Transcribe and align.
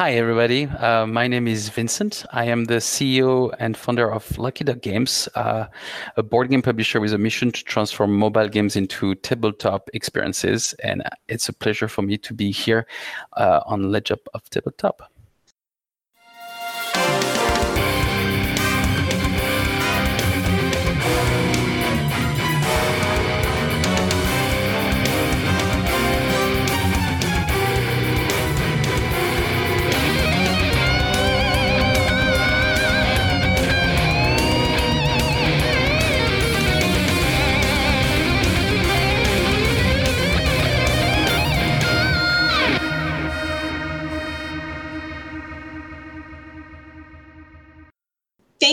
Hi, 0.00 0.12
everybody. 0.12 0.64
Uh, 0.64 1.06
my 1.06 1.26
name 1.26 1.46
is 1.46 1.68
Vincent. 1.68 2.24
I 2.32 2.46
am 2.46 2.64
the 2.64 2.76
CEO 2.76 3.54
and 3.58 3.76
founder 3.76 4.10
of 4.10 4.38
Lucky 4.38 4.64
Duck 4.64 4.80
Games, 4.80 5.28
uh, 5.34 5.66
a 6.16 6.22
board 6.22 6.48
game 6.48 6.62
publisher 6.62 7.02
with 7.02 7.12
a 7.12 7.18
mission 7.18 7.52
to 7.52 7.62
transform 7.64 8.16
mobile 8.16 8.48
games 8.48 8.76
into 8.76 9.14
tabletop 9.16 9.90
experiences. 9.92 10.72
And 10.82 11.02
it's 11.28 11.50
a 11.50 11.52
pleasure 11.52 11.86
for 11.86 12.00
me 12.00 12.16
to 12.16 12.32
be 12.32 12.50
here 12.50 12.86
uh, 13.36 13.60
on 13.66 13.92
Ledge 13.92 14.10
Up 14.10 14.26
of 14.32 14.48
Tabletop. 14.48 15.02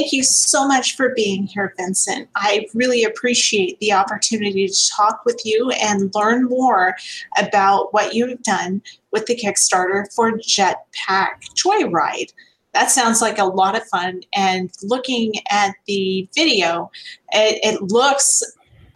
Thank 0.07 0.13
you 0.13 0.23
so 0.23 0.65
much 0.65 0.95
for 0.95 1.13
being 1.13 1.47
here, 1.47 1.73
Vincent. 1.75 2.29
I 2.37 2.65
really 2.73 3.03
appreciate 3.03 3.77
the 3.81 3.91
opportunity 3.91 4.65
to 4.65 4.89
talk 4.89 5.25
with 5.25 5.41
you 5.43 5.69
and 5.71 6.15
learn 6.15 6.45
more 6.45 6.95
about 7.37 7.93
what 7.93 8.13
you've 8.13 8.41
done 8.41 8.81
with 9.11 9.25
the 9.25 9.35
Kickstarter 9.35 10.05
for 10.15 10.31
Jetpack 10.37 11.51
Joyride. 11.55 12.31
That 12.73 12.89
sounds 12.89 13.21
like 13.21 13.37
a 13.37 13.43
lot 13.43 13.75
of 13.75 13.85
fun. 13.89 14.21
And 14.33 14.71
looking 14.81 15.33
at 15.51 15.75
the 15.87 16.29
video, 16.33 16.89
it, 17.33 17.59
it 17.61 17.81
looks 17.81 18.41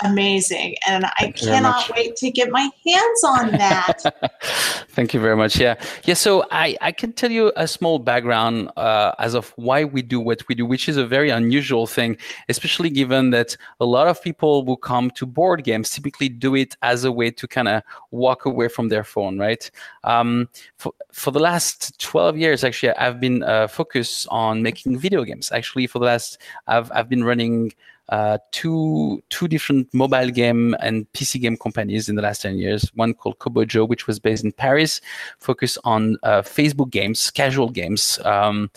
amazing. 0.04 0.76
And 0.88 1.06
i 1.20 1.32
cannot 1.32 1.92
wait 1.96 2.16
to 2.18 2.32
get 2.32 2.52
my 2.52 2.70
hands 2.86 3.24
on 3.24 3.52
that. 3.52 4.34
Thank 4.90 5.14
you 5.14 5.20
very 5.20 5.36
much. 5.36 5.60
Yeah. 5.60 5.76
Yeah 6.06 6.16
so 6.22 6.46
i 6.52 6.78
i 6.82 6.92
can 6.92 7.12
tell 7.14 7.32
you 7.32 7.52
a 7.56 7.68
small 7.68 7.98
background 7.98 8.70
uh, 8.78 9.12
as 9.18 9.34
of 9.34 9.54
why 9.56 9.84
we 9.84 10.02
do 10.02 10.20
what 10.20 10.48
we 10.48 10.54
do 10.54 10.66
which 10.66 10.88
is 10.88 10.98
a 10.98 11.06
very 11.06 11.30
unusual 11.30 11.88
thing 11.88 12.16
especially 12.48 12.90
given 12.90 13.32
that 13.32 13.58
a 13.80 13.86
lot 13.86 14.08
of 14.08 14.22
people 14.22 14.64
who 14.66 14.78
come 14.78 15.10
to 15.12 15.26
board 15.26 15.64
games 15.64 15.90
typically 15.90 16.30
do 16.30 16.56
it 16.56 16.76
as 16.84 17.04
a 17.04 17.12
way 17.12 17.32
to 17.32 17.48
kind 17.48 17.68
of 17.68 17.82
walk 18.12 18.46
away 18.46 18.68
from 18.68 18.90
their 18.90 19.04
phone 19.04 19.40
right? 19.40 19.72
Um, 20.04 20.50
for, 20.78 20.94
for 21.12 21.32
the 21.32 21.40
last 21.40 22.00
12 22.00 22.38
years 22.38 22.64
actually 22.64 22.94
i've 22.94 23.20
been 23.20 23.42
uh, 23.44 23.68
focused 23.68 24.28
on 24.30 24.62
making 24.62 24.98
video 25.00 25.24
games. 25.24 25.52
Actually 25.52 25.88
for 25.88 26.00
the 26.00 26.06
last 26.06 26.38
i've, 26.68 26.92
I've 26.92 27.10
been 27.10 27.24
running 27.24 27.74
uh, 28.12 28.38
two 28.52 29.24
two 29.30 29.48
different 29.48 29.92
mobile 29.94 30.30
game 30.30 30.76
and 30.82 31.12
PC 31.14 31.42
game 31.42 31.58
companies 31.58 32.10
in 32.10 32.16
the 32.16 32.22
last 32.22 32.42
10 32.42 32.58
years. 32.58 32.92
One 32.96 33.14
called 33.14 33.40
Kobojo, 33.40 33.88
which 33.88 34.06
was 34.06 34.20
based 34.20 34.44
in 34.44 34.52
Paris, 34.52 35.02
focused 35.40 35.78
on 35.84 36.18
uh, 36.24 36.42
Facebook 36.42 36.92
games, 36.92 37.32
casual 37.32 37.70
games. 37.70 38.20
Um, 38.24 38.70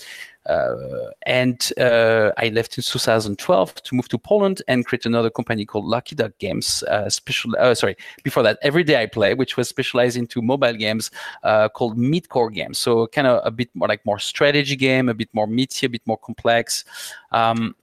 uh, 0.46 1.10
and 1.26 1.72
uh, 1.78 2.30
I 2.36 2.50
left 2.50 2.76
in 2.76 2.84
2012 2.84 3.74
to 3.74 3.94
move 3.94 4.08
to 4.08 4.18
Poland 4.18 4.60
and 4.68 4.84
create 4.84 5.06
another 5.06 5.30
company 5.30 5.64
called 5.64 5.86
Lucky 5.86 6.14
Duck 6.14 6.32
Games. 6.38 6.82
Uh, 6.82 7.08
special, 7.08 7.52
uh, 7.58 7.74
sorry, 7.74 7.96
before 8.22 8.42
that, 8.42 8.58
Every 8.62 8.84
Day 8.84 9.02
I 9.02 9.06
Play, 9.06 9.34
which 9.34 9.56
was 9.56 9.68
specialized 9.68 10.16
into 10.16 10.42
mobile 10.42 10.74
games 10.74 11.10
uh, 11.44 11.70
called 11.70 11.96
mid-core 11.96 12.50
games. 12.50 12.78
So 12.78 13.06
kind 13.06 13.26
of 13.26 13.40
a 13.44 13.50
bit 13.50 13.70
more 13.74 13.88
like 13.88 14.04
more 14.04 14.18
strategy 14.18 14.76
game, 14.76 15.08
a 15.08 15.14
bit 15.14 15.30
more 15.32 15.46
meaty, 15.46 15.86
a 15.86 15.88
bit 15.88 16.02
more 16.06 16.18
complex. 16.18 16.84
Um, 17.32 17.74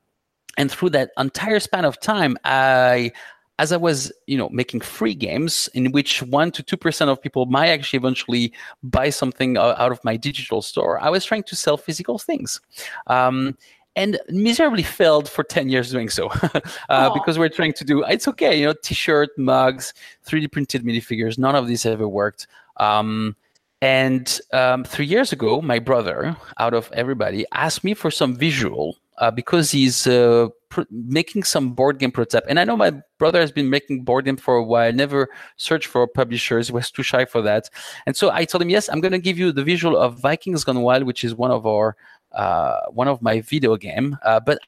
and 0.57 0.71
through 0.71 0.89
that 0.89 1.11
entire 1.17 1.59
span 1.59 1.85
of 1.85 1.99
time 1.99 2.37
i 2.45 3.11
as 3.59 3.71
i 3.71 3.77
was 3.77 4.11
you 4.27 4.37
know 4.37 4.49
making 4.49 4.81
free 4.81 5.15
games 5.15 5.69
in 5.73 5.91
which 5.91 6.21
1 6.23 6.51
to 6.51 6.63
2% 6.63 7.07
of 7.07 7.21
people 7.21 7.45
might 7.45 7.67
actually 7.67 7.97
eventually 7.97 8.53
buy 8.83 9.09
something 9.09 9.57
out 9.57 9.91
of 9.91 10.03
my 10.03 10.17
digital 10.17 10.61
store 10.61 10.99
i 11.01 11.09
was 11.09 11.25
trying 11.25 11.43
to 11.43 11.55
sell 11.55 11.77
physical 11.77 12.17
things. 12.17 12.59
Um, 13.07 13.57
and 13.95 14.19
miserably 14.29 14.83
failed 14.83 15.29
for 15.29 15.43
10 15.43 15.69
years 15.69 15.91
doing 15.91 16.09
so 16.09 16.29
uh, 16.89 17.13
because 17.13 17.37
we're 17.37 17.49
trying 17.49 17.73
to 17.73 17.83
do 17.83 18.03
it's 18.03 18.27
okay 18.27 18.59
you 18.59 18.65
know 18.65 18.73
t-shirt 18.81 19.29
mugs 19.37 19.93
3d 20.25 20.51
printed 20.51 20.83
minifigures 20.83 21.37
none 21.37 21.55
of 21.55 21.67
these 21.67 21.85
ever 21.85 22.07
worked. 22.07 22.47
Um, 22.77 23.35
and 23.81 24.39
um, 24.53 24.83
three 24.83 25.05
years 25.05 25.33
ago 25.33 25.61
my 25.61 25.79
brother 25.79 26.35
out 26.59 26.73
of 26.73 26.89
everybody 26.93 27.45
asked 27.51 27.83
me 27.83 27.93
for 27.93 28.11
some 28.11 28.35
visual 28.35 28.97
uh, 29.21 29.31
because 29.31 29.71
he's 29.71 30.07
uh, 30.07 30.49
pr- 30.69 30.81
making 30.89 31.43
some 31.43 31.73
board 31.73 31.99
game 31.99 32.11
prototype. 32.11 32.43
And 32.49 32.59
I 32.59 32.65
know 32.65 32.75
my 32.75 32.91
brother 33.19 33.39
has 33.39 33.51
been 33.51 33.69
making 33.69 34.03
board 34.03 34.25
game 34.25 34.35
for 34.35 34.55
a 34.55 34.63
while, 34.63 34.91
never 34.91 35.29
searched 35.55 35.87
for 35.87 36.05
publishers, 36.07 36.71
was 36.71 36.91
too 36.91 37.03
shy 37.03 37.25
for 37.25 37.41
that. 37.43 37.69
And 38.07 38.17
so 38.17 38.31
I 38.31 38.45
told 38.45 38.63
him, 38.63 38.71
yes, 38.71 38.89
I'm 38.89 38.99
going 38.99 39.11
to 39.13 39.19
give 39.19 39.37
you 39.37 39.51
the 39.51 39.63
visual 39.63 39.95
of 39.95 40.19
Vikings 40.19 40.63
Gone 40.63 40.81
Wild, 40.81 41.03
which 41.03 41.23
is 41.23 41.35
one 41.35 41.51
of 41.51 41.65
our 41.65 41.95
uh, 42.31 42.79
one 42.89 43.07
of 43.07 43.21
my 43.21 43.41
video 43.41 43.77
game, 43.77 44.17
uh, 44.25 44.39
but 44.39 44.59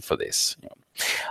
for 0.00 0.16
this. 0.16 0.56
You 0.62 0.68
know. 0.68 0.83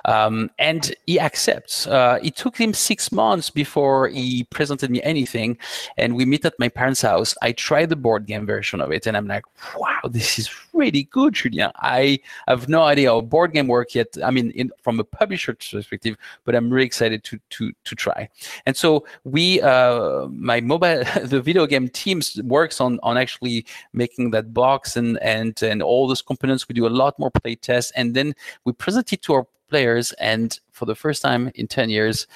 Um, 0.06 0.50
and 0.60 0.94
he 1.08 1.20
accepts. 1.20 1.88
Uh, 1.88 2.20
it 2.22 2.36
took 2.36 2.58
him 2.58 2.74
six 2.74 3.12
months 3.12 3.50
before 3.50 4.10
he 4.10 4.44
presented 4.46 4.90
me 4.92 5.02
anything. 5.04 5.58
And 5.98 6.16
we 6.16 6.26
meet 6.26 6.46
at 6.46 6.60
my 6.60 6.70
parents' 6.70 7.02
house. 7.02 7.36
I 7.42 7.52
tried 7.54 7.90
the 7.90 7.96
board 7.96 8.26
game 8.26 8.46
version 8.46 8.82
of 8.82 8.92
it, 8.92 9.08
and 9.08 9.16
I'm 9.16 9.28
like, 9.28 9.46
wow, 9.78 10.00
this 10.10 10.40
is 10.40 10.50
really 10.74 11.04
good, 11.04 11.34
Julien. 11.34 11.72
I 11.76 12.20
have 12.48 12.68
no 12.68 12.84
idea 12.84 13.10
how 13.10 13.22
board 13.22 13.54
game 13.54 13.68
work 13.68 13.96
yet. 13.96 14.08
I 14.24 14.32
mean, 14.32 14.52
in, 14.52 14.72
from 14.82 15.00
a 15.00 15.04
publisher 15.04 15.54
perspective, 15.54 16.18
but 16.46 16.56
I'm 16.56 16.70
really 16.70 16.86
excited 16.86 17.24
to 17.26 17.40
to 17.52 17.72
to 17.84 17.96
try. 17.96 18.30
And 18.66 18.76
so 18.76 19.06
we, 19.24 19.62
uh, 19.62 20.28
my 20.28 20.62
mobile, 20.62 21.04
the 21.24 21.42
video 21.42 21.66
game 21.66 21.88
teams 21.90 22.42
works 22.44 22.82
on 22.82 23.00
on 23.04 23.18
actually 23.18 23.66
making 23.94 24.32
that 24.32 24.54
box 24.54 24.98
and 24.98 25.18
and 25.22 25.62
and 25.64 25.82
all 25.82 26.08
those 26.08 26.22
components. 26.22 26.68
We 26.68 26.74
do 26.74 26.88
a 26.88 26.90
lot 26.90 27.18
more 27.20 27.32
play 27.32 27.56
tests, 27.56 27.92
and 27.96 28.14
then 28.14 28.36
we 28.66 28.74
present 28.74 29.14
it 29.14 29.22
to 29.24 29.34
our 29.34 29.48
players. 29.74 30.12
And 30.14 30.60
for 30.72 30.86
the 30.86 30.94
first 30.94 31.24
time 31.24 31.52
in 31.56 31.68
10 31.68 31.90
years, 31.90 32.28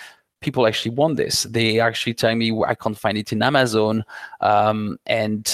people 0.42 0.66
actually 0.66 0.96
want 0.96 1.18
this. 1.18 1.44
They 1.44 1.80
actually 1.80 2.16
telling 2.16 2.40
me 2.40 2.52
I 2.66 2.74
can't 2.74 2.98
find 2.98 3.16
it 3.16 3.32
in 3.32 3.44
Amazon. 3.44 4.04
Um, 4.42 4.98
and 5.06 5.46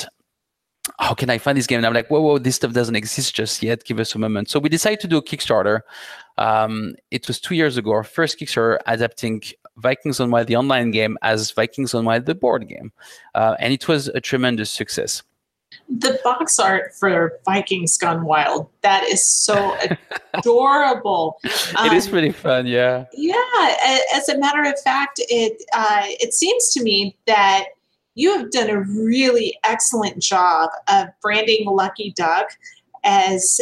how 1.00 1.14
can 1.14 1.30
I 1.30 1.38
find 1.38 1.58
this 1.58 1.68
game? 1.68 1.80
And 1.80 1.86
I'm 1.86 1.94
like, 1.94 2.10
whoa, 2.10 2.22
whoa, 2.22 2.38
this 2.38 2.56
stuff 2.56 2.72
doesn't 2.72 2.96
exist 2.96 3.36
just 3.36 3.62
yet. 3.62 3.84
Give 3.84 4.00
us 4.00 4.16
a 4.16 4.20
moment. 4.20 4.50
So 4.50 4.60
we 4.60 4.70
decided 4.70 5.02
to 5.02 5.08
do 5.08 5.18
a 5.18 5.22
Kickstarter. 5.22 5.82
Um, 6.38 6.96
it 7.12 7.28
was 7.28 7.42
two 7.42 7.56
years 7.56 7.76
ago, 7.76 7.92
our 7.92 8.04
first 8.06 8.40
Kickstarter 8.40 8.80
adapting 8.88 9.44
Vikings 9.76 10.20
Gone 10.20 10.32
Wild, 10.32 10.48
the 10.48 10.56
online 10.56 10.92
game, 10.92 11.18
as 11.22 11.52
Vikings 11.52 11.92
Gone 11.92 12.06
Wild, 12.06 12.26
the 12.26 12.36
board 12.36 12.70
game. 12.70 12.94
Uh, 13.36 13.56
and 13.60 13.74
it 13.74 13.90
was 13.90 14.08
a 14.08 14.22
tremendous 14.22 14.72
success 14.72 15.22
the 15.90 16.20
box 16.24 16.60
art 16.60 16.94
for 16.96 17.40
Vikings 17.46 17.98
Gone 17.98 18.26
Wild 18.26 18.70
that 18.82 19.04
is 19.04 19.28
so 19.28 19.78
adorable. 20.34 21.40
Um, 21.78 21.86
it 21.88 21.94
is 21.94 22.08
pretty 22.08 22.30
um, 22.30 22.34
fun, 22.34 22.68
yeah. 22.68 23.06
Yeah, 23.14 23.36
as 24.14 24.30
a 24.30 24.38
matter 24.38 24.64
of 24.64 24.80
fact, 24.82 25.20
it 25.30 25.62
uh, 25.74 26.04
it 26.06 26.34
seems 26.34 26.72
to 26.74 26.84
me 26.84 27.18
that 27.28 27.66
you 28.16 28.38
have 28.38 28.52
done 28.52 28.70
a 28.70 28.82
really 28.82 29.58
excellent 29.64 30.22
job 30.22 30.70
of 30.88 31.08
branding 31.22 31.66
Lucky 31.66 32.14
Duck 32.16 32.48
as 33.04 33.60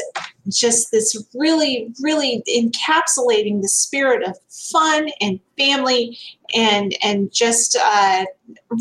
just 0.50 0.92
this 0.92 1.16
really, 1.34 1.94
really 2.02 2.44
encapsulating 2.50 3.62
the 3.62 3.68
spirit 3.68 4.28
of 4.28 4.38
fun 4.50 5.10
and 5.20 5.40
family 5.58 6.18
and 6.54 6.96
and 7.04 7.32
just 7.34 7.78
uh, 7.78 8.26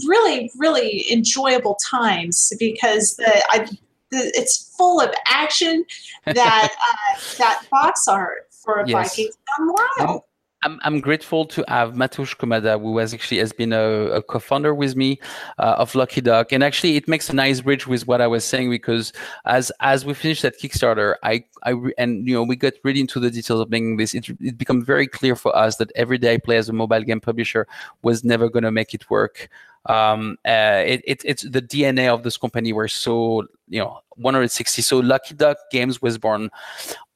really, 0.06 0.50
really 0.56 1.04
enjoyable 1.10 1.76
times 1.76 2.52
because 2.58 3.16
the, 3.16 3.44
I, 3.50 3.66
the, 4.10 4.32
it's 4.34 4.74
full 4.76 5.00
of 5.00 5.12
action. 5.26 5.84
That 6.26 6.74
uh, 7.14 7.20
that 7.38 7.64
box 7.70 8.06
art 8.08 8.48
for 8.50 8.84
yes. 8.86 9.16
Vikings 9.16 9.36
Gone 9.58 9.74
Wild. 9.98 10.22
I'm, 10.62 10.78
I'm 10.82 11.00
grateful 11.00 11.46
to 11.46 11.64
have 11.68 11.94
Mateusz 11.94 12.36
Komada, 12.36 12.78
who 12.78 12.98
has 12.98 13.14
actually 13.14 13.38
has 13.38 13.50
been 13.50 13.72
a, 13.72 13.80
a 13.80 14.22
co-founder 14.22 14.74
with 14.74 14.94
me 14.94 15.18
uh, 15.58 15.76
of 15.78 15.94
Lucky 15.94 16.20
Duck, 16.20 16.52
and 16.52 16.62
actually 16.62 16.96
it 16.96 17.08
makes 17.08 17.30
a 17.30 17.34
nice 17.34 17.62
bridge 17.62 17.86
with 17.86 18.06
what 18.06 18.20
I 18.20 18.26
was 18.26 18.44
saying 18.44 18.68
because 18.68 19.14
as 19.46 19.72
as 19.80 20.04
we 20.04 20.12
finished 20.12 20.42
that 20.42 20.60
Kickstarter, 20.60 21.14
I 21.22 21.44
I 21.62 21.74
and 21.96 22.28
you 22.28 22.34
know 22.34 22.42
we 22.42 22.56
got 22.56 22.74
really 22.84 23.00
into 23.00 23.20
the 23.20 23.30
details 23.30 23.60
of 23.60 23.70
making 23.70 23.96
this. 23.96 24.14
It 24.14 24.28
it 24.38 24.58
became 24.58 24.84
very 24.84 25.06
clear 25.06 25.34
for 25.34 25.56
us 25.56 25.76
that 25.76 25.92
every 25.94 26.18
day 26.18 26.36
play 26.36 26.58
as 26.58 26.68
a 26.68 26.74
mobile 26.74 27.02
game 27.02 27.20
publisher 27.20 27.66
was 28.02 28.22
never 28.22 28.50
going 28.50 28.64
to 28.64 28.72
make 28.72 28.92
it 28.92 29.08
work. 29.08 29.48
Um, 29.86 30.36
uh, 30.44 30.82
it, 30.84 31.02
it 31.06 31.22
it's 31.24 31.42
the 31.42 31.62
DNA 31.62 32.12
of 32.12 32.22
this 32.22 32.36
company 32.36 32.74
were 32.74 32.88
so 32.88 33.46
you 33.68 33.80
know 33.80 34.00
160. 34.16 34.82
So 34.82 34.98
Lucky 34.98 35.34
Duck 35.34 35.56
Games 35.72 36.02
was 36.02 36.18
born 36.18 36.50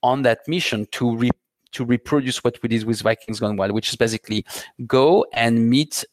on 0.02 0.22
that 0.22 0.48
mission 0.48 0.86
to 0.92 1.14
re- 1.14 1.30
to 1.74 1.84
reproduce 1.84 2.42
what 2.42 2.58
we 2.62 2.68
did 2.68 2.84
with 2.84 3.02
Vikings 3.02 3.40
Gone 3.40 3.56
Wild, 3.56 3.72
which 3.72 3.90
is 3.90 3.96
basically 3.96 4.44
go 4.86 5.26
and 5.32 5.68
meet, 5.68 6.04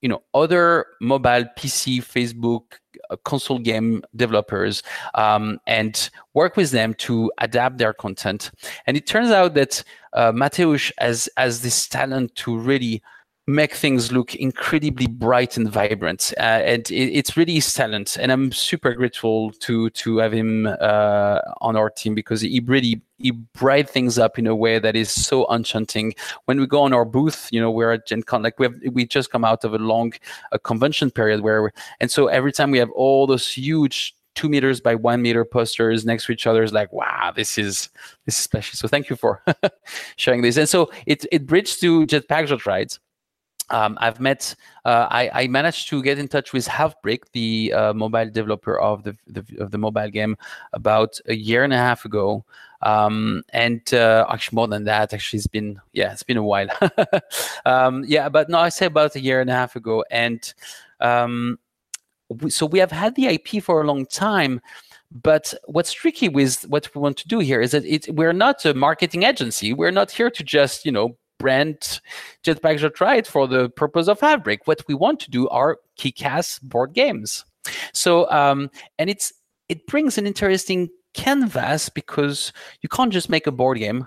you 0.00 0.08
know, 0.08 0.22
other 0.34 0.86
mobile 1.00 1.44
PC, 1.56 1.98
Facebook, 1.98 2.78
uh, 3.10 3.16
console 3.24 3.58
game 3.58 4.02
developers 4.16 4.82
um, 5.14 5.58
and 5.66 6.10
work 6.34 6.56
with 6.56 6.70
them 6.70 6.94
to 6.94 7.30
adapt 7.38 7.78
their 7.78 7.92
content. 7.92 8.50
And 8.86 8.96
it 8.96 9.06
turns 9.06 9.30
out 9.30 9.54
that 9.54 9.84
uh, 10.12 10.32
Mateusz 10.32 10.90
has 10.98 11.28
has 11.36 11.62
this 11.62 11.86
talent 11.88 12.34
to 12.36 12.56
really 12.56 13.02
make 13.48 13.74
things 13.74 14.10
look 14.10 14.34
incredibly 14.34 15.06
bright 15.06 15.56
and 15.56 15.70
vibrant. 15.70 16.34
Uh, 16.36 16.40
and 16.40 16.90
it, 16.90 17.16
it's 17.16 17.36
really 17.36 17.54
his 17.54 17.72
talent. 17.72 18.16
And 18.20 18.32
I'm 18.32 18.50
super 18.50 18.92
grateful 18.94 19.52
to 19.52 19.90
to 19.90 20.18
have 20.18 20.32
him 20.32 20.66
uh, 20.66 21.40
on 21.60 21.76
our 21.76 21.90
team 21.90 22.14
because 22.14 22.40
he 22.40 22.60
really 22.64 23.00
he 23.18 23.30
bright 23.30 23.88
things 23.88 24.18
up 24.18 24.38
in 24.38 24.46
a 24.46 24.54
way 24.54 24.78
that 24.78 24.96
is 24.96 25.10
so 25.10 25.46
enchanting. 25.52 26.14
When 26.46 26.58
we 26.58 26.66
go 26.66 26.82
on 26.82 26.92
our 26.92 27.04
booth, 27.04 27.48
you 27.52 27.60
know, 27.60 27.70
we're 27.70 27.92
at 27.92 28.06
Gen 28.06 28.24
Con, 28.24 28.42
like 28.42 28.58
we 28.58 28.66
have 28.66 28.74
we 28.92 29.06
just 29.06 29.30
come 29.30 29.44
out 29.44 29.64
of 29.64 29.74
a 29.74 29.78
long 29.78 30.12
uh, 30.50 30.58
convention 30.58 31.10
period 31.10 31.40
where, 31.40 31.72
and 32.00 32.10
so 32.10 32.26
every 32.26 32.52
time 32.52 32.72
we 32.72 32.78
have 32.78 32.90
all 32.90 33.26
those 33.26 33.50
huge 33.50 34.14
two 34.34 34.48
meters 34.48 34.80
by 34.80 34.94
one 34.94 35.22
meter 35.22 35.44
posters 35.46 36.04
next 36.04 36.26
to 36.26 36.32
each 36.32 36.46
other 36.46 36.62
is 36.62 36.70
like 36.70 36.92
wow 36.92 37.32
this 37.34 37.56
is 37.56 37.88
this 38.26 38.38
is 38.38 38.44
special 38.44 38.76
so 38.76 38.86
thank 38.86 39.08
you 39.08 39.16
for 39.16 39.42
sharing 40.16 40.42
this 40.42 40.58
and 40.58 40.68
so 40.68 40.90
it 41.06 41.24
it 41.32 41.46
bridges 41.46 41.78
to 41.78 42.04
jetpack 42.06 42.46
Joyrides 42.46 42.98
um, 43.70 43.98
I've 44.00 44.20
met, 44.20 44.54
uh, 44.84 45.08
I, 45.10 45.42
I, 45.42 45.46
managed 45.48 45.88
to 45.88 46.02
get 46.02 46.18
in 46.18 46.28
touch 46.28 46.52
with 46.52 46.66
Halfbrick, 46.66 47.24
the 47.32 47.72
uh, 47.72 47.92
mobile 47.94 48.30
developer 48.30 48.78
of 48.78 49.02
the, 49.02 49.16
the, 49.26 49.44
of 49.58 49.72
the 49.72 49.78
mobile 49.78 50.08
game, 50.08 50.36
about 50.72 51.18
a 51.26 51.34
year 51.34 51.64
and 51.64 51.72
a 51.72 51.76
half 51.76 52.04
ago. 52.04 52.44
Um, 52.82 53.42
and 53.50 53.82
uh, 53.92 54.26
actually, 54.30 54.56
more 54.56 54.68
than 54.68 54.84
that, 54.84 55.12
actually, 55.12 55.38
it's 55.38 55.46
been 55.46 55.80
yeah, 55.92 56.12
it's 56.12 56.22
been 56.22 56.36
a 56.36 56.42
while. 56.42 56.68
um, 57.66 58.04
yeah, 58.06 58.28
but 58.28 58.48
no, 58.48 58.58
I 58.58 58.68
say 58.68 58.86
about 58.86 59.16
a 59.16 59.20
year 59.20 59.40
and 59.40 59.50
a 59.50 59.54
half 59.54 59.74
ago. 59.76 60.04
And 60.10 60.52
um, 61.00 61.58
so 62.48 62.66
we 62.66 62.78
have 62.78 62.92
had 62.92 63.14
the 63.14 63.26
IP 63.26 63.62
for 63.62 63.82
a 63.82 63.86
long 63.86 64.06
time. 64.06 64.60
But 65.10 65.54
what's 65.66 65.92
tricky 65.92 66.28
with 66.28 66.62
what 66.68 66.92
we 66.94 67.00
want 67.00 67.16
to 67.18 67.28
do 67.28 67.38
here 67.38 67.60
is 67.60 67.70
that 67.70 67.84
it, 67.84 68.08
we're 68.14 68.32
not 68.32 68.64
a 68.64 68.74
marketing 68.74 69.22
agency. 69.22 69.72
We're 69.72 69.92
not 69.92 70.10
here 70.10 70.30
to 70.30 70.44
just 70.44 70.84
you 70.84 70.92
know 70.92 71.16
brand 71.38 72.00
Jetpack 72.42 72.78
Joyride 72.78 73.26
for 73.26 73.46
the 73.46 73.68
purpose 73.70 74.08
of 74.08 74.20
Halfbrick. 74.20 74.60
What 74.64 74.82
we 74.88 74.94
want 74.94 75.20
to 75.20 75.30
do 75.30 75.48
are 75.48 75.78
kick-ass 75.96 76.58
board 76.60 76.92
games. 76.92 77.44
So, 77.92 78.30
um, 78.30 78.70
and 78.98 79.10
it's 79.10 79.32
it 79.68 79.86
brings 79.86 80.18
an 80.18 80.26
interesting 80.26 80.88
canvas 81.14 81.88
because 81.88 82.52
you 82.82 82.88
can't 82.88 83.12
just 83.12 83.28
make 83.28 83.46
a 83.46 83.52
board 83.52 83.78
game. 83.78 84.06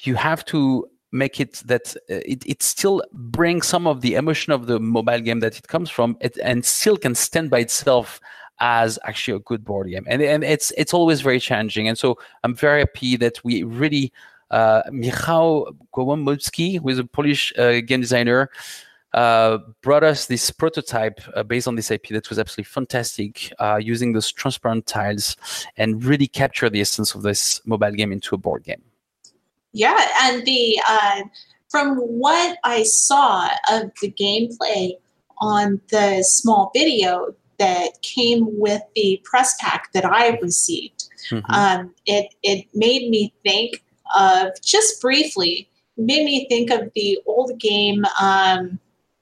You 0.00 0.14
have 0.14 0.44
to 0.46 0.88
make 1.10 1.40
it 1.40 1.62
that 1.64 1.96
uh, 2.10 2.20
it, 2.24 2.44
it 2.46 2.62
still 2.62 3.02
brings 3.12 3.66
some 3.66 3.86
of 3.86 4.02
the 4.02 4.14
emotion 4.14 4.52
of 4.52 4.66
the 4.66 4.78
mobile 4.78 5.20
game 5.20 5.40
that 5.40 5.58
it 5.58 5.66
comes 5.68 5.90
from 5.90 6.16
it, 6.20 6.38
and 6.42 6.64
still 6.64 6.96
can 6.96 7.14
stand 7.14 7.50
by 7.50 7.60
itself 7.60 8.20
as 8.60 8.98
actually 9.04 9.36
a 9.36 9.40
good 9.40 9.64
board 9.64 9.88
game 9.88 10.04
and, 10.08 10.20
and 10.20 10.42
it's 10.42 10.72
it's 10.76 10.92
always 10.92 11.20
very 11.20 11.38
challenging 11.38 11.86
and 11.86 11.96
so 11.96 12.18
i'm 12.42 12.56
very 12.56 12.80
happy 12.80 13.16
that 13.16 13.38
we 13.44 13.62
really 13.62 14.12
Michał 14.92 15.66
Gołębowski, 15.92 16.78
who 16.80 16.88
is 16.90 16.98
a 16.98 17.04
Polish 17.04 17.52
uh, 17.58 17.80
game 17.86 18.00
designer, 18.00 18.48
uh, 19.14 19.58
brought 19.82 20.04
us 20.04 20.26
this 20.26 20.50
prototype 20.50 21.20
uh, 21.34 21.42
based 21.42 21.66
on 21.66 21.76
this 21.76 21.90
IP 21.90 22.08
that 22.08 22.28
was 22.28 22.38
absolutely 22.38 22.64
fantastic, 22.64 23.52
uh, 23.58 23.78
using 23.80 24.12
those 24.12 24.30
transparent 24.30 24.86
tiles 24.86 25.36
and 25.76 26.04
really 26.04 26.26
capture 26.26 26.68
the 26.68 26.80
essence 26.80 27.14
of 27.14 27.22
this 27.22 27.60
mobile 27.64 27.90
game 27.92 28.12
into 28.12 28.34
a 28.34 28.38
board 28.38 28.64
game. 28.64 28.82
Yeah, 29.72 29.98
and 30.22 30.44
the 30.44 30.78
uh, 30.88 31.22
from 31.70 31.96
what 31.96 32.58
I 32.64 32.82
saw 32.82 33.48
of 33.70 33.90
the 34.00 34.10
gameplay 34.10 34.92
on 35.38 35.80
the 35.90 36.22
small 36.22 36.70
video 36.74 37.34
that 37.58 38.00
came 38.02 38.58
with 38.58 38.82
the 38.94 39.20
press 39.24 39.56
pack 39.60 39.92
that 39.92 40.04
I 40.04 40.38
received, 40.38 41.08
mm-hmm. 41.30 41.52
um, 41.52 41.94
it 42.06 42.34
it 42.42 42.66
made 42.74 43.10
me 43.10 43.32
think 43.42 43.82
of 44.16 44.60
just 44.62 45.00
briefly 45.00 45.68
made 45.96 46.24
me 46.24 46.46
think 46.48 46.70
of 46.70 46.90
the 46.94 47.18
old 47.26 47.58
game. 47.58 48.04
Um, 48.20 48.78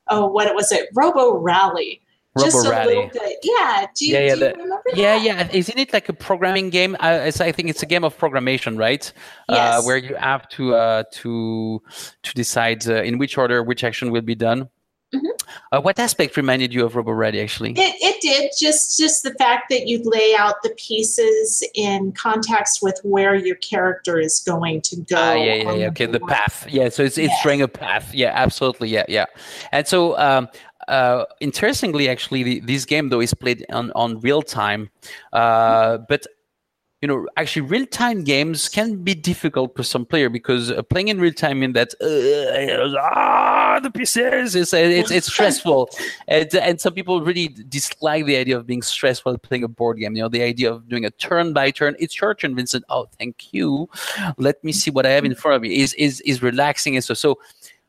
oh, 0.09 0.27
what 0.27 0.55
was 0.55 0.73
it? 0.73 0.89
Robo 0.95 1.39
Rally. 1.39 2.03
Robo 2.37 2.51
just 2.51 2.69
Rally. 2.69 2.95
a 2.95 2.97
little 2.97 3.11
bit. 3.13 3.39
Yeah. 3.43 3.87
Do 3.97 4.07
you, 4.07 4.13
yeah, 4.13 4.21
yeah, 4.21 4.35
do 4.35 4.41
you 4.41 4.41
the, 4.41 4.53
remember 4.53 4.83
that? 4.85 4.97
Yeah, 4.97 5.17
yeah. 5.17 5.49
Isn't 5.53 5.79
it 5.79 5.93
like 5.93 6.09
a 6.11 6.13
programming 6.13 6.69
game? 6.69 6.95
I, 7.01 7.27
I 7.29 7.31
think 7.31 7.71
it's 7.71 7.83
a 7.83 7.87
game 7.87 8.05
of 8.05 8.17
programmation, 8.19 8.79
right? 8.79 9.11
Uh, 9.49 9.55
yes. 9.55 9.75
Uh, 9.75 9.83
where 9.87 9.97
you 9.97 10.15
have 10.17 10.47
to 10.51 10.75
uh, 10.75 11.05
to 11.13 11.83
to 12.23 12.35
decide 12.35 12.87
uh, 12.87 13.03
in 13.03 13.17
which 13.17 13.39
order 13.39 13.63
which 13.63 13.85
action 13.85 14.11
will 14.11 14.21
be 14.21 14.35
done. 14.35 14.69
Uh, 15.73 15.81
what 15.81 15.99
aspect 15.99 16.37
reminded 16.37 16.73
you 16.73 16.85
of 16.85 16.97
Robo 16.97 17.13
Rally? 17.13 17.41
Actually, 17.41 17.73
it, 17.73 17.95
it 18.01 18.21
did 18.21 18.53
just 18.59 18.99
just 18.99 19.23
the 19.23 19.35
fact 19.35 19.71
that 19.71 19.87
you 19.87 20.03
lay 20.05 20.35
out 20.37 20.63
the 20.63 20.71
pieces 20.71 21.63
in 21.75 22.13
context 22.13 22.81
with 22.83 23.01
where 23.03 23.35
your 23.35 23.57
character 23.57 24.19
is 24.19 24.41
going 24.41 24.81
to 24.83 24.97
go. 24.97 25.17
Ah, 25.17 25.35
yeah, 25.35 25.55
yeah, 25.55 25.73
yeah. 25.73 25.87
Okay, 25.89 26.07
the 26.07 26.21
path. 26.21 26.67
Yeah, 26.71 26.89
so 26.89 27.03
it's 27.03 27.19
it's 27.19 27.29
yes. 27.29 27.43
drawing 27.43 27.63
a 27.63 27.69
path. 27.69 28.15
Yeah, 28.15 28.33
absolutely. 28.35 28.89
Yeah, 28.89 29.05
yeah. 29.09 29.27
And 29.73 29.87
so 29.87 30.19
um, 30.19 30.49
uh, 30.89 31.25
interestingly, 31.41 32.09
actually, 32.09 32.43
the, 32.43 32.61
this 32.61 32.85
game 32.85 33.09
though 33.09 33.21
is 33.21 33.35
played 33.35 33.65
on, 33.71 33.93
on 33.95 34.21
real 34.21 34.43
time, 34.43 34.91
uh, 35.33 35.99
but 36.09 36.27
you 37.03 37.09
know, 37.09 37.27
actually, 37.37 37.63
real-time 37.63 38.25
games 38.25 38.71
can 38.71 39.03
be 39.05 39.15
difficult 39.15 39.77
for 39.77 39.83
some 39.83 40.07
player 40.07 40.31
because 40.31 40.71
uh, 40.71 40.83
playing 40.83 41.09
in 41.09 41.21
real 41.21 41.33
time 41.33 41.63
in 41.63 41.75
that 41.75 41.93
uh, 42.01 42.99
ah 43.03 43.79
the 43.83 43.91
pieces 43.91 44.57
is 44.57 44.73
uh, 44.73 44.79
it's, 44.79 45.11
it's 45.11 45.27
stressful, 45.27 45.91
and, 46.29 46.55
and 46.55 46.81
some 46.81 46.95
people 46.95 47.21
really 47.21 47.49
dislike 47.49 48.25
the 48.25 48.37
idea 48.37 48.57
of 48.57 48.67
being 48.67 48.81
stressed 48.81 49.27
while 49.27 49.37
playing 49.37 49.63
a 49.63 49.69
board 49.69 49.99
game. 49.99 50.17
You 50.17 50.23
know, 50.23 50.29
the 50.31 50.43
idea 50.43 50.73
of 50.73 50.89
doing 50.89 51.05
a 51.05 51.11
turn 51.11 51.53
by 51.53 51.71
turn. 51.71 51.97
It's 51.99 52.19
your 52.19 52.35
turn, 52.35 52.57
Vincent. 52.57 52.85
Oh, 52.89 53.07
thank 53.19 53.53
you. 53.53 53.91
Let 54.39 54.65
me 54.65 54.73
see 54.73 54.91
what 54.91 55.05
I 55.05 55.11
have 55.11 55.27
in 55.27 55.35
front 55.35 55.57
of 55.57 55.63
me. 55.63 55.77
Is 55.77 55.93
is 55.95 56.23
is 56.23 56.43
relaxing 56.43 56.97
and 56.97 57.05
so 57.05 57.13
so 57.13 57.39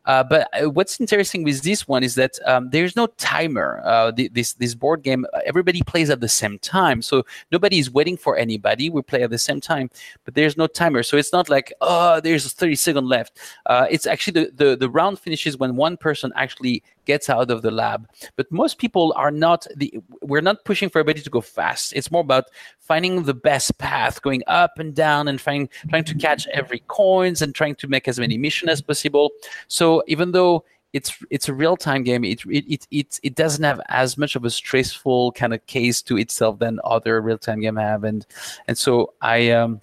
uh, 0.08 0.24
but 0.24 0.50
uh, 0.54 0.70
what's 0.70 1.00
interesting 1.00 1.44
with 1.44 1.62
this 1.62 1.88
one 1.88 2.02
is 2.02 2.16
that 2.16 2.40
um, 2.46 2.70
there's 2.70 2.96
no 2.96 3.08
timer. 3.18 3.82
Uh, 3.84 4.10
the, 4.10 4.30
this 4.30 4.54
this 4.54 4.74
board 4.74 5.04
game, 5.04 5.26
uh, 5.34 5.40
everybody 5.46 5.84
plays 5.84 6.10
at 6.10 6.22
the 6.22 6.30
same 6.30 6.58
time, 6.60 7.02
so 7.02 7.26
nobody 7.52 7.78
is 7.78 7.92
waiting 7.92 8.16
for 8.16 8.38
anybody. 8.38 8.90
We 8.90 9.02
play 9.02 9.24
at 9.24 9.30
the 9.30 9.38
same 9.38 9.60
time, 9.60 9.90
but 10.24 10.34
there's 10.34 10.56
no 10.56 10.66
timer. 10.66 11.04
So 11.04 11.18
it's 11.18 11.34
not 11.34 11.50
like 11.50 11.74
oh, 11.82 12.22
there's 12.22 12.52
30 12.52 12.76
seconds 12.76 13.08
left. 13.08 13.38
Uh, 13.66 13.86
it's 13.90 14.08
actually 14.08 14.46
the, 14.46 14.52
the 14.56 14.76
the 14.78 14.90
round 14.90 15.20
finishes 15.20 15.58
when 15.58 15.76
one 15.76 15.98
person 15.98 16.32
actually 16.36 16.84
gets 17.08 17.30
out 17.30 17.50
of 17.50 17.64
the 17.64 17.72
lab. 17.72 18.08
But 18.36 18.52
most 18.52 18.78
people 18.78 19.14
are 19.16 19.32
not 19.32 19.66
the 19.76 19.92
we're 20.22 20.42
not 20.42 20.64
pushing 20.66 20.90
for 20.90 21.00
everybody 21.00 21.24
to 21.24 21.30
go 21.30 21.42
fast. 21.42 21.94
It's 21.94 22.12
more 22.12 22.22
about 22.22 22.46
finding 22.80 23.24
the 23.24 23.34
best 23.34 23.78
path, 23.80 24.22
going 24.22 24.44
up 24.46 24.78
and 24.78 24.94
down 24.94 25.28
and 25.28 25.40
trying 25.40 25.70
trying 25.90 26.04
to 26.04 26.16
catch 26.16 26.46
every 26.48 26.84
coins 26.88 27.42
and 27.42 27.56
trying 27.56 27.76
to 27.76 27.88
make 27.88 28.08
as 28.08 28.20
many 28.20 28.38
missions 28.38 28.70
as 28.70 28.82
possible. 28.82 29.32
So 29.68 30.04
even 30.08 30.32
though 30.32 30.64
it's 30.94 31.18
it's 31.30 31.50
a 31.50 31.54
real 31.54 31.78
time 31.78 32.04
game. 32.04 32.24
It, 32.24 32.46
it 32.46 32.66
it 32.68 32.88
it 32.92 33.20
it 33.24 33.36
doesn't 33.36 33.64
have 33.64 33.82
as 33.90 34.18
much 34.18 34.36
of 34.36 34.46
a 34.46 34.50
stressful 34.50 35.34
kind 35.34 35.54
of 35.54 35.66
case 35.68 36.02
to 36.04 36.18
itself 36.18 36.60
than 36.60 36.80
other 36.84 37.22
real 37.22 37.38
time 37.38 37.60
game 37.60 37.76
have, 37.76 38.04
and 38.04 38.26
and 38.68 38.78
so 38.78 39.14
I 39.22 39.52
um 39.52 39.82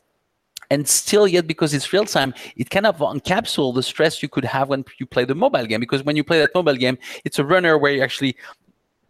and 0.71 0.87
still 0.89 1.27
yet 1.27 1.47
because 1.47 1.75
it's 1.75 1.93
real 1.93 2.05
time 2.05 2.35
it 2.57 2.71
kind 2.71 2.87
of 2.87 2.99
encapsulates 2.99 3.75
the 3.75 3.83
stress 3.83 4.23
you 4.23 4.29
could 4.29 4.45
have 4.45 4.69
when 4.69 4.85
you 4.99 5.07
play 5.07 5.25
the 5.25 5.35
mobile 5.35 5.67
game 5.67 5.81
because 5.81 6.03
when 6.05 6.17
you 6.17 6.25
play 6.25 6.39
that 6.39 6.55
mobile 6.55 6.75
game 6.75 6.99
it's 7.25 7.39
a 7.39 7.45
runner 7.45 7.79
where 7.79 7.93
you 7.93 8.03
actually 8.03 8.37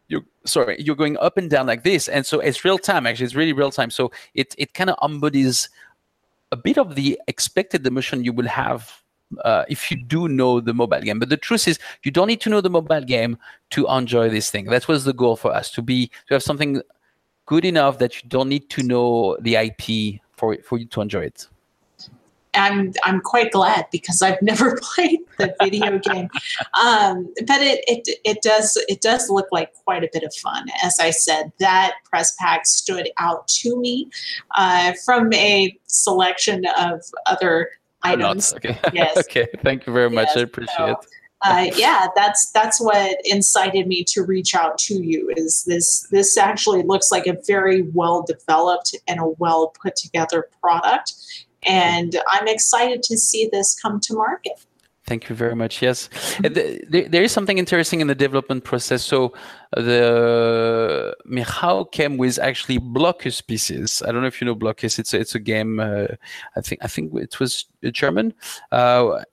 you 0.09 0.25
sorry 0.45 0.77
you're 0.81 0.97
going 0.97 1.17
up 1.19 1.37
and 1.37 1.51
down 1.51 1.67
like 1.67 1.83
this 1.83 2.09
and 2.09 2.25
so 2.27 2.41
it's 2.41 2.65
real 2.65 2.79
time 2.79 3.07
actually 3.07 3.25
it's 3.25 3.35
really 3.35 3.53
real 3.53 3.71
time 3.71 3.91
so 3.91 4.11
it 4.35 4.55
it 4.59 4.75
kind 4.75 4.91
of 4.91 4.97
embodies 5.03 5.69
a 6.53 6.57
bit 6.57 6.79
of 6.79 6.95
the 6.95 7.19
expected 7.27 7.87
emotion 7.87 8.23
you 8.23 8.33
will 8.33 8.47
have 8.47 9.03
uh, 9.45 9.65
if 9.69 9.91
you 9.91 9.97
do 9.97 10.29
know 10.29 10.61
the 10.61 10.75
mobile 10.75 11.01
game. 11.01 11.19
But 11.19 11.29
the 11.29 11.37
truth 11.37 11.67
is, 11.67 11.79
you 12.03 12.11
don't 12.11 12.29
need 12.29 12.41
to 12.43 12.51
know 12.51 12.61
the 12.61 12.71
mobile 12.71 13.01
game 13.01 13.39
to 13.71 13.87
enjoy 13.89 14.29
this 14.29 14.51
thing. 14.51 14.67
That 14.67 14.87
was 14.87 15.05
the 15.05 15.13
goal 15.13 15.37
for 15.37 15.53
us 15.53 15.71
to 15.73 15.83
be 15.83 16.11
to 16.29 16.35
have 16.35 16.43
something 16.43 16.83
good 17.47 17.65
enough 17.65 17.99
that 17.99 18.23
you 18.23 18.29
don't 18.29 18.49
need 18.49 18.71
to 18.71 18.83
know 18.83 19.37
the 19.41 19.57
IP 19.57 20.21
for 20.37 20.57
for 20.65 20.79
you 20.79 20.87
to 20.87 21.01
enjoy 21.01 21.25
it. 21.25 21.49
I'm 22.55 22.93
I'm 23.05 23.21
quite 23.21 23.53
glad 23.53 23.87
because 23.91 24.23
I've 24.23 24.41
never 24.43 24.79
played 24.81 25.21
the 25.39 25.55
video 25.61 25.99
game, 26.13 26.29
um, 26.81 27.33
but 27.47 27.61
it, 27.61 27.85
it 27.87 28.19
it 28.25 28.43
does 28.43 28.77
it 28.89 29.01
does 29.01 29.29
look 29.31 29.47
like 29.53 29.73
quite 29.85 30.05
a 30.05 30.09
bit 30.13 30.23
of 30.23 30.35
fun. 30.37 30.67
As 30.83 30.99
I 31.01 31.11
said, 31.11 31.53
that 31.59 31.95
press 32.05 32.35
pack 32.39 32.67
stood 32.67 33.11
out 33.19 33.47
to 33.49 33.77
me 33.79 34.11
uh, 34.57 34.93
from 35.05 35.33
a 35.33 35.77
selection 35.87 36.65
of 36.79 37.03
other 37.27 37.71
items. 38.03 38.55
Okay. 38.55 38.79
Yes. 38.93 39.17
okay. 39.17 39.49
Thank 39.63 39.87
you 39.87 39.93
very 39.93 40.11
much. 40.11 40.29
Yes. 40.29 40.37
I 40.37 40.41
appreciate 40.41 40.77
so, 40.77 40.87
it. 40.87 41.07
Uh, 41.45 41.71
yeah, 41.77 42.07
that's 42.17 42.51
that's 42.53 42.81
what 42.81 43.21
incited 43.25 43.87
me 43.87 44.03
to 44.05 44.23
reach 44.23 44.55
out 44.55 44.79
to 44.79 44.95
you. 44.95 45.31
Is 45.37 45.65
this 45.65 46.07
this 46.11 46.39
actually 46.39 46.83
looks 46.83 47.13
like 47.13 47.27
a 47.27 47.37
very 47.47 47.83
well 47.93 48.23
developed 48.23 48.97
and 49.07 49.21
a 49.21 49.29
well 49.39 49.75
put 49.83 49.95
together 49.95 50.49
product, 50.63 51.13
and 51.63 52.17
I'm 52.33 52.49
excited 52.49 53.03
to 53.05 53.19
see 53.19 53.49
this 53.53 53.79
come 53.79 54.01
to 54.01 54.15
market. 54.15 54.65
Thank 55.07 55.29
you 55.29 55.37
very 55.37 55.55
much. 55.55 55.83
Yes, 55.83 56.09
there, 56.41 57.09
there 57.09 57.23
is 57.23 57.31
something 57.31 57.59
interesting 57.59 58.01
in 58.01 58.07
the 58.07 58.15
development 58.15 58.65
process. 58.65 59.05
So 59.05 59.35
the 59.73 61.15
Michał 61.27 61.85
came 61.93 62.17
with 62.17 62.39
actually 62.39 62.79
Blokus 62.79 63.47
pieces. 63.47 64.03
I 64.03 64.13
don't 64.13 64.23
know 64.23 64.29
if 64.29 64.41
you 64.41 64.47
know 64.47 64.57
Blokus. 64.57 64.99
It's 64.99 65.13
a, 65.13 65.21
it's 65.21 65.35
a 65.35 65.41
game. 65.41 65.79
Uh, 65.79 66.07
I 66.57 66.63
think 66.63 66.83
I 66.83 66.89
think 66.89 67.13
it 67.15 67.39
was 67.39 67.67
German. 67.93 68.33
Uh, 68.73 69.25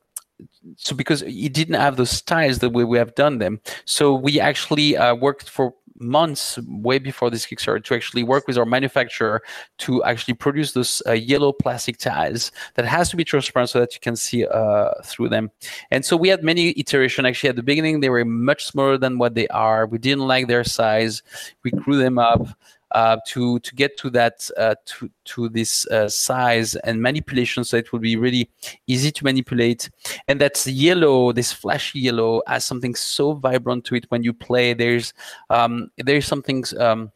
so 0.75 0.95
because 0.95 1.21
he 1.21 1.50
didn't 1.50 1.75
have 1.75 1.98
those 1.98 2.12
styles 2.12 2.60
the 2.60 2.69
way 2.69 2.83
we 2.83 2.98
have 2.98 3.15
done 3.15 3.38
them, 3.38 3.60
so 3.86 4.13
we 4.13 4.39
actually 4.39 4.98
uh, 4.98 5.15
worked 5.15 5.50
for 5.50 5.74
months 6.01 6.57
way 6.67 7.00
before 7.00 7.29
this 7.29 7.45
Kickstarter 7.45 7.83
to 7.83 7.95
actually 7.95 8.24
work 8.24 8.48
with 8.48 8.57
our 8.57 8.65
manufacturer 8.65 9.41
to 9.79 10.03
actually 10.03 10.33
produce 10.33 10.74
those 10.74 11.01
uh, 11.07 11.12
yellow 11.12 11.53
plastic 11.53 11.98
tiles 11.98 12.51
that 12.75 12.86
has 12.86 13.10
to 13.10 13.15
be 13.15 13.24
transparent 13.24 13.69
so 13.69 13.79
that 13.79 13.93
you 13.93 14.00
can 14.00 14.15
see 14.15 14.45
uh, 14.45 14.91
through 15.03 15.29
them. 15.29 15.51
And 15.91 16.03
so 16.03 16.17
we 16.17 16.29
had 16.29 16.43
many 16.43 16.74
iterations. 16.77 17.25
Actually, 17.25 17.50
at 17.50 17.55
the 17.55 17.63
beginning, 17.63 18.00
they 18.00 18.10
were 18.10 18.25
much 18.25 18.65
smaller 18.65 18.98
than 18.98 19.17
what 19.17 19.36
they 19.36 19.48
are. 19.50 19.86
We 19.86 20.00
didn't 20.00 20.27
like 20.27 20.48
their 20.48 20.63
size. 20.63 21.21
We 21.63 21.71
grew 21.71 21.98
them 21.98 22.17
up 22.17 22.48
uh, 22.93 23.17
to 23.27 23.60
to 23.60 23.75
get 23.75 23.98
to 23.98 24.10
that 24.10 24.50
uh, 24.57 24.75
to 24.86 25.10
to 25.25 25.50
this 25.50 25.86
uh, 25.88 26.07
size 26.10 26.75
and 26.75 27.01
manipulation, 27.01 27.63
so 27.63 27.77
it 27.77 27.91
will 27.91 28.00
be 28.00 28.15
really 28.15 28.50
easy 28.88 29.12
to 29.12 29.24
manipulate. 29.24 29.89
And 30.27 30.39
that's 30.39 30.67
yellow, 30.67 31.31
this 31.31 31.51
flashy 31.51 32.00
yellow, 32.00 32.41
has 32.48 32.65
something 32.65 32.95
so 32.95 33.33
vibrant 33.33 33.86
to 33.86 33.95
it 33.95 34.05
when 34.10 34.24
you 34.24 34.33
play. 34.33 34.74
There's 34.74 35.13
um, 35.50 35.91
there's 35.98 36.25
something. 36.25 36.63
Um, 36.79 37.12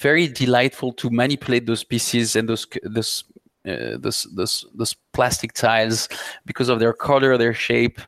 very 0.00 0.26
delightful 0.26 0.92
to 0.92 1.08
manipulate 1.08 1.66
those 1.66 1.84
pieces 1.84 2.34
and 2.34 2.48
those 2.48 2.66
those 2.82 3.22
uh, 3.66 3.96
this 3.98 4.24
this 4.34 4.64
this 4.74 4.94
plastic 5.12 5.52
tiles 5.52 6.08
because 6.44 6.68
of 6.68 6.78
their 6.78 6.92
color 6.92 7.36
their 7.36 7.54
shape 7.54 8.00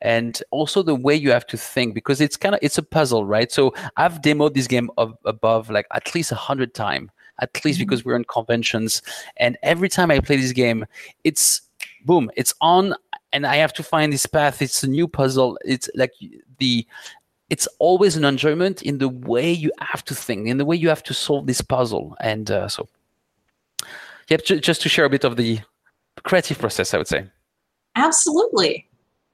and 0.00 0.42
also 0.50 0.82
the 0.82 0.94
way 0.94 1.14
you 1.14 1.30
have 1.30 1.46
to 1.46 1.56
think 1.56 1.94
because 1.94 2.20
it's 2.20 2.36
kind 2.36 2.54
of 2.54 2.60
it's 2.62 2.78
a 2.78 2.82
puzzle 2.82 3.24
right? 3.24 3.52
So 3.52 3.74
i've 3.96 4.20
demoed 4.22 4.54
this 4.54 4.66
game 4.66 4.90
of, 4.96 5.16
above 5.24 5.70
like 5.70 5.86
at 5.92 6.14
least 6.14 6.32
a 6.32 6.36
hundred 6.36 6.74
times 6.74 7.10
at 7.40 7.64
least 7.64 7.78
mm-hmm. 7.78 7.88
because 7.88 8.04
we're 8.04 8.16
in 8.16 8.24
conventions 8.24 9.02
and 9.38 9.56
every 9.62 9.88
time 9.88 10.10
i 10.10 10.20
play 10.20 10.36
this 10.36 10.52
game 10.52 10.84
it's 11.24 11.62
boom 12.04 12.30
it's 12.36 12.54
on 12.60 12.94
and 13.32 13.46
i 13.46 13.56
have 13.56 13.72
to 13.72 13.82
find 13.82 14.12
this 14.12 14.26
path. 14.26 14.62
It's 14.62 14.82
a 14.82 14.86
new 14.86 15.08
puzzle. 15.08 15.58
It's 15.64 15.88
like 15.94 16.12
the 16.58 16.86
it's 17.50 17.68
always 17.78 18.16
an 18.16 18.24
enjoyment 18.24 18.80
in 18.82 18.96
the 18.98 19.08
way 19.08 19.52
you 19.52 19.70
have 19.80 20.02
to 20.04 20.14
think 20.14 20.48
in 20.48 20.56
the 20.56 20.64
way 20.64 20.76
you 20.76 20.88
have 20.88 21.02
to 21.02 21.14
solve 21.14 21.46
this 21.46 21.60
puzzle 21.60 22.16
and 22.20 22.50
uh, 22.50 22.66
so 22.66 22.88
yeah, 24.28 24.36
just 24.36 24.82
to 24.82 24.88
share 24.88 25.04
a 25.04 25.10
bit 25.10 25.24
of 25.24 25.36
the 25.36 25.60
creative 26.22 26.58
process, 26.58 26.94
I 26.94 26.98
would 26.98 27.08
say. 27.08 27.26
Absolutely. 27.96 28.88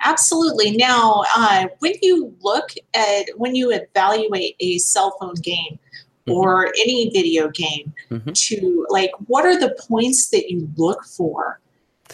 Absolutely. 0.04 0.76
Now, 0.76 1.25
uh, 1.37 1.66
when 1.80 1.95
you 2.02 2.35
look 2.40 2.71
at, 2.95 3.26
when 3.37 3.54
you 3.54 3.73
evaluate 3.73 4.54
a 4.61 4.78
cell 4.78 5.16
phone 5.21 5.35
game 5.42 5.78
mm-hmm. 6.26 6.33
or 6.33 6.66
any 6.66 7.11
video 7.11 7.49
game, 7.49 7.92
mm-hmm. 8.11 8.30
to 8.33 8.87
like, 8.90 9.11
what 9.26 9.45
are 9.45 9.59
the 9.59 9.76
points 9.88 10.30
that 10.30 10.50
you 10.50 10.71
look 10.76 11.04
for 11.04 11.61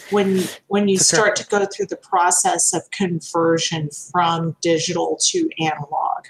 when 0.09 0.43
when 0.67 0.87
you 0.87 0.97
start 0.97 1.35
to 1.37 1.45
go 1.47 1.65
through 1.65 1.85
the 1.85 1.95
process 1.97 2.73
of 2.73 2.89
conversion 2.91 3.89
from 4.11 4.55
digital 4.61 5.17
to 5.21 5.49
analog? 5.59 6.25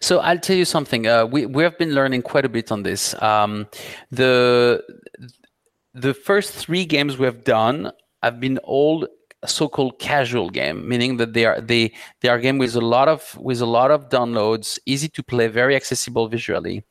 So 0.00 0.18
I'll 0.18 0.38
tell 0.38 0.56
you 0.56 0.64
something. 0.64 1.06
Uh, 1.06 1.26
we 1.26 1.46
we 1.46 1.62
have 1.62 1.78
been 1.78 1.94
learning 1.94 2.22
quite 2.22 2.44
a 2.44 2.48
bit 2.48 2.72
on 2.72 2.82
this. 2.82 3.14
Um, 3.22 3.68
the 4.10 4.82
the 5.94 6.14
first 6.14 6.52
three 6.52 6.84
games 6.84 7.18
we 7.18 7.26
have 7.26 7.44
done 7.44 7.92
have 8.22 8.40
been 8.40 8.58
all 8.58 9.06
so-called 9.44 9.98
casual 9.98 10.50
game, 10.50 10.88
meaning 10.88 11.16
that 11.16 11.32
they 11.32 11.44
are 11.44 11.60
they 11.60 11.92
they 12.20 12.28
are 12.28 12.38
game 12.38 12.58
with 12.58 12.76
a 12.76 12.80
lot 12.80 13.08
of 13.08 13.36
with 13.38 13.60
a 13.60 13.66
lot 13.66 13.90
of 13.90 14.08
downloads, 14.08 14.78
easy 14.86 15.08
to 15.08 15.22
play, 15.22 15.48
very 15.48 15.74
accessible 15.74 16.28
visually, 16.28 16.84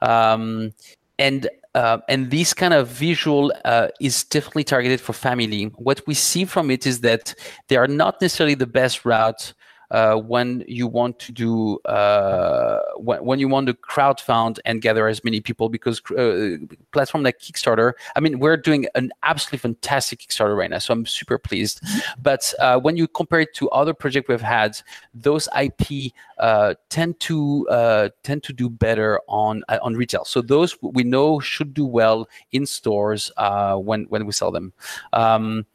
um, 0.00 0.72
and 1.18 1.48
uh, 1.74 1.98
and 2.08 2.30
this 2.30 2.54
kind 2.54 2.74
of 2.74 2.88
visual 2.88 3.52
uh, 3.64 3.88
is 4.00 4.24
definitely 4.24 4.64
targeted 4.64 5.00
for 5.00 5.12
family. 5.12 5.64
What 5.76 6.02
we 6.06 6.14
see 6.14 6.44
from 6.44 6.70
it 6.70 6.86
is 6.86 7.02
that 7.02 7.34
they 7.68 7.76
are 7.76 7.86
not 7.86 8.20
necessarily 8.20 8.54
the 8.54 8.66
best 8.66 9.04
route 9.04 9.52
uh, 9.90 10.16
when 10.16 10.64
you 10.68 10.86
want 10.86 11.18
to 11.18 11.32
do 11.32 11.78
uh, 11.86 12.80
when, 12.96 13.24
when 13.24 13.38
you 13.38 13.48
want 13.48 13.66
to 13.66 13.74
crowdfund 13.74 14.58
and 14.64 14.82
gather 14.82 15.08
as 15.08 15.24
many 15.24 15.40
people 15.40 15.68
because 15.68 16.00
uh, 16.12 16.56
platform 16.92 17.24
like 17.24 17.38
Kickstarter, 17.38 17.92
I 18.14 18.20
mean, 18.20 18.38
we're 18.38 18.56
doing 18.56 18.86
an 18.94 19.10
absolutely 19.22 19.58
fantastic 19.58 20.20
Kickstarter 20.20 20.56
right 20.56 20.70
now, 20.70 20.78
so 20.78 20.92
I'm 20.92 21.06
super 21.06 21.38
pleased. 21.38 21.80
But 22.20 22.52
uh, 22.60 22.78
when 22.78 22.96
you 22.96 23.08
compare 23.08 23.40
it 23.40 23.54
to 23.54 23.70
other 23.70 23.94
projects 23.94 24.28
we've 24.28 24.40
had, 24.40 24.80
those 25.14 25.48
IP 25.58 26.12
uh, 26.38 26.74
tend 26.90 27.18
to 27.20 27.68
uh, 27.68 28.08
tend 28.22 28.42
to 28.44 28.52
do 28.52 28.68
better 28.68 29.20
on 29.28 29.62
on 29.82 29.94
retail. 29.94 30.24
So 30.24 30.42
those 30.42 30.76
we 30.82 31.04
know 31.04 31.40
should 31.40 31.72
do 31.74 31.84
well 31.84 32.28
in 32.52 32.66
stores 32.66 33.30
when 33.38 34.04
when 34.04 34.26
we 34.26 34.32
sell 34.32 34.50
them. 34.50 34.72
Um, 35.12 35.66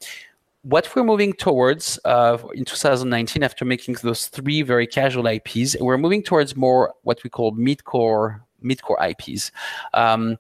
what 0.63 0.89
we're 0.96 1.03
moving 1.03 1.34
towards 1.34 2.00
uh, 2.05 2.38
in 2.53 2.65
2019, 2.65 3.43
after 3.43 3.65
making 3.65 3.96
those 4.01 4.27
three 4.27 4.62
very 4.62 4.88
casual 4.88 5.27
IPs, 5.27 5.75
we're 5.79 5.98
moving 5.98 6.24
towards 6.24 6.55
more 6.55 6.93
what 7.03 7.24
we 7.24 7.29
call 7.29 7.51
mid-core 7.51 8.43
mid-core 8.62 8.98
IPs. 9.05 9.51
Um, 9.93 10.38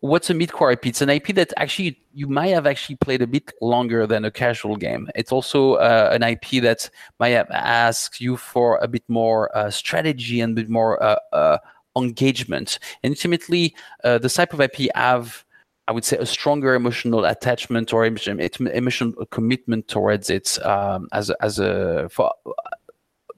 what's 0.00 0.28
a 0.28 0.34
mid-core 0.34 0.72
IP? 0.72 0.86
It's 0.86 1.02
an 1.02 1.08
IP 1.08 1.28
that 1.36 1.52
actually 1.56 1.98
you 2.12 2.26
might 2.26 2.48
have 2.48 2.66
actually 2.66 2.96
played 2.96 3.22
a 3.22 3.28
bit 3.28 3.52
longer 3.60 4.08
than 4.08 4.24
a 4.24 4.30
casual 4.30 4.76
game. 4.76 5.08
It's 5.14 5.30
also 5.30 5.74
uh, 5.74 6.10
an 6.12 6.24
IP 6.24 6.62
that 6.62 6.90
might 7.20 7.30
asked 7.30 8.20
you 8.20 8.36
for 8.36 8.78
a 8.78 8.88
bit 8.88 9.04
more 9.08 9.56
uh, 9.56 9.70
strategy 9.70 10.40
and 10.40 10.58
a 10.58 10.62
bit 10.62 10.68
more 10.68 11.00
uh, 11.00 11.16
uh, 11.32 11.58
engagement. 11.96 12.80
And 13.04 13.12
ultimately, 13.12 13.76
uh, 14.02 14.18
the 14.18 14.28
type 14.28 14.52
of 14.52 14.60
IP 14.60 14.88
have 14.96 15.43
I 15.86 15.92
would 15.92 16.04
say 16.04 16.16
a 16.16 16.26
stronger 16.26 16.74
emotional 16.74 17.24
attachment 17.26 17.92
or 17.92 18.06
emotional 18.06 19.26
commitment 19.26 19.88
towards 19.88 20.30
it 20.30 20.58
um, 20.64 21.08
as 21.12 21.30
as 21.40 21.58
a 21.58 22.08
for 22.10 22.32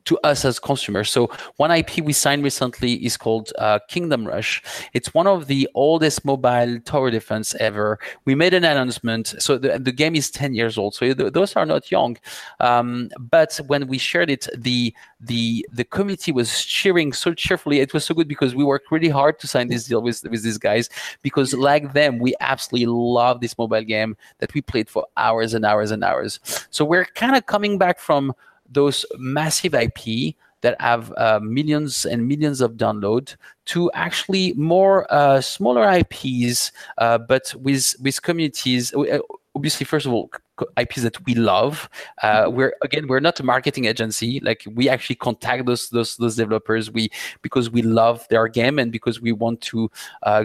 to 0.07 0.19
us 0.25 0.45
as 0.45 0.59
consumers. 0.59 1.11
So 1.11 1.31
one 1.57 1.71
IP 1.71 1.99
we 1.99 2.13
signed 2.13 2.43
recently 2.43 2.95
is 3.05 3.17
called 3.17 3.53
uh, 3.59 3.81
Kingdom 3.89 4.27
Rush. 4.27 4.63
It's 4.93 5.13
one 5.13 5.27
of 5.27 5.47
the 5.47 5.69
oldest 5.75 6.25
mobile 6.25 6.81
tower 6.81 7.11
defense 7.11 7.55
ever. 7.57 7.99
We 8.25 8.35
made 8.35 8.55
an 8.55 8.65
announcement. 8.65 9.35
So 9.39 9.59
the, 9.59 9.79
the 9.79 9.93
game 9.93 10.15
is 10.15 10.31
10 10.31 10.55
years 10.55 10.79
old. 10.79 10.95
So 10.95 11.13
th- 11.13 11.33
those 11.33 11.55
are 11.57 11.67
not 11.67 11.91
young. 11.91 12.17
Um, 12.61 13.11
but 13.19 13.61
when 13.67 13.89
we 13.89 13.99
shared 13.99 14.31
it, 14.31 14.49
the 14.57 14.95
the 15.21 15.67
the 15.73 15.85
committee 15.85 16.33
was 16.33 16.65
cheering 16.65 17.13
so 17.13 17.33
cheerfully. 17.35 17.81
It 17.81 17.95
was 17.95 18.05
so 18.05 18.15
good 18.15 18.29
because 18.29 18.55
we 18.55 18.65
worked 18.65 18.91
really 18.91 19.09
hard 19.09 19.39
to 19.41 19.49
sign 19.49 19.69
this 19.69 19.85
deal 19.85 20.03
with 20.03 20.23
with 20.31 20.43
these 20.43 20.59
guys 20.59 20.89
because 21.23 21.55
like 21.55 21.93
them, 21.93 22.19
we 22.19 22.35
absolutely 22.41 22.87
love 22.87 23.41
this 23.41 23.57
mobile 23.57 23.83
game 23.83 24.17
that 24.39 24.53
we 24.55 24.61
played 24.61 24.89
for 24.89 25.07
hours 25.17 25.55
and 25.55 25.65
hours 25.65 25.91
and 25.91 26.05
hours. 26.05 26.39
So 26.71 26.85
we're 26.85 27.07
kind 27.07 27.35
of 27.35 27.47
coming 27.47 27.79
back 27.79 27.99
from 27.99 28.35
those 28.71 29.05
massive 29.19 29.75
IP 29.75 30.35
that 30.63 30.81
have 30.81 31.13
uh, 31.17 31.39
millions 31.41 32.05
and 32.07 32.27
millions 32.27 32.61
of 32.61 32.73
download 32.73 33.37
to 33.67 33.91
actually 33.93 34.53
more 34.55 35.07
uh, 35.13 35.41
smaller 35.41 35.89
IPs, 35.89 36.73
uh, 36.99 37.19
but 37.19 37.55
with 37.61 37.95
with 38.01 38.21
communities. 38.23 38.93
Uh, 38.95 39.19
obviously, 39.55 39.85
first 39.85 40.07
of 40.07 40.13
all, 40.13 40.31
IPs 40.77 41.03
that 41.03 41.25
we 41.27 41.35
love. 41.35 41.89
Uh, 42.23 42.47
we're 42.49 42.75
again, 42.83 43.07
we're 43.07 43.21
not 43.21 43.39
a 43.39 43.45
marketing 43.45 43.85
agency. 43.85 44.41
Like 44.41 44.65
we 44.75 44.89
actually 44.89 45.17
contact 45.17 45.67
those 45.67 45.91
those 45.91 46.17
those 46.17 46.37
developers. 46.37 46.91
We 46.91 47.11
because 47.43 47.71
we 47.71 47.83
love 47.83 48.27
their 48.29 48.49
game 48.49 48.79
and 48.79 48.91
because 48.91 49.21
we 49.21 49.33
want 49.33 49.61
to 49.63 49.91
uh, 50.23 50.45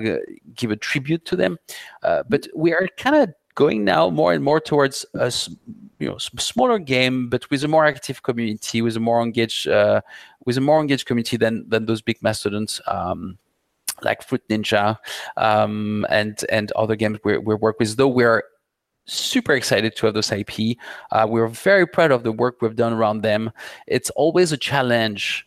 give 0.53 0.71
a 0.71 0.75
tribute 0.75 1.25
to 1.25 1.35
them. 1.35 1.57
but 2.01 2.47
we 2.53 2.73
are 2.73 2.87
kind 2.97 3.15
of 3.15 3.33
going 3.55 3.83
now 3.83 4.09
more 4.09 4.33
and 4.33 4.43
more 4.43 4.59
towards 4.59 5.05
a 5.15 5.31
you 6.01 6.09
know 6.09 6.17
smaller 6.17 6.79
game, 6.79 7.29
but 7.29 7.49
with 7.49 7.63
a 7.63 7.67
more 7.67 7.85
active 7.85 8.23
community, 8.23 8.81
with 8.81 8.97
a 8.97 8.99
more 8.99 9.21
engaged 9.21 9.67
uh, 9.67 10.01
with 10.45 10.57
a 10.57 10.61
more 10.61 10.81
engaged 10.81 11.05
community 11.05 11.37
than 11.37 11.69
than 11.69 11.85
those 11.85 12.01
big 12.01 12.21
mastodons. 12.21 12.81
Um, 12.87 13.37
like 14.03 14.23
Fruit 14.23 14.41
Ninja 14.49 14.97
um, 15.37 16.07
and 16.09 16.43
and 16.49 16.71
other 16.71 16.95
games 16.95 17.19
we 17.23 17.37
we 17.37 17.55
work 17.55 17.79
with. 17.79 17.95
Though 17.97 18.07
we're 18.07 18.43
super 19.05 19.53
excited 19.53 19.95
to 19.95 20.05
have 20.07 20.15
those 20.15 20.31
IP, 20.31 20.77
uh, 21.11 21.27
we're 21.29 21.47
very 21.47 21.85
proud 21.85 22.11
of 22.11 22.23
the 22.23 22.31
work 22.31 22.61
we've 22.61 22.75
done 22.75 22.93
around 22.93 23.21
them. 23.21 23.51
It's 23.87 24.09
always 24.11 24.51
a 24.51 24.57
challenge 24.57 25.45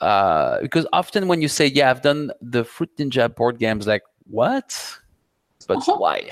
uh, 0.00 0.60
because 0.62 0.86
often 0.92 1.28
when 1.28 1.42
you 1.42 1.48
say, 1.48 1.66
"Yeah, 1.66 1.90
I've 1.90 2.02
done 2.02 2.32
the 2.40 2.64
Fruit 2.64 2.90
Ninja 2.96 3.34
board 3.34 3.58
games," 3.58 3.86
like 3.86 4.02
what? 4.30 4.98
But 5.66 5.78
uh-huh. 5.78 5.96
why? 5.98 6.30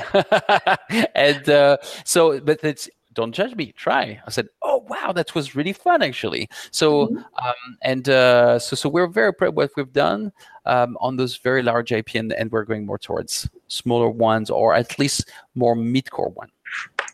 and 1.15 1.49
uh, 1.49 1.77
so, 2.05 2.41
but 2.41 2.65
it's 2.65 2.89
don't 3.19 3.35
judge 3.35 3.57
me 3.57 3.73
try 3.73 4.21
i 4.29 4.31
said 4.31 4.47
oh 4.63 4.79
wow 4.89 5.11
that 5.11 5.35
was 5.35 5.57
really 5.57 5.73
fun 5.73 6.03
actually 6.03 6.49
so 6.71 7.09
mm-hmm. 7.09 7.17
um, 7.45 7.69
and 7.83 8.09
uh, 8.09 8.61
so 8.61 8.77
so 8.77 8.89
we're 8.89 9.09
very 9.09 9.35
proud 9.35 9.49
of 9.49 9.55
what 9.57 9.71
we've 9.77 9.93
done 9.93 10.33
um, 10.67 10.97
on 11.01 11.17
those 11.17 11.37
very 11.37 11.63
large 11.63 11.91
ip 11.91 12.15
and, 12.15 12.33
and 12.35 12.53
we're 12.53 12.63
going 12.65 12.87
more 12.87 12.99
towards 12.99 13.51
smaller 13.67 14.09
ones 14.09 14.51
or 14.51 14.73
at 14.73 14.99
least 15.01 15.33
more 15.57 15.75
mid-core 15.75 16.31
one 16.31 16.51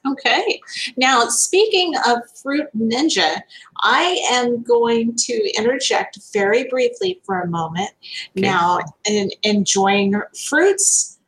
Okay. 0.06 0.61
Now, 0.99 1.28
speaking 1.28 1.94
of 2.06 2.18
Fruit 2.42 2.66
Ninja, 2.76 3.40
I 3.80 4.20
am 4.32 4.62
going 4.62 5.14
to 5.16 5.52
interject 5.56 6.18
very 6.32 6.64
briefly 6.68 7.23
for 7.25 7.40
a 7.40 7.49
moment. 7.49 7.88
Okay. 8.37 8.46
Now, 8.46 8.80
in 9.08 9.30
enjoying 9.44 10.20
fruits 10.49 11.18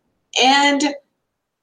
and 0.43 0.95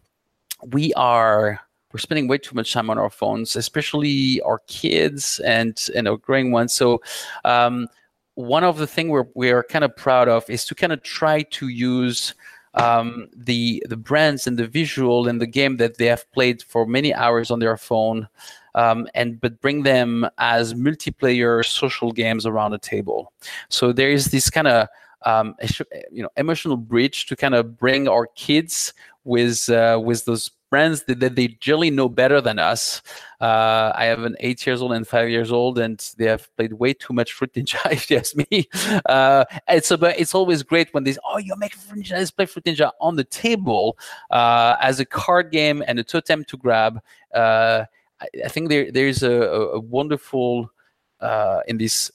we 0.72 0.92
are 0.94 1.60
we're 1.92 1.98
spending 1.98 2.26
way 2.26 2.38
too 2.38 2.56
much 2.56 2.72
time 2.72 2.90
on 2.90 2.98
our 2.98 3.08
phones, 3.10 3.54
especially 3.54 4.40
our 4.40 4.60
kids 4.66 5.38
and 5.40 5.88
and 5.94 6.08
our 6.08 6.16
growing 6.16 6.50
ones. 6.50 6.74
So 6.74 7.00
um, 7.44 7.88
one 8.34 8.64
of 8.64 8.78
the 8.78 8.86
things 8.86 9.10
we're 9.10 9.26
we're 9.34 9.62
kind 9.62 9.84
of 9.84 9.94
proud 9.94 10.28
of 10.28 10.48
is 10.50 10.64
to 10.66 10.74
kind 10.74 10.92
of 10.92 11.02
try 11.02 11.42
to 11.42 11.68
use 11.68 12.34
um, 12.74 13.28
the 13.34 13.82
the 13.88 13.96
brands 13.96 14.46
and 14.46 14.58
the 14.58 14.66
visual 14.66 15.28
and 15.28 15.40
the 15.40 15.46
game 15.46 15.76
that 15.78 15.98
they 15.98 16.06
have 16.06 16.30
played 16.32 16.62
for 16.62 16.86
many 16.86 17.14
hours 17.14 17.50
on 17.50 17.60
their 17.60 17.76
phone 17.76 18.28
um, 18.74 19.06
and 19.14 19.40
but 19.40 19.60
bring 19.60 19.82
them 19.82 20.26
as 20.38 20.74
multiplayer 20.74 21.64
social 21.64 22.12
games 22.12 22.46
around 22.46 22.72
the 22.72 22.78
table. 22.78 23.32
So 23.68 23.92
there 23.92 24.10
is 24.10 24.26
this 24.26 24.50
kind 24.50 24.66
of 24.66 24.88
um, 25.24 25.54
you 26.10 26.22
know 26.22 26.28
emotional 26.36 26.76
bridge 26.76 27.26
to 27.26 27.36
kind 27.36 27.54
of 27.54 27.78
bring 27.78 28.08
our 28.08 28.26
kids 28.34 28.92
with 29.24 29.68
uh, 29.70 30.00
with 30.02 30.24
those 30.24 30.50
brands 30.70 31.04
that, 31.04 31.36
they 31.36 31.48
generally 31.60 31.90
know 31.90 32.08
better 32.08 32.40
than 32.40 32.58
us. 32.58 33.02
Uh, 33.40 33.92
I 33.94 34.06
have 34.06 34.24
an 34.24 34.36
eight 34.40 34.66
years 34.66 34.82
old 34.82 34.92
and 34.92 35.06
five 35.06 35.28
years 35.28 35.52
old, 35.52 35.78
and 35.78 35.98
they 36.18 36.26
have 36.26 36.48
played 36.56 36.72
way 36.74 36.94
too 36.94 37.12
much 37.12 37.32
Fruit 37.32 37.52
Ninja. 37.52 37.78
If 37.92 38.10
you 38.10 38.16
ask 38.18 38.34
me, 38.36 38.68
uh, 39.06 39.44
it's 39.68 39.90
about 39.90 40.14
it's 40.18 40.34
always 40.34 40.62
great 40.62 40.92
when 40.92 41.04
they 41.04 41.12
say, 41.12 41.20
oh 41.28 41.38
you're 41.38 41.56
making 41.56 41.80
Fruit 41.80 42.02
Ninja, 42.02 42.12
let's 42.12 42.30
play 42.30 42.46
Fruit 42.46 42.64
Ninja 42.64 42.90
on 43.00 43.16
the 43.16 43.24
table 43.24 43.98
uh, 44.30 44.76
as 44.80 45.00
a 45.00 45.04
card 45.04 45.50
game 45.50 45.82
and 45.86 45.98
a 45.98 46.04
totem 46.04 46.44
to 46.44 46.56
grab. 46.56 47.00
Uh, 47.34 47.84
I, 48.20 48.48
think 48.48 48.68
there 48.68 48.90
there's 48.90 49.22
a, 49.22 49.32
a 49.32 49.80
wonderful 49.80 50.70
uh, 51.20 51.60
in 51.68 51.78
this 51.78 52.10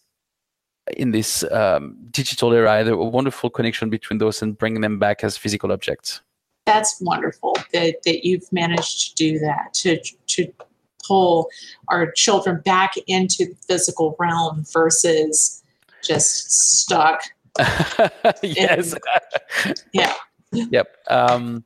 in 0.97 1.11
this 1.11 1.43
um, 1.51 1.97
digital 2.11 2.53
era, 2.53 2.83
a 2.85 2.95
wonderful 2.95 3.49
connection 3.49 3.89
between 3.89 4.17
those 4.17 4.41
and 4.41 4.57
bringing 4.57 4.81
them 4.81 4.97
back 4.97 5.23
as 5.23 5.37
physical 5.37 5.71
objects. 5.71 6.21
That's 6.69 7.01
wonderful 7.01 7.55
that, 7.73 8.03
that 8.05 8.23
you've 8.23 8.51
managed 8.51 9.09
to 9.09 9.15
do 9.15 9.39
that 9.39 9.73
to 9.75 9.99
to 10.27 10.53
pull 11.03 11.49
our 11.87 12.11
children 12.11 12.61
back 12.63 12.93
into 13.07 13.45
the 13.45 13.55
physical 13.67 14.15
realm 14.19 14.63
versus 14.71 15.63
just 16.03 16.51
stuck. 16.51 17.21
yes. 18.43 18.93
In, 18.93 19.73
yeah. 19.93 20.13
Yep. 20.51 20.95
Um, 21.09 21.63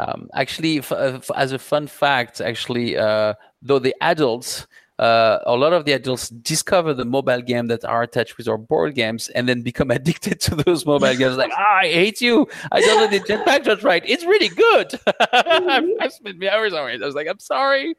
um, 0.00 0.28
actually, 0.34 0.78
f- 0.78 0.90
f- 0.90 1.30
as 1.36 1.52
a 1.52 1.58
fun 1.58 1.86
fact, 1.86 2.40
actually, 2.40 2.96
uh, 2.96 3.34
though 3.62 3.78
the 3.78 3.94
adults, 4.00 4.66
uh, 4.98 5.38
a 5.44 5.54
lot 5.56 5.72
of 5.72 5.84
the 5.84 5.92
adults 5.92 6.30
discover 6.30 6.94
the 6.94 7.04
mobile 7.04 7.42
game 7.42 7.66
that 7.66 7.84
are 7.84 8.02
attached 8.02 8.38
with 8.38 8.48
our 8.48 8.56
board 8.56 8.94
games 8.94 9.28
and 9.30 9.48
then 9.48 9.62
become 9.62 9.90
addicted 9.98 10.40
to 10.40 10.54
those 10.54 10.86
mobile 10.86 11.14
games. 11.14 11.36
Like, 11.36 11.52
ah, 11.56 11.78
I 11.80 11.88
hate 11.88 12.20
you. 12.20 12.48
I 12.72 12.80
don't 12.80 13.00
know 13.00 13.18
the 13.18 13.24
jetpack 13.24 13.64
Joyride. 13.64 14.02
It's 14.06 14.24
really 14.24 14.48
good. 14.48 14.98
I've, 15.32 15.88
I've 16.00 16.12
spent 16.12 16.42
hours 16.44 16.72
on 16.72 16.90
it. 16.90 17.02
I 17.02 17.06
was 17.06 17.14
like, 17.14 17.28
I'm 17.28 17.38
sorry. 17.38 17.94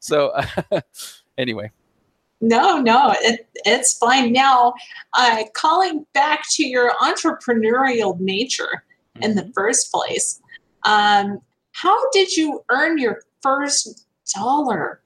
so, 0.00 0.32
anyway. 1.36 1.70
No, 2.40 2.80
no, 2.80 3.14
it, 3.20 3.48
it's 3.64 3.98
fine. 3.98 4.32
Now, 4.32 4.74
uh, 5.14 5.42
calling 5.54 6.06
back 6.14 6.44
to 6.52 6.66
your 6.66 6.92
entrepreneurial 7.02 8.18
nature 8.20 8.84
mm-hmm. 9.16 9.24
in 9.24 9.34
the 9.34 9.42
mm-hmm. 9.42 9.50
first 9.52 9.90
place, 9.90 10.40
um, 10.84 11.40
how 11.72 12.10
did 12.10 12.36
you 12.36 12.64
earn 12.70 12.98
your 12.98 13.22
first 13.42 14.06
dollar? 14.34 15.00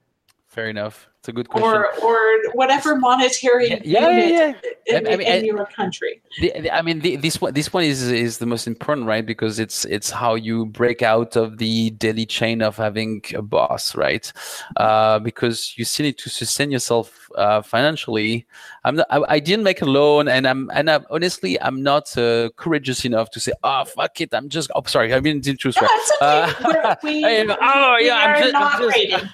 Fair 0.52 0.68
enough. 0.68 1.08
It's 1.20 1.28
a 1.28 1.32
good 1.32 1.48
question. 1.48 1.66
Or, 1.66 1.86
or 2.04 2.52
whatever 2.52 2.94
monetary 2.94 3.70
yeah, 3.70 3.80
yeah, 3.84 4.08
unit 4.10 4.56
yeah, 4.86 4.98
in, 4.98 5.06
I 5.06 5.16
mean, 5.16 5.26
in 5.26 5.44
your 5.46 5.64
country. 5.64 6.20
The, 6.40 6.70
I 6.70 6.82
mean, 6.82 7.00
the, 7.00 7.16
this 7.16 7.40
one, 7.40 7.54
this 7.54 7.72
one 7.72 7.84
is 7.84 8.02
is 8.02 8.36
the 8.36 8.44
most 8.44 8.66
important, 8.66 9.06
right? 9.06 9.24
Because 9.24 9.58
it's 9.58 9.86
it's 9.86 10.10
how 10.10 10.34
you 10.34 10.66
break 10.66 11.00
out 11.00 11.36
of 11.36 11.56
the 11.56 11.88
daily 11.90 12.26
chain 12.26 12.60
of 12.60 12.76
having 12.76 13.22
a 13.34 13.40
boss, 13.40 13.96
right? 13.96 14.30
Uh, 14.76 15.20
because 15.20 15.72
you 15.78 15.86
still 15.86 16.04
need 16.04 16.18
to 16.18 16.28
sustain 16.28 16.70
yourself 16.70 17.30
uh, 17.36 17.62
financially. 17.62 18.44
I'm 18.84 18.96
not, 18.96 19.06
I, 19.08 19.22
I, 19.28 19.38
didn't 19.38 19.64
make 19.64 19.80
a 19.80 19.86
loan, 19.86 20.28
and 20.28 20.46
I'm 20.46 20.70
and 20.74 20.90
I'm, 20.90 21.06
honestly, 21.08 21.58
I'm 21.62 21.82
not 21.82 22.14
uh, 22.18 22.50
courageous 22.56 23.06
enough 23.06 23.30
to 23.30 23.40
say, 23.40 23.52
"Oh, 23.64 23.86
fuck 23.86 24.20
it, 24.20 24.34
I'm 24.34 24.50
just." 24.50 24.70
Oh, 24.74 24.82
sorry, 24.86 25.14
I 25.14 25.20
didn't 25.20 25.60
choose. 25.60 25.76
No, 25.80 25.88
okay. 26.20 26.96
we, 27.04 27.24
oh, 27.24 27.96
yeah, 28.00 28.16
I'm 28.16 28.42
just, 28.42 28.54
I'm 28.54 28.90
just 28.90 29.32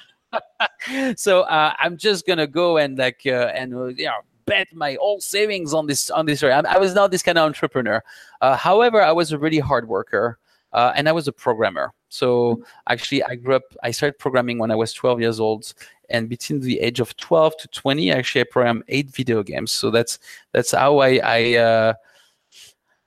so 1.17 1.43
uh, 1.43 1.73
I'm 1.79 1.97
just 1.97 2.27
gonna 2.27 2.47
go 2.47 2.77
and 2.77 2.99
like 2.99 3.23
uh, 3.27 3.53
and 3.55 3.75
uh, 3.75 3.87
you 3.87 4.07
know 4.07 4.21
bet 4.47 4.69
my 4.75 4.97
all 4.97 5.21
savings 5.21 5.75
on 5.75 5.87
this 5.87 6.11
on 6.11 6.27
this. 6.27 6.43
I, 6.43 6.49
I 6.49 6.79
was 6.79 6.95
not 6.95 7.11
this 7.11 7.23
kind 7.23 7.39
of 7.39 7.47
entrepreneur. 7.47 8.03
Uh, 8.41 8.57
however, 8.57 9.03
I 9.03 9.13
was 9.13 9.33
a 9.33 9.39
really 9.39 9.59
hard 9.59 9.89
worker. 9.89 10.39
Uh, 10.71 10.93
and 10.95 11.09
I 11.09 11.13
was 11.13 11.27
a 11.27 11.33
programmer. 11.33 11.95
So 12.11 12.63
actually, 12.91 13.25
I 13.25 13.37
grew 13.37 13.55
up. 13.55 13.63
I 13.83 13.91
started 13.91 14.19
programming 14.19 14.59
when 14.59 14.71
I 14.71 14.75
was 14.75 14.93
12 14.93 15.19
years 15.19 15.41
old, 15.41 15.73
and 16.11 16.29
between 16.29 16.61
the 16.61 16.81
age 16.81 17.01
of 17.01 17.17
12 17.17 17.57
to 17.57 17.69
20, 17.69 18.13
actually, 18.13 18.43
I 18.43 18.45
programmed 18.45 18.85
eight 18.89 19.09
video 19.09 19.43
games. 19.43 19.73
So 19.73 19.91
that's 19.91 20.19
that's 20.53 20.73
how 20.73 20.99
I 20.99 21.21
I 21.25 21.55
uh, 21.57 21.95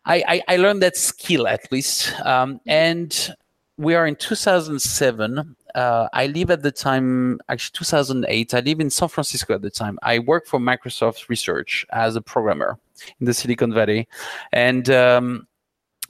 I, 0.05 0.41
I, 0.47 0.57
learned 0.57 0.81
that 0.81 0.97
skill 0.97 1.47
at 1.47 1.71
least. 1.71 2.13
Um, 2.21 2.60
and 2.65 3.36
we 3.77 3.95
are 3.95 4.07
in 4.07 4.15
2007 4.15 5.55
uh, 5.75 6.07
I 6.13 6.27
live 6.27 6.51
at 6.51 6.62
the 6.62 6.71
time, 6.71 7.39
actually 7.49 7.77
2008. 7.77 8.53
I 8.53 8.60
live 8.60 8.79
in 8.79 8.89
San 8.89 9.10
Francisco 9.10 9.53
at 9.53 9.62
the 9.62 9.69
time. 9.69 9.97
I 10.03 10.19
work 10.19 10.45
for 10.45 10.60
Microsoft 10.60 11.29
Research 11.29 11.86
as 11.91 12.15
a 12.15 12.21
programmer 12.21 12.77
in 13.19 13.25
the 13.25 13.34
Silicon 13.34 13.73
Valley, 13.73 14.07
and 14.51 14.89
um, 14.89 15.47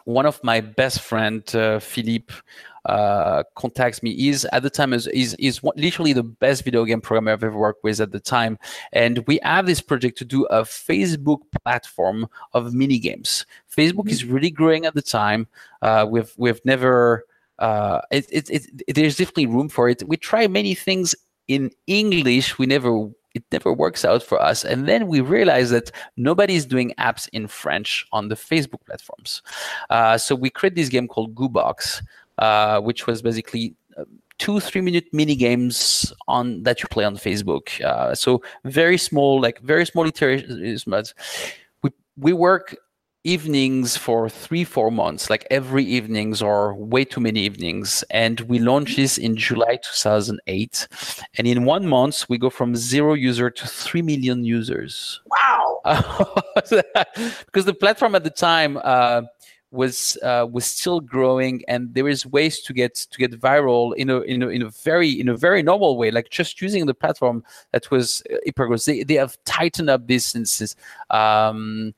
one 0.06 0.26
of 0.26 0.44
my 0.44 0.62
best 0.62 1.02
friend, 1.02 1.44
uh, 1.56 1.80
Philippe, 1.80 2.34
uh, 2.86 3.44
contacts 3.56 4.02
me. 4.02 4.16
He's 4.16 4.46
at 4.46 4.64
the 4.64 4.70
time 4.70 4.94
is, 4.94 5.08
is 5.08 5.36
is 5.36 5.62
literally 5.76 6.14
the 6.14 6.24
best 6.24 6.64
video 6.64 6.84
game 6.84 7.02
programmer 7.02 7.32
I've 7.32 7.44
ever 7.44 7.58
worked 7.58 7.84
with 7.84 8.00
at 8.02 8.12
the 8.12 8.20
time, 8.20 8.58
and 8.92 9.20
we 9.28 9.40
have 9.44 9.68
this 9.68 9.82
project 9.82 10.18
to 10.20 10.26
do 10.26 10.46
a 10.46 10.62
Facebook 10.64 11.42
platform 11.64 12.28
of 12.54 12.74
mini 12.74 12.98
games. 12.98 13.46
Facebook 13.70 14.06
mm-hmm. 14.06 14.10
is 14.10 14.26
really 14.26 14.50
growing 14.50 14.86
at 14.86 14.96
the 14.96 15.02
time. 15.02 15.48
Uh, 15.82 16.08
we've 16.10 16.34
we've 16.38 16.64
never 16.66 17.26
uh, 17.62 18.02
it, 18.12 18.26
it, 18.32 18.50
it, 18.50 18.96
there's 18.96 19.16
definitely 19.16 19.46
room 19.46 19.70
for 19.70 19.88
it. 19.88 20.04
We 20.08 20.18
try 20.18 20.48
many 20.48 20.74
things 20.74 21.16
in 21.48 21.72
English. 21.88 22.58
We 22.58 22.66
never 22.66 23.10
it 23.34 23.44
never 23.52 23.72
works 23.72 24.04
out 24.04 24.24
for 24.24 24.42
us. 24.42 24.66
And 24.66 24.88
then 24.88 25.08
we 25.08 25.22
realize 25.22 25.70
that 25.70 25.92
nobody's 26.18 26.66
doing 26.66 26.94
apps 26.98 27.30
in 27.32 27.48
French 27.48 28.06
on 28.12 28.28
the 28.28 28.36
Facebook 28.36 28.86
platforms. 28.86 29.42
Uh, 29.90 30.18
so 30.18 30.36
we 30.36 30.50
create 30.50 30.76
this 30.76 30.90
game 30.90 31.08
called 31.08 31.34
Goobox, 31.34 32.02
uh, 32.40 32.82
which 32.82 33.08
was 33.08 33.22
basically 33.22 33.74
uh, 33.98 34.04
two 34.38 34.60
three 34.60 34.82
minute 34.82 35.06
mini 35.14 35.36
games 35.36 36.12
on 36.28 36.64
that 36.64 36.82
you 36.82 36.90
play 36.90 37.06
on 37.06 37.16
Facebook. 37.16 37.80
Uh, 37.82 38.14
so 38.16 38.42
very 38.66 38.98
small, 38.98 39.40
like 39.40 39.62
very 39.62 39.86
small 39.86 40.06
iterations. 40.06 40.86
We 41.84 41.92
we 42.18 42.34
work 42.34 42.76
evenings 43.24 43.96
for 43.96 44.28
three 44.30 44.64
four 44.64 44.90
months 44.90 45.30
like 45.30 45.46
every 45.52 45.86
evenings 45.86 46.42
or 46.42 46.74
way 46.74 47.06
too 47.06 47.22
many 47.22 47.42
evenings. 47.42 48.04
And 48.10 48.40
we 48.42 48.58
launched 48.58 48.96
this 48.96 49.18
in 49.18 49.36
july 49.36 49.78
2008 49.78 50.88
and 51.38 51.48
in 51.48 51.66
one 51.66 51.88
month 51.88 52.28
we 52.30 52.38
go 52.38 52.50
from 52.50 52.76
zero 52.76 53.14
user 53.14 53.50
to 53.50 53.68
3 53.68 54.02
million 54.02 54.44
users. 54.44 55.22
Wow. 55.28 55.82
Because 57.46 57.66
the 57.66 57.74
platform 57.74 58.16
at 58.16 58.24
the 58.24 58.30
time 58.30 58.80
uh, 58.84 59.24
was 59.72 60.18
uh, 60.22 60.46
was 60.52 60.66
still 60.66 61.00
growing 61.00 61.64
and 61.68 61.94
there 61.94 62.08
is 62.08 62.26
ways 62.26 62.60
to 62.62 62.74
get 62.74 62.94
to 62.96 63.18
get 63.18 63.32
viral 63.40 63.96
in 63.96 64.10
a 64.10 64.20
in 64.22 64.44
a, 64.44 64.48
in 64.50 64.62
a 64.64 64.70
very 64.70 65.10
in 65.10 65.30
a 65.30 65.38
very 65.38 65.64
normal 65.64 65.98
way 65.98 66.12
like 66.12 66.30
just 66.30 66.62
using 66.62 66.86
the 66.86 66.94
platform 66.94 67.44
that 67.72 67.90
was 67.90 68.22
uh, 68.34 68.78
they, 68.86 69.04
they 69.04 69.14
have 69.14 69.38
tightened 69.46 69.90
up 69.90 70.08
this 70.08 70.26
since 70.26 70.76
um, 71.10 71.94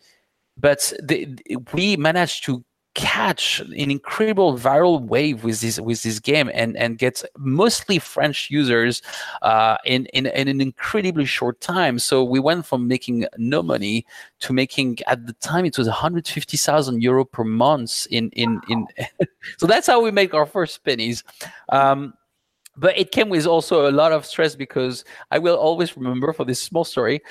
but 0.58 0.94
the, 1.02 1.38
we 1.74 1.98
managed 1.98 2.46
to 2.46 2.64
catch 2.96 3.60
an 3.60 3.90
incredible 3.90 4.56
viral 4.56 5.02
wave 5.02 5.44
with 5.44 5.62
this 5.62 5.80
with 5.80 6.04
this 6.04 6.20
game 6.20 6.52
and 6.54 6.78
and 6.78 7.00
get 7.00 7.24
mostly 7.38 7.98
French 7.98 8.52
users 8.52 9.02
uh, 9.42 9.78
in, 9.86 10.06
in 10.08 10.28
in 10.28 10.48
an 10.48 10.62
incredibly 10.62 11.26
short 11.26 11.60
time. 11.60 11.98
So 11.98 12.24
we 12.24 12.40
went 12.40 12.66
from 12.66 12.88
making 12.88 13.26
no 13.38 13.64
money 13.64 14.06
to 14.42 14.54
making 14.54 15.00
at 15.08 15.26
the 15.26 15.34
time 15.34 15.66
it 15.66 15.78
was 15.78 15.88
150,000 15.88 17.02
euro 17.02 17.26
per 17.26 17.44
month 17.44 18.06
in 18.12 18.30
in 18.32 18.62
in. 18.70 18.86
so 19.58 19.66
that's 19.66 19.88
how 19.88 20.02
we 20.02 20.12
make 20.12 20.34
our 20.34 20.46
first 20.46 20.84
pennies. 20.84 21.24
Um, 21.70 22.14
but 22.76 22.98
it 22.98 23.12
came 23.12 23.30
with 23.30 23.46
also 23.46 23.88
a 23.88 23.92
lot 23.92 24.12
of 24.12 24.26
stress 24.26 24.56
because 24.56 25.06
I 25.30 25.38
will 25.38 25.56
always 25.56 25.96
remember 25.96 26.34
for 26.34 26.44
this 26.44 26.62
small 26.62 26.84
story 26.84 27.22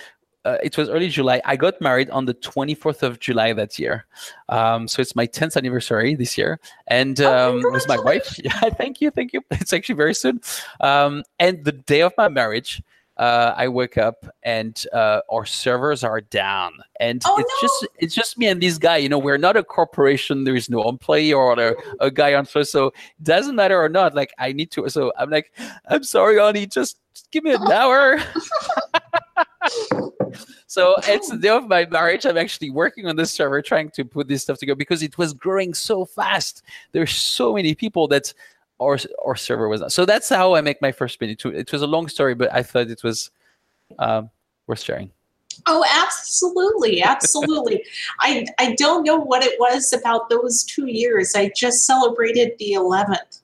uh, 0.44 0.59
it 0.62 0.76
was 0.76 0.88
early 0.88 1.09
July. 1.09 1.40
I 1.44 1.57
got 1.57 1.81
married 1.81 2.11
on 2.11 2.24
the 2.24 2.35
24th 2.35 3.02
of 3.02 3.20
July 3.20 3.52
that 3.52 3.78
year. 3.78 4.07
Um, 4.48 4.88
so 4.88 5.00
it's 5.00 5.14
my 5.14 5.26
10th 5.26 5.57
anniversary 5.57 6.14
this 6.14 6.37
year. 6.37 6.59
And 6.88 7.20
oh, 7.20 7.50
um, 7.50 7.62
oh, 7.64 7.72
with 7.72 7.88
my 7.88 7.98
wife. 7.98 8.38
Yeah, 8.42 8.70
thank 8.70 9.00
you. 9.00 9.11
Thank 9.11 9.33
you. 9.33 9.42
It's 9.52 9.72
actually 9.72 9.94
very 9.94 10.14
soon. 10.14 10.40
Um, 10.81 11.22
and 11.38 11.64
the 11.64 11.72
day 11.72 12.00
of 12.00 12.12
my 12.18 12.28
marriage, 12.28 12.83
uh, 13.18 13.55
I 13.57 13.68
wake 13.68 13.98
up 13.98 14.26
and 14.42 14.85
uh, 14.92 15.20
our 15.31 15.44
servers 15.46 16.02
are 16.02 16.20
down, 16.20 16.72
and 16.98 17.22
oh, 17.24 17.38
it's 17.38 17.52
no. 17.62 17.68
just 17.68 17.87
it's 17.98 18.14
just 18.14 18.38
me 18.38 18.48
and 18.48 18.61
this 18.61 18.78
guy. 18.78 18.96
You 18.96 19.09
know, 19.09 19.18
we're 19.18 19.38
not 19.38 19.57
a 19.57 19.62
corporation. 19.62 20.44
There 20.44 20.57
is 20.57 20.70
no 20.70 20.88
employee 20.88 21.33
or 21.33 21.52
a, 21.61 21.74
a 22.00 22.11
guy 22.11 22.35
on 22.35 22.46
first, 22.46 22.72
so 22.72 22.87
it 22.87 22.94
doesn't 23.22 23.55
matter 23.55 23.81
or 23.81 23.88
not. 23.88 24.14
Like 24.14 24.33
I 24.38 24.52
need 24.52 24.70
to. 24.72 24.88
So 24.88 25.12
I'm 25.18 25.31
like, 25.31 25.52
I'm 25.88 26.05
sorry, 26.05 26.38
honey. 26.38 26.66
Just 26.66 26.98
give 27.31 27.44
me 27.44 27.52
an 27.52 27.62
hour. 27.70 28.18
so 30.66 30.96
it's 31.05 31.31
the 31.31 31.37
day 31.37 31.48
of 31.48 31.68
my 31.68 31.87
marriage. 31.87 32.25
I'm 32.27 32.37
actually 32.37 32.70
working 32.70 33.07
on 33.07 33.16
this 33.16 33.31
server, 33.31 33.62
trying 33.62 33.90
to 33.90 34.05
put 34.05 34.29
this 34.29 34.42
stuff 34.42 34.59
together 34.59 34.77
because 34.77 35.03
it 35.03 35.18
was 35.18 35.33
growing 35.33 35.75
so 35.75 36.05
fast. 36.05 36.62
There's 36.92 37.14
so 37.14 37.55
many 37.55 37.75
people 37.75 38.09
that 38.09 38.33
our 38.81 38.98
our 39.25 39.37
server 39.37 39.68
was 39.68 39.81
not. 39.81 39.92
So 39.92 40.05
that's 40.05 40.29
how 40.29 40.55
I 40.55 40.61
make 40.61 40.83
my 40.83 40.92
first 40.92 41.14
spin. 41.14 41.31
It, 41.31 41.72
was 41.72 41.83
a 41.83 41.87
long 41.87 42.09
story, 42.09 42.35
but 42.35 42.53
I 42.53 42.62
thought 42.62 42.88
it 42.88 43.03
was 43.03 43.31
um, 43.98 44.31
worth 44.66 44.81
sharing. 44.81 45.11
Oh, 45.66 45.85
absolutely, 45.88 47.03
absolutely. 47.03 47.85
I 48.20 48.46
I 48.59 48.75
don't 48.75 49.05
know 49.05 49.16
what 49.16 49.44
it 49.44 49.59
was 49.61 49.92
about 49.92 50.31
those 50.31 50.64
two 50.64 50.87
years. 50.87 51.35
I 51.35 51.53
just 51.55 51.87
celebrated 51.87 52.53
the 52.59 52.72
eleventh. 52.72 53.41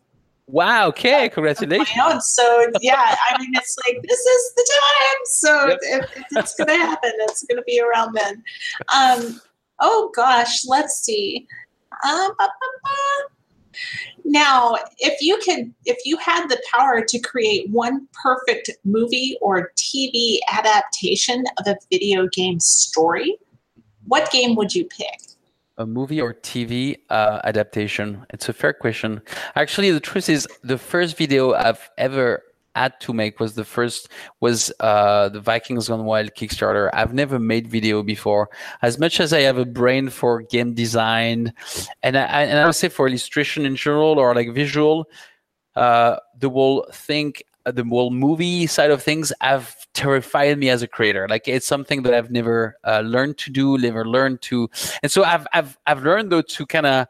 Wow. 0.48 0.88
Okay. 0.88 1.28
Congratulations. 1.28 2.26
So 2.26 2.66
yeah, 2.80 3.16
I 3.30 3.38
mean, 3.38 3.50
it's 3.54 3.76
like 3.86 4.02
this 4.02 4.18
is 4.18 4.52
the 4.56 4.68
time. 4.80 5.20
So 5.24 5.68
yep. 5.68 5.78
it, 5.82 6.24
it's 6.32 6.54
going 6.54 6.68
to 6.68 6.76
happen. 6.76 7.12
It's 7.20 7.44
going 7.44 7.58
to 7.58 7.64
be 7.64 7.80
around 7.80 8.14
then. 8.14 8.42
Um, 8.94 9.40
oh 9.78 10.10
gosh, 10.16 10.66
let's 10.66 11.00
see. 11.04 11.46
Um, 12.04 12.32
now, 14.24 14.76
if 14.98 15.20
you 15.20 15.38
could, 15.44 15.72
if 15.84 15.98
you 16.04 16.16
had 16.16 16.48
the 16.48 16.60
power 16.74 17.04
to 17.04 17.18
create 17.18 17.68
one 17.70 18.08
perfect 18.22 18.70
movie 18.84 19.36
or 19.40 19.72
TV 19.76 20.38
adaptation 20.50 21.44
of 21.58 21.66
a 21.66 21.76
video 21.90 22.26
game 22.28 22.60
story, 22.60 23.36
what 24.06 24.30
game 24.30 24.54
would 24.56 24.74
you 24.74 24.86
pick? 24.86 25.20
A 25.78 25.86
movie 25.86 26.20
or 26.20 26.34
TV 26.34 26.96
uh, 27.08 27.40
adaptation? 27.44 28.26
It's 28.30 28.48
a 28.48 28.52
fair 28.52 28.72
question. 28.72 29.22
Actually, 29.54 29.90
the 29.90 30.00
truth 30.00 30.28
is, 30.28 30.46
the 30.62 30.78
first 30.78 31.16
video 31.16 31.54
I've 31.54 31.88
ever 31.96 32.42
had 32.74 33.00
to 33.00 33.12
make 33.12 33.40
was 33.40 33.54
the 33.54 33.64
first 33.64 34.08
was 34.40 34.72
uh, 34.80 35.28
the 35.28 35.40
Vikings 35.40 35.88
Gone 35.88 36.04
Wild 36.04 36.34
Kickstarter. 36.34 36.90
I've 36.92 37.14
never 37.14 37.38
made 37.38 37.66
video 37.68 38.02
before. 38.02 38.50
As 38.82 38.98
much 38.98 39.20
as 39.20 39.32
I 39.32 39.40
have 39.40 39.58
a 39.58 39.64
brain 39.64 40.10
for 40.10 40.42
game 40.42 40.74
design, 40.74 41.52
and 42.02 42.16
I, 42.16 42.44
and 42.44 42.58
I 42.58 42.66
would 42.66 42.74
say 42.74 42.88
for 42.88 43.08
illustration 43.08 43.66
in 43.66 43.76
general 43.76 44.18
or 44.18 44.34
like 44.34 44.52
visual, 44.52 45.08
uh, 45.74 46.16
the 46.38 46.50
whole 46.50 46.86
thing 46.92 47.34
the 47.70 47.84
whole 47.84 48.10
movie 48.10 48.66
side 48.66 48.90
of 48.90 49.02
things 49.02 49.32
have 49.40 49.74
terrified 49.94 50.58
me 50.58 50.70
as 50.70 50.82
a 50.82 50.86
creator. 50.86 51.26
Like 51.28 51.48
it's 51.48 51.66
something 51.66 52.02
that 52.02 52.14
I've 52.14 52.30
never 52.30 52.76
uh, 52.84 53.00
learned 53.00 53.38
to 53.38 53.50
do, 53.50 53.78
never 53.78 54.04
learned 54.04 54.42
to, 54.42 54.70
and 55.02 55.10
so 55.10 55.24
I've 55.24 55.46
I've 55.52 55.78
I've 55.86 56.02
learned 56.04 56.30
though 56.30 56.42
to 56.42 56.66
kind 56.66 56.86
of 56.86 57.06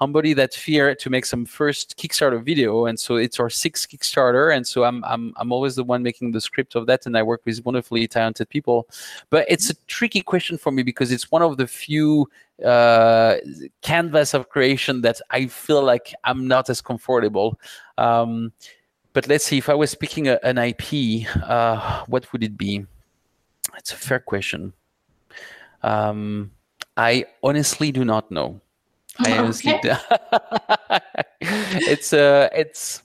embody 0.00 0.34
that 0.34 0.54
fear 0.54 0.94
to 0.94 1.10
make 1.10 1.24
some 1.24 1.46
first 1.46 1.96
Kickstarter 1.96 2.44
video, 2.44 2.86
and 2.86 2.98
so 2.98 3.16
it's 3.16 3.40
our 3.40 3.50
sixth 3.50 3.88
Kickstarter, 3.88 4.54
and 4.54 4.66
so 4.66 4.84
I'm 4.84 5.02
I'm 5.04 5.32
I'm 5.36 5.52
always 5.52 5.76
the 5.76 5.84
one 5.84 6.02
making 6.02 6.32
the 6.32 6.40
script 6.40 6.74
of 6.74 6.86
that, 6.86 7.06
and 7.06 7.16
I 7.16 7.22
work 7.22 7.42
with 7.44 7.64
wonderfully 7.64 8.06
talented 8.06 8.48
people, 8.48 8.88
but 9.30 9.46
it's 9.48 9.70
a 9.70 9.74
tricky 9.86 10.20
question 10.20 10.58
for 10.58 10.70
me 10.72 10.82
because 10.82 11.12
it's 11.12 11.30
one 11.30 11.42
of 11.42 11.56
the 11.56 11.66
few 11.66 12.28
uh, 12.64 13.36
canvas 13.82 14.34
of 14.34 14.48
creation 14.48 15.02
that 15.02 15.20
I 15.30 15.46
feel 15.46 15.82
like 15.82 16.14
I'm 16.24 16.48
not 16.48 16.70
as 16.70 16.80
comfortable. 16.80 17.58
Um, 17.98 18.52
but 19.16 19.26
let's 19.28 19.46
see, 19.46 19.56
if 19.56 19.70
I 19.70 19.74
was 19.74 19.94
picking 19.94 20.28
a, 20.28 20.38
an 20.42 20.58
IP, 20.58 21.24
uh, 21.42 22.04
what 22.04 22.30
would 22.34 22.44
it 22.44 22.58
be? 22.58 22.84
It's 23.78 23.90
a 23.90 23.96
fair 23.96 24.18
question. 24.18 24.74
Um, 25.82 26.50
I 26.98 27.24
honestly 27.42 27.90
do 27.92 28.04
not 28.04 28.30
know. 28.30 28.60
I 29.18 29.38
honestly, 29.38 29.72
it's 31.40 32.12
uh, 32.12 32.50
it's, 32.52 33.02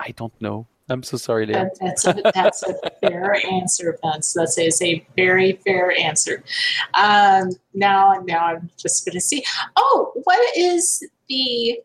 I 0.00 0.12
don't 0.12 0.32
know. 0.40 0.66
I'm 0.88 1.02
so 1.02 1.18
sorry, 1.18 1.44
That, 1.44 1.76
that's, 1.78 2.06
a, 2.06 2.14
that's 2.32 2.62
a 2.62 2.74
fair 3.02 3.36
answer, 3.44 3.98
Vince. 4.02 4.32
That's 4.32 4.56
a, 4.58 4.72
a 4.82 5.06
very 5.16 5.52
fair 5.66 5.92
answer. 6.00 6.42
Um, 6.94 7.50
now, 7.74 8.22
now 8.24 8.46
I'm 8.46 8.70
just 8.78 9.04
going 9.04 9.12
to 9.12 9.20
see. 9.20 9.44
Oh, 9.76 10.12
what 10.24 10.56
is 10.56 11.06
the 11.28 11.78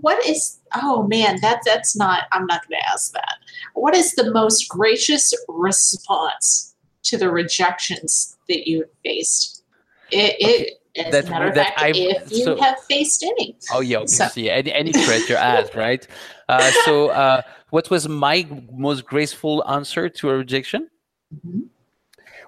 what 0.00 0.24
is 0.26 0.58
oh 0.74 1.04
man 1.04 1.38
that 1.40 1.60
that's 1.64 1.96
not 1.96 2.24
i'm 2.32 2.46
not 2.46 2.66
going 2.68 2.78
to 2.78 2.88
ask 2.88 3.12
that 3.12 3.36
what 3.74 3.94
is 3.94 4.14
the 4.14 4.30
most 4.32 4.68
gracious 4.68 5.32
response 5.48 6.74
to 7.02 7.16
the 7.16 7.30
rejections 7.30 8.36
that 8.48 8.68
you 8.68 8.84
faced 9.04 9.62
it, 10.10 10.36
it 10.38 10.72
as 10.98 11.12
that, 11.12 11.26
a 11.26 11.30
matter 11.30 11.46
of 11.46 11.54
fact, 11.54 11.78
I've, 11.78 11.94
if 11.94 12.32
you 12.32 12.44
so, 12.44 12.56
have 12.56 12.78
faced 12.88 13.22
any. 13.22 13.56
Oh 13.70 13.80
yeah, 13.80 14.04
so. 14.06 14.28
see 14.28 14.48
any 14.48 14.72
any 14.72 14.92
threat 14.92 15.28
you 15.28 15.36
asked, 15.36 15.74
right? 15.86 16.06
Uh, 16.48 16.70
so, 16.84 17.08
uh, 17.08 17.42
what 17.68 17.90
was 17.90 18.08
my 18.08 18.46
most 18.72 19.04
graceful 19.04 19.62
answer 19.68 20.08
to 20.08 20.30
a 20.30 20.36
rejection? 20.36 20.88
Mm-hmm. 21.34 21.60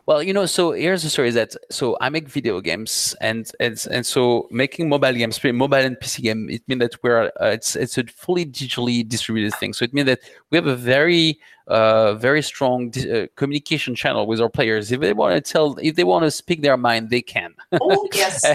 Well, 0.09 0.23
you 0.23 0.33
know, 0.33 0.47
so 0.47 0.73
here's 0.73 1.03
the 1.03 1.11
story: 1.11 1.29
is 1.29 1.35
that 1.35 1.55
so 1.71 1.99
I 2.01 2.09
make 2.09 2.31
video 2.31 2.63
games, 2.63 3.15
and 3.21 3.53
and 3.61 3.87
and 3.91 4.07
so 4.07 4.49
making 4.51 4.89
mobile 4.89 5.13
games, 5.13 5.39
mobile 5.45 5.75
and 5.77 5.99
PC 6.01 6.23
game, 6.23 6.49
it 6.49 6.63
means 6.67 6.81
that 6.81 6.97
we're 7.03 7.27
uh, 7.39 7.49
it's 7.49 7.77
it's 7.77 7.99
a 7.99 8.05
fully 8.05 8.47
digitally 8.47 9.07
distributed 9.07 9.55
thing. 9.57 9.75
So 9.75 9.85
it 9.85 9.93
means 9.93 10.07
that 10.07 10.21
we 10.49 10.57
have 10.57 10.67
a 10.67 10.77
very 10.77 11.39
uh, 11.67 12.15
very 12.15 12.41
strong 12.41 12.91
uh, 12.97 13.27
communication 13.37 13.95
channel 13.95 14.27
with 14.27 14.41
our 14.41 14.49
players. 14.49 14.91
If 14.91 15.01
they 15.01 15.13
want 15.13 15.35
to 15.35 15.53
tell, 15.53 15.77
if 15.83 15.97
they 15.97 16.05
want 16.05 16.25
to 16.25 16.31
speak 16.31 16.63
their 16.63 16.79
mind, 16.79 17.11
they 17.11 17.21
can. 17.21 17.55
Oh 17.79 18.09
yes. 18.15 18.47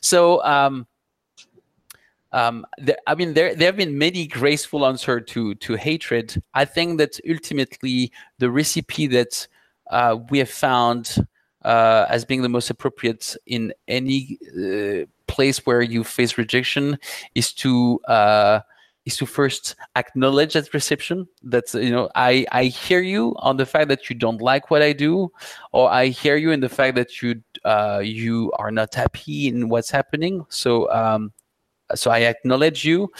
so. 0.00 0.44
Um, 0.44 0.86
um, 2.32 2.64
the, 2.78 2.96
I 3.08 3.16
mean, 3.16 3.34
there 3.34 3.56
there 3.56 3.66
have 3.66 3.76
been 3.76 3.98
many 3.98 4.28
graceful 4.28 4.86
answers 4.86 5.24
to 5.30 5.56
to 5.56 5.74
hatred. 5.74 6.40
I 6.54 6.66
think 6.66 6.98
that 6.98 7.18
ultimately 7.28 8.12
the 8.38 8.48
recipe 8.48 9.08
that 9.08 9.48
uh, 9.90 10.16
we 10.30 10.38
have 10.38 10.50
found 10.50 11.16
uh, 11.64 12.06
as 12.08 12.24
being 12.24 12.42
the 12.42 12.48
most 12.48 12.70
appropriate 12.70 13.36
in 13.46 13.72
any 13.88 14.38
uh, 14.56 15.04
place 15.26 15.64
where 15.66 15.82
you 15.82 16.02
face 16.02 16.38
rejection 16.38 16.98
is 17.34 17.52
to 17.52 18.00
uh, 18.08 18.60
is 19.04 19.16
to 19.16 19.26
first 19.26 19.76
acknowledge 19.96 20.54
that 20.54 20.70
perception. 20.70 21.26
That 21.42 21.72
you 21.74 21.90
know 21.90 22.10
i 22.14 22.46
i 22.52 22.64
hear 22.64 23.00
you 23.00 23.34
on 23.38 23.56
the 23.56 23.66
fact 23.66 23.88
that 23.88 24.08
you 24.08 24.16
don't 24.16 24.40
like 24.40 24.70
what 24.70 24.82
i 24.82 24.92
do 24.92 25.30
or 25.72 25.90
i 25.90 26.06
hear 26.06 26.36
you 26.36 26.50
in 26.50 26.60
the 26.60 26.68
fact 26.68 26.96
that 26.96 27.22
you 27.22 27.42
uh, 27.64 28.00
you 28.02 28.52
are 28.58 28.70
not 28.70 28.94
happy 28.94 29.48
in 29.48 29.68
what's 29.68 29.90
happening. 29.90 30.44
So 30.48 30.90
um, 30.90 31.32
so 31.94 32.10
I 32.10 32.20
acknowledge 32.20 32.84
you, 32.84 33.10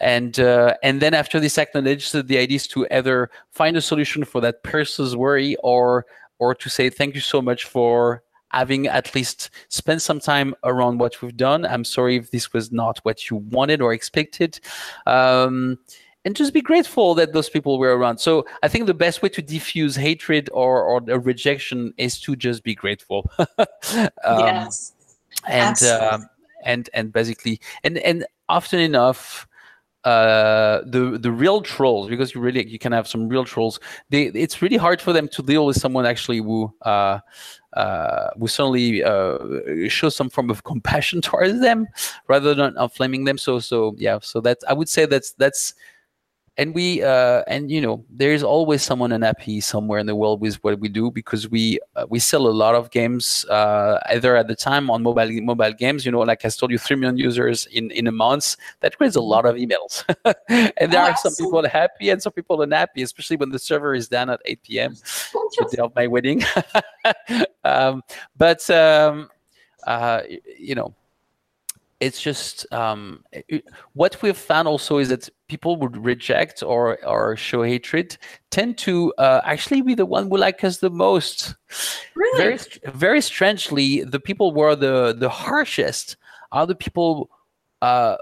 and 0.00 0.38
uh, 0.38 0.74
and 0.82 1.00
then 1.00 1.14
after 1.14 1.40
this 1.40 1.58
acknowledge, 1.58 2.12
the 2.12 2.38
idea 2.38 2.56
is 2.56 2.68
to 2.68 2.86
either 2.90 3.30
find 3.50 3.76
a 3.76 3.80
solution 3.80 4.24
for 4.24 4.40
that 4.40 4.62
person's 4.62 5.16
worry, 5.16 5.56
or 5.56 6.06
or 6.38 6.54
to 6.54 6.68
say 6.68 6.90
thank 6.90 7.14
you 7.14 7.20
so 7.20 7.42
much 7.42 7.64
for 7.64 8.22
having 8.50 8.86
at 8.86 9.14
least 9.14 9.50
spent 9.68 10.02
some 10.02 10.20
time 10.20 10.54
around 10.64 10.98
what 10.98 11.20
we've 11.20 11.36
done. 11.36 11.66
I'm 11.66 11.84
sorry 11.84 12.16
if 12.16 12.30
this 12.30 12.52
was 12.52 12.72
not 12.72 12.98
what 13.02 13.28
you 13.28 13.36
wanted 13.36 13.82
or 13.82 13.92
expected. 13.92 14.58
Um, 15.06 15.78
and 16.24 16.34
just 16.34 16.52
be 16.52 16.60
grateful 16.60 17.14
that 17.14 17.32
those 17.32 17.48
people 17.48 17.78
were 17.78 17.96
around. 17.96 18.18
So 18.18 18.44
I 18.62 18.68
think 18.68 18.86
the 18.86 18.94
best 18.94 19.22
way 19.22 19.28
to 19.30 19.42
diffuse 19.42 19.96
hatred 19.96 20.50
or, 20.52 20.82
or 20.82 21.00
rejection 21.20 21.94
is 21.96 22.20
to 22.20 22.36
just 22.36 22.62
be 22.62 22.74
grateful. 22.74 23.30
um, 23.38 24.08
yes. 24.24 24.92
And 25.46 25.82
uh, 25.82 26.18
and 26.64 26.88
and 26.94 27.12
basically 27.12 27.60
and 27.84 27.98
and 27.98 28.26
often 28.48 28.80
enough 28.80 29.46
uh, 30.04 30.80
the 30.86 31.18
the 31.20 31.30
real 31.30 31.60
trolls 31.60 32.08
because 32.08 32.34
you 32.34 32.40
really 32.40 32.66
you 32.66 32.78
can 32.78 32.92
have 32.92 33.06
some 33.06 33.28
real 33.28 33.44
trolls. 33.44 33.80
They 34.10 34.26
it's 34.26 34.62
really 34.62 34.76
hard 34.76 35.00
for 35.00 35.12
them 35.12 35.28
to 35.28 35.42
deal 35.42 35.66
with 35.66 35.76
someone 35.76 36.06
actually 36.06 36.38
who 36.38 36.72
uh, 36.82 37.18
uh, 37.74 38.28
who 38.38 38.48
suddenly 38.48 39.02
uh, 39.02 39.38
shows 39.88 40.16
some 40.16 40.30
form 40.30 40.50
of 40.50 40.64
compassion 40.72 41.20
towards 41.20 41.60
them 41.60 41.86
rather 42.28 42.54
than 42.54 42.76
flaming 42.90 43.24
them. 43.24 43.38
So 43.38 43.58
so 43.58 43.94
yeah. 43.98 44.18
So 44.22 44.40
that 44.40 44.58
I 44.68 44.72
would 44.72 44.88
say 44.88 45.04
that's 45.04 45.32
that's 45.32 45.74
and 46.58 46.74
we 46.74 47.02
uh, 47.04 47.42
and 47.46 47.70
you 47.70 47.80
know 47.80 48.04
there 48.10 48.32
is 48.32 48.42
always 48.42 48.82
someone 48.82 49.12
unhappy 49.12 49.60
somewhere 49.60 50.00
in 50.00 50.06
the 50.06 50.16
world 50.16 50.40
with 50.40 50.56
what 50.64 50.78
we 50.80 50.88
do 50.88 51.10
because 51.10 51.48
we 51.48 51.78
uh, 51.94 52.04
we 52.10 52.18
sell 52.18 52.48
a 52.48 52.50
lot 52.50 52.74
of 52.74 52.90
games 52.90 53.44
uh, 53.46 54.00
either 54.10 54.36
at 54.36 54.48
the 54.48 54.56
time 54.56 54.90
on 54.90 55.02
mobile 55.02 55.30
mobile 55.40 55.72
games 55.72 56.04
you 56.04 56.10
know 56.10 56.18
like 56.18 56.44
I 56.44 56.48
told 56.48 56.72
you 56.72 56.78
three 56.78 56.96
million 56.96 57.16
users 57.16 57.66
in 57.66 57.90
in 57.92 58.08
a 58.08 58.12
month. 58.12 58.56
That 58.80 58.96
creates 58.96 59.16
a 59.16 59.20
lot 59.20 59.46
of 59.46 59.54
emails. 59.56 60.04
And 60.48 60.92
there 60.92 61.02
oh, 61.02 61.10
are 61.10 61.16
some 61.16 61.34
people 61.34 61.66
happy 61.68 62.10
and 62.10 62.20
some 62.20 62.32
people 62.32 62.60
unhappy 62.62 63.02
especially 63.02 63.36
when 63.36 63.50
the 63.50 63.58
server 63.58 63.94
is 63.94 64.08
down 64.08 64.30
at 64.30 64.40
8 64.44 64.62
p.m. 64.62 64.94
the 65.32 65.68
day 65.70 65.82
of 65.82 65.94
my 65.94 66.06
wedding 66.06 66.42
um, 67.64 68.02
but 68.36 68.68
um, 68.70 69.28
uh, 69.86 70.22
you 70.58 70.74
know 70.74 70.94
it's 72.00 72.20
just 72.20 72.70
um, 72.72 73.24
it, 73.32 73.64
what 73.94 74.20
we've 74.22 74.36
found 74.36 74.68
also 74.68 74.98
is 74.98 75.08
that 75.08 75.28
people 75.48 75.76
would 75.76 75.96
reject 76.04 76.62
or 76.62 77.04
or 77.04 77.36
show 77.36 77.62
hatred 77.62 78.16
tend 78.50 78.78
to 78.78 79.12
uh, 79.18 79.40
actually 79.44 79.82
be 79.82 79.94
the 79.94 80.06
one 80.06 80.28
who 80.28 80.36
like 80.36 80.62
us 80.62 80.78
the 80.78 80.90
most. 80.90 81.54
Really? 82.14 82.38
Very 82.38 82.58
very 82.86 83.20
strangely, 83.20 84.04
the 84.04 84.20
people 84.20 84.52
who 84.52 84.60
are 84.60 84.76
the 84.76 85.14
the 85.18 85.28
harshest 85.28 86.16
are 86.52 86.66
the 86.66 86.74
people 86.74 87.30
uh, 87.82 88.16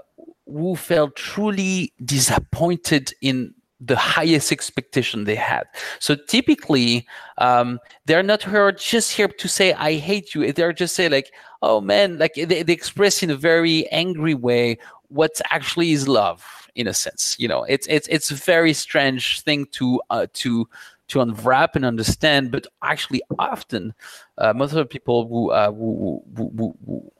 who 0.45 0.75
felt 0.75 1.15
truly 1.15 1.93
disappointed 2.03 3.13
in 3.21 3.53
the 3.79 3.95
highest 3.95 4.51
expectation 4.51 5.23
they 5.23 5.35
had. 5.35 5.67
So 5.99 6.15
typically, 6.15 7.07
um, 7.37 7.79
they're 8.05 8.23
not 8.23 8.43
here 8.43 8.71
just 8.71 9.13
here 9.13 9.27
to 9.27 9.47
say 9.47 9.73
"I 9.73 9.95
hate 9.95 10.33
you." 10.33 10.51
They're 10.51 10.73
just 10.73 10.95
say 10.95 11.09
like, 11.09 11.31
"Oh 11.61 11.81
man," 11.81 12.17
like 12.17 12.33
they, 12.35 12.63
they 12.63 12.73
express 12.73 13.21
in 13.21 13.29
a 13.29 13.35
very 13.35 13.87
angry 13.91 14.33
way 14.33 14.77
what 15.09 15.39
actually 15.51 15.91
is 15.91 16.07
love, 16.07 16.69
in 16.75 16.87
a 16.87 16.93
sense. 16.93 17.35
You 17.39 17.47
know, 17.47 17.63
it's 17.63 17.87
it's 17.87 18.07
it's 18.07 18.31
a 18.31 18.35
very 18.35 18.73
strange 18.73 19.41
thing 19.41 19.67
to 19.73 20.01
uh, 20.09 20.27
to 20.33 20.67
to 21.09 21.21
unwrap 21.21 21.75
and 21.75 21.85
understand. 21.85 22.51
But 22.51 22.67
actually, 22.81 23.21
often, 23.39 23.93
uh, 24.37 24.53
most 24.53 24.71
of 24.71 24.77
the 24.77 24.85
people 24.85 25.27
who, 25.27 25.51
uh, 25.51 25.71
who, 25.71 26.23
who, 26.35 26.75
who 26.85 27.11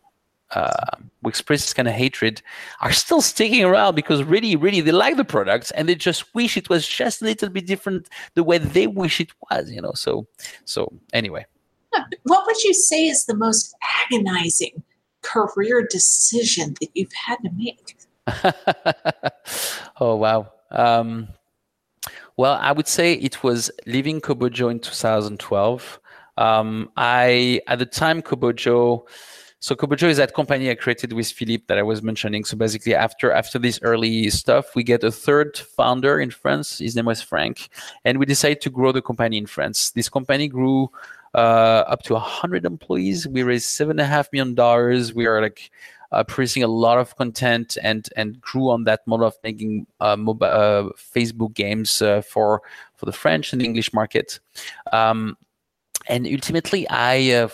uh, 0.52 0.98
who 1.22 1.30
express 1.30 1.62
this 1.62 1.74
kind 1.74 1.88
of 1.88 1.94
hatred 1.94 2.42
are 2.82 2.92
still 2.92 3.22
sticking 3.22 3.64
around 3.64 3.96
because 3.96 4.24
really, 4.24 4.56
really 4.56 4.82
they 4.82 4.92
like 4.92 5.18
the 5.18 5.26
products 5.26 5.72
and 5.72 5.90
they 5.90 5.96
just 5.96 6.34
wish 6.34 6.58
it 6.58 6.70
was 6.70 6.88
just 6.88 7.22
a 7.22 7.26
little 7.26 7.50
bit 7.50 7.66
different 7.66 8.08
the 8.36 8.44
way 8.44 8.58
they 8.58 8.88
wish 8.88 9.20
it 9.20 9.30
was, 9.50 9.70
you 9.72 9.82
know. 9.82 9.94
So, 9.94 10.28
so 10.66 10.92
anyway. 11.14 11.46
What 12.24 12.46
would 12.46 12.64
you 12.64 12.74
say 12.74 13.08
is 13.08 13.26
the 13.26 13.36
most 13.36 13.76
agonizing 14.06 14.84
career 15.22 15.86
decision 15.90 16.76
that 16.80 16.90
you've 16.94 17.14
had 17.14 17.38
to 17.38 17.50
make? 17.56 17.98
oh 20.00 20.16
wow. 20.16 20.52
Um, 20.72 21.30
well, 22.36 22.54
I 22.62 22.72
would 22.72 22.88
say 22.88 23.14
it 23.14 23.44
was 23.44 23.72
leaving 23.86 24.22
Kobojo 24.22 24.70
in 24.70 24.80
2012. 24.80 26.00
Um, 26.38 26.92
I 26.96 27.62
at 27.68 27.80
the 27.80 27.86
time 27.86 28.22
Kobojo 28.22 29.08
so 29.60 29.76
Kobojo 29.76 30.08
is 30.08 30.18
that 30.18 30.36
company 30.36 30.70
I 30.70 30.76
created 30.76 31.14
with 31.14 31.32
Philippe 31.32 31.64
that 31.68 31.80
I 31.80 31.84
was 31.84 32.04
mentioning. 32.04 32.46
So 32.46 32.56
basically, 32.56 32.94
after 32.94 33.32
after 33.32 33.58
this 33.58 33.80
early 33.82 34.30
stuff, 34.30 34.76
we 34.76 34.84
get 34.84 35.04
a 35.04 35.12
third 35.12 35.58
founder 35.58 36.20
in 36.20 36.30
France. 36.30 36.78
His 36.78 36.96
name 36.96 37.06
was 37.06 37.22
Frank, 37.22 37.70
and 38.06 38.20
we 38.20 38.26
decided 38.26 38.62
to 38.62 38.70
grow 38.70 38.92
the 38.92 39.02
company 39.02 39.38
in 39.38 39.48
France. 39.48 39.92
This 39.92 40.10
company 40.10 40.48
grew 40.48 40.92
uh, 41.34 41.84
up 41.88 42.04
to 42.04 42.14
100 42.14 42.66
employees. 42.66 43.28
We 43.28 43.42
raised 43.44 43.66
seven 43.66 44.00
and 44.00 44.02
a 44.02 44.06
half 44.06 44.32
million 44.32 44.54
dollars. 44.54 45.16
We 45.16 45.26
are 45.26 45.42
like 45.42 45.72
uh, 46.12 46.24
producing 46.24 46.64
a 46.64 46.68
lot 46.68 47.00
of 47.00 47.16
content 47.16 47.80
and 47.82 48.08
and 48.16 48.40
grew 48.40 48.70
on 48.70 48.84
that 48.84 49.06
model 49.08 49.26
of 49.26 49.38
making 49.44 49.88
uh, 50.00 50.16
mobile 50.16 50.48
uh, 50.48 50.90
Facebook 50.96 51.56
games 51.56 52.02
uh, 52.02 52.22
for 52.22 52.62
for 52.96 53.08
the 53.08 53.12
French 53.12 53.54
and 53.54 53.62
English 53.62 53.92
market. 53.92 54.40
Um, 54.94 55.36
and 56.08 56.28
ultimately, 56.28 56.88
I 56.90 57.32
uh, 57.32 57.48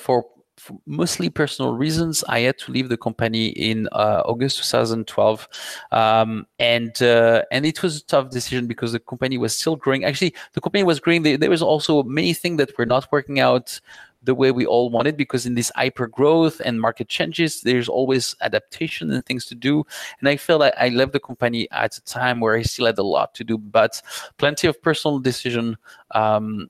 for 0.63 0.80
mostly 0.86 1.30
personal 1.30 1.73
reasons, 1.73 2.23
I 2.30 2.39
had 2.39 2.58
to 2.60 2.71
leave 2.71 2.88
the 2.88 2.95
company 2.95 3.47
in 3.47 3.89
uh, 3.91 4.21
August 4.26 4.63
2012, 4.63 5.47
um, 5.91 6.47
and 6.58 7.02
uh, 7.02 7.43
and 7.52 7.65
it 7.65 7.84
was 7.84 7.97
a 7.97 8.06
tough 8.06 8.30
decision 8.30 8.65
because 8.65 8.93
the 8.93 8.99
company 8.99 9.38
was 9.38 9.58
still 9.58 9.76
growing. 9.76 10.06
Actually, 10.06 10.34
the 10.54 10.62
company 10.62 10.84
was 10.84 11.02
growing. 11.02 11.23
There 11.23 11.49
was 11.49 11.62
also 11.62 12.04
many 12.04 12.34
things 12.34 12.58
that 12.60 12.78
were 12.78 12.86
not 12.86 13.12
working 13.12 13.41
out 13.41 13.82
the 14.23 14.34
way 14.34 14.52
we 14.52 14.65
all 14.65 14.89
wanted 14.89 15.17
because 15.17 15.45
in 15.45 15.56
this 15.56 15.69
hyper 15.76 16.08
growth 16.08 16.62
and 16.63 16.80
market 16.80 17.10
changes 17.10 17.60
there's 17.60 17.89
always 17.89 18.38
adaptation 18.39 19.12
and 19.12 19.26
things 19.26 19.43
to 19.43 19.54
do 19.54 19.84
and 20.21 20.30
i 20.30 20.38
felt 20.38 20.62
like 20.62 20.73
i 20.80 20.88
left 20.88 21.12
the 21.12 21.19
company 21.19 21.67
at 21.71 21.97
a 21.97 22.04
time 22.06 22.39
where 22.39 22.56
i 22.56 22.62
still 22.62 22.86
had 22.86 22.97
a 22.97 23.04
lot 23.04 23.34
to 23.34 23.43
do 23.43 23.58
but 23.58 24.02
plenty 24.38 24.65
of 24.65 24.82
personal 24.82 25.19
decision 25.19 25.76
um, 26.12 26.69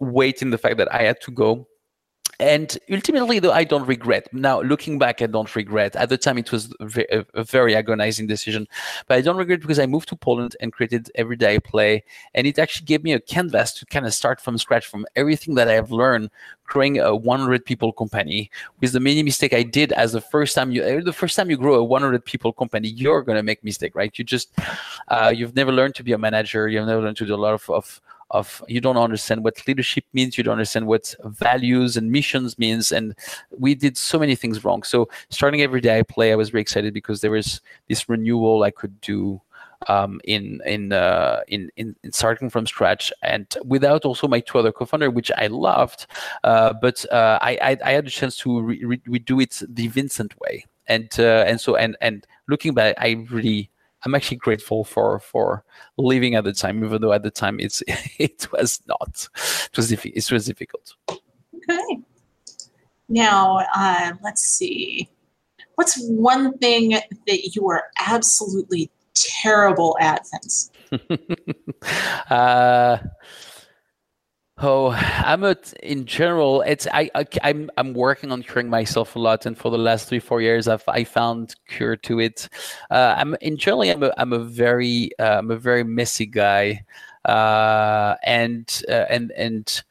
weight 0.00 0.42
in 0.42 0.50
the 0.50 0.58
fact 0.58 0.78
that 0.78 0.92
i 0.92 1.02
had 1.02 1.20
to 1.20 1.30
go 1.30 1.67
and 2.40 2.78
ultimately 2.92 3.38
though 3.38 3.52
i 3.52 3.64
don't 3.64 3.86
regret. 3.86 4.32
Now 4.32 4.60
looking 4.60 4.98
back 4.98 5.20
i 5.22 5.26
don't 5.26 5.54
regret. 5.56 5.96
At 5.96 6.08
the 6.08 6.18
time 6.18 6.38
it 6.38 6.52
was 6.52 6.72
a, 6.80 7.42
very 7.42 7.74
agonizing 7.74 8.26
decision 8.26 8.68
but 9.06 9.18
i 9.18 9.20
don't 9.20 9.36
regret 9.36 9.60
because 9.60 9.78
i 9.78 9.86
moved 9.86 10.08
to 10.08 10.16
poland 10.16 10.54
and 10.60 10.72
created 10.72 11.10
everyday 11.16 11.58
play 11.58 12.04
and 12.34 12.46
it 12.46 12.58
actually 12.58 12.86
gave 12.86 13.02
me 13.02 13.12
a 13.12 13.20
canvas 13.20 13.72
to 13.74 13.86
kind 13.86 14.06
of 14.06 14.14
start 14.14 14.40
from 14.40 14.56
scratch 14.56 14.86
from 14.86 15.04
everything 15.16 15.54
that 15.56 15.68
i 15.68 15.72
have 15.72 15.90
learned 15.90 16.30
growing 16.64 16.98
a 16.98 17.16
100 17.16 17.64
people 17.64 17.92
company. 17.92 18.50
With 18.80 18.92
the 18.92 19.00
many 19.00 19.22
mistake 19.22 19.52
i 19.52 19.62
did 19.62 19.92
as 19.92 20.12
the 20.12 20.20
first 20.20 20.54
time 20.54 20.70
you 20.70 21.02
the 21.02 21.12
first 21.12 21.34
time 21.34 21.50
you 21.50 21.56
grow 21.56 21.74
a 21.74 21.84
100 21.84 22.24
people 22.24 22.52
company 22.52 22.88
you're 22.88 23.22
going 23.22 23.36
to 23.36 23.42
make 23.42 23.64
mistake 23.64 23.94
right? 23.94 24.16
You 24.16 24.24
just 24.24 24.56
uh, 25.08 25.32
you've 25.34 25.56
never 25.56 25.72
learned 25.72 25.94
to 25.96 26.04
be 26.04 26.12
a 26.12 26.18
manager. 26.18 26.68
You've 26.68 26.86
never 26.86 27.02
learned 27.02 27.16
to 27.16 27.26
do 27.26 27.34
a 27.34 27.36
lot 27.36 27.54
of, 27.54 27.68
of 27.70 28.00
of 28.30 28.62
you 28.68 28.80
don't 28.80 28.96
understand 28.96 29.44
what 29.44 29.66
leadership 29.66 30.04
means 30.12 30.36
you 30.36 30.44
don't 30.44 30.52
understand 30.52 30.86
what 30.86 31.14
values 31.24 31.96
and 31.96 32.12
missions 32.12 32.58
means 32.58 32.92
and 32.92 33.14
we 33.56 33.74
did 33.74 33.96
so 33.96 34.18
many 34.18 34.34
things 34.34 34.64
wrong. 34.64 34.82
So 34.82 35.08
starting 35.30 35.62
every 35.62 35.80
day 35.80 35.98
i 35.98 36.02
play 36.02 36.32
i 36.32 36.36
was 36.36 36.50
very 36.50 36.62
excited 36.62 36.92
because 36.92 37.20
there 37.20 37.30
was 37.30 37.60
this 37.88 38.08
renewal 38.08 38.62
i 38.62 38.70
could 38.70 39.00
do 39.00 39.40
um, 39.86 40.20
in 40.24 40.60
in, 40.66 40.92
uh, 40.92 41.40
in 41.48 41.70
in 41.76 41.94
in 42.02 42.12
starting 42.12 42.50
from 42.50 42.66
scratch 42.66 43.12
and 43.22 43.46
without 43.64 44.04
also 44.04 44.26
my 44.26 44.40
two 44.40 44.58
other 44.58 44.72
co-founder 44.72 45.10
which 45.10 45.30
I 45.36 45.46
loved 45.46 46.06
uh, 46.44 46.72
but 46.72 47.04
uh, 47.12 47.38
I, 47.40 47.58
I, 47.62 47.76
I 47.84 47.92
had 47.92 48.06
a 48.06 48.10
chance 48.10 48.36
to 48.38 48.60
re- 48.60 48.84
re- 48.84 49.02
redo 49.08 49.40
it 49.42 49.62
the 49.68 49.88
Vincent 49.88 50.38
way. 50.40 50.66
And 50.88 51.08
uh, 51.18 51.44
and 51.46 51.60
so 51.60 51.76
and 51.76 51.96
and 52.00 52.26
looking 52.48 52.74
back 52.74 52.96
I 52.98 53.24
really 53.30 53.70
I'm 54.04 54.14
actually 54.14 54.36
grateful 54.38 54.84
for 54.84 55.18
for 55.20 55.64
living 55.96 56.34
at 56.34 56.44
the 56.44 56.52
time, 56.52 56.84
even 56.84 57.00
though 57.00 57.12
at 57.12 57.22
the 57.22 57.30
time 57.30 57.58
it's 57.60 57.82
it 58.18 58.50
was 58.52 58.80
not. 58.86 59.28
It 59.72 59.76
was 59.76 59.92
it 59.92 60.30
was 60.30 60.46
difficult. 60.46 60.94
Okay. 61.10 61.98
Now 63.08 63.66
uh, 63.74 64.12
let's 64.22 64.42
see. 64.42 65.08
What's 65.74 65.98
one 66.08 66.58
thing 66.58 66.90
that 66.90 67.54
you 67.54 67.68
are 67.70 67.84
absolutely 68.04 68.90
terrible 69.14 69.96
at, 70.00 70.26
Vince? 70.32 70.70
uh, 72.30 72.98
Oh, 74.60 74.90
I'm 74.90 75.44
a, 75.44 75.56
in 75.84 76.04
general. 76.04 76.62
It's 76.62 76.88
I, 76.92 77.10
I 77.14 77.26
I'm 77.44 77.70
I'm 77.76 77.94
working 77.94 78.32
on 78.32 78.42
curing 78.42 78.68
myself 78.68 79.14
a 79.14 79.18
lot, 79.20 79.46
and 79.46 79.56
for 79.56 79.70
the 79.70 79.78
last 79.78 80.08
three 80.08 80.18
four 80.18 80.40
years, 80.40 80.66
I've 80.66 80.82
I 80.88 81.04
found 81.04 81.54
cure 81.68 81.96
to 81.96 82.18
it. 82.18 82.48
Uh, 82.90 83.14
I'm 83.16 83.36
in 83.40 83.56
generally 83.56 83.90
I'm 83.90 84.02
a 84.02 84.12
I'm 84.18 84.32
a 84.32 84.40
very 84.40 85.10
uh, 85.20 85.38
I'm 85.38 85.52
a 85.52 85.56
very 85.56 85.84
messy 85.84 86.26
guy, 86.26 86.84
uh, 87.24 88.16
and 88.24 88.82
uh, 88.88 89.04
and 89.08 89.30
and 89.36 89.82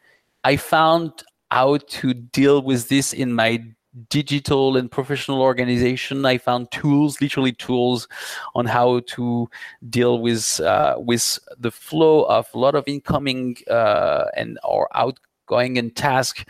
I 0.44 0.58
found 0.58 1.24
how 1.50 1.78
to 1.78 2.14
deal 2.14 2.62
with 2.62 2.90
this 2.90 3.14
in 3.14 3.32
my 3.34 3.64
digital 4.10 4.78
and 4.78 4.92
professional 4.92 5.42
organization 5.42 6.26
i 6.26 6.38
found 6.38 6.70
tools 6.72 7.20
literally 7.22 7.54
tools 7.54 8.08
on 8.56 8.66
how 8.66 9.00
to 9.08 9.50
deal 9.90 10.20
with 10.20 10.60
uh, 10.62 10.96
with 10.98 11.40
the 11.58 11.72
flow 11.72 12.24
of 12.24 12.48
a 12.54 12.60
lot 12.60 12.76
of 12.76 12.84
incoming 12.88 13.56
uh, 13.70 14.26
and 14.36 14.60
or 14.64 14.88
outgoing 14.96 15.78
and 15.78 15.96
task. 15.96 16.46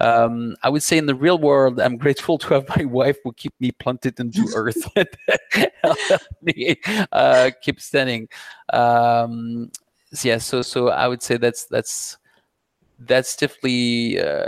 Um, 0.00 0.54
i 0.62 0.68
would 0.68 0.82
say 0.82 0.98
in 0.98 1.06
the 1.06 1.14
real 1.14 1.38
world 1.38 1.80
i'm 1.80 1.96
grateful 1.96 2.38
to 2.44 2.54
have 2.54 2.68
my 2.76 2.84
wife 2.84 3.16
who 3.24 3.32
keep 3.32 3.54
me 3.60 3.72
planted 3.72 4.20
into 4.20 4.46
earth 4.54 4.86
me 6.42 6.76
uh, 7.12 7.50
keep 7.62 7.80
standing. 7.80 8.28
Um, 8.72 9.70
yeah 10.22 10.38
so 10.38 10.62
so 10.62 10.90
i 10.90 11.08
would 11.08 11.22
say 11.22 11.36
that's 11.36 11.64
that's 11.64 12.18
that's 13.00 13.34
definitely 13.36 14.20
uh, 14.20 14.46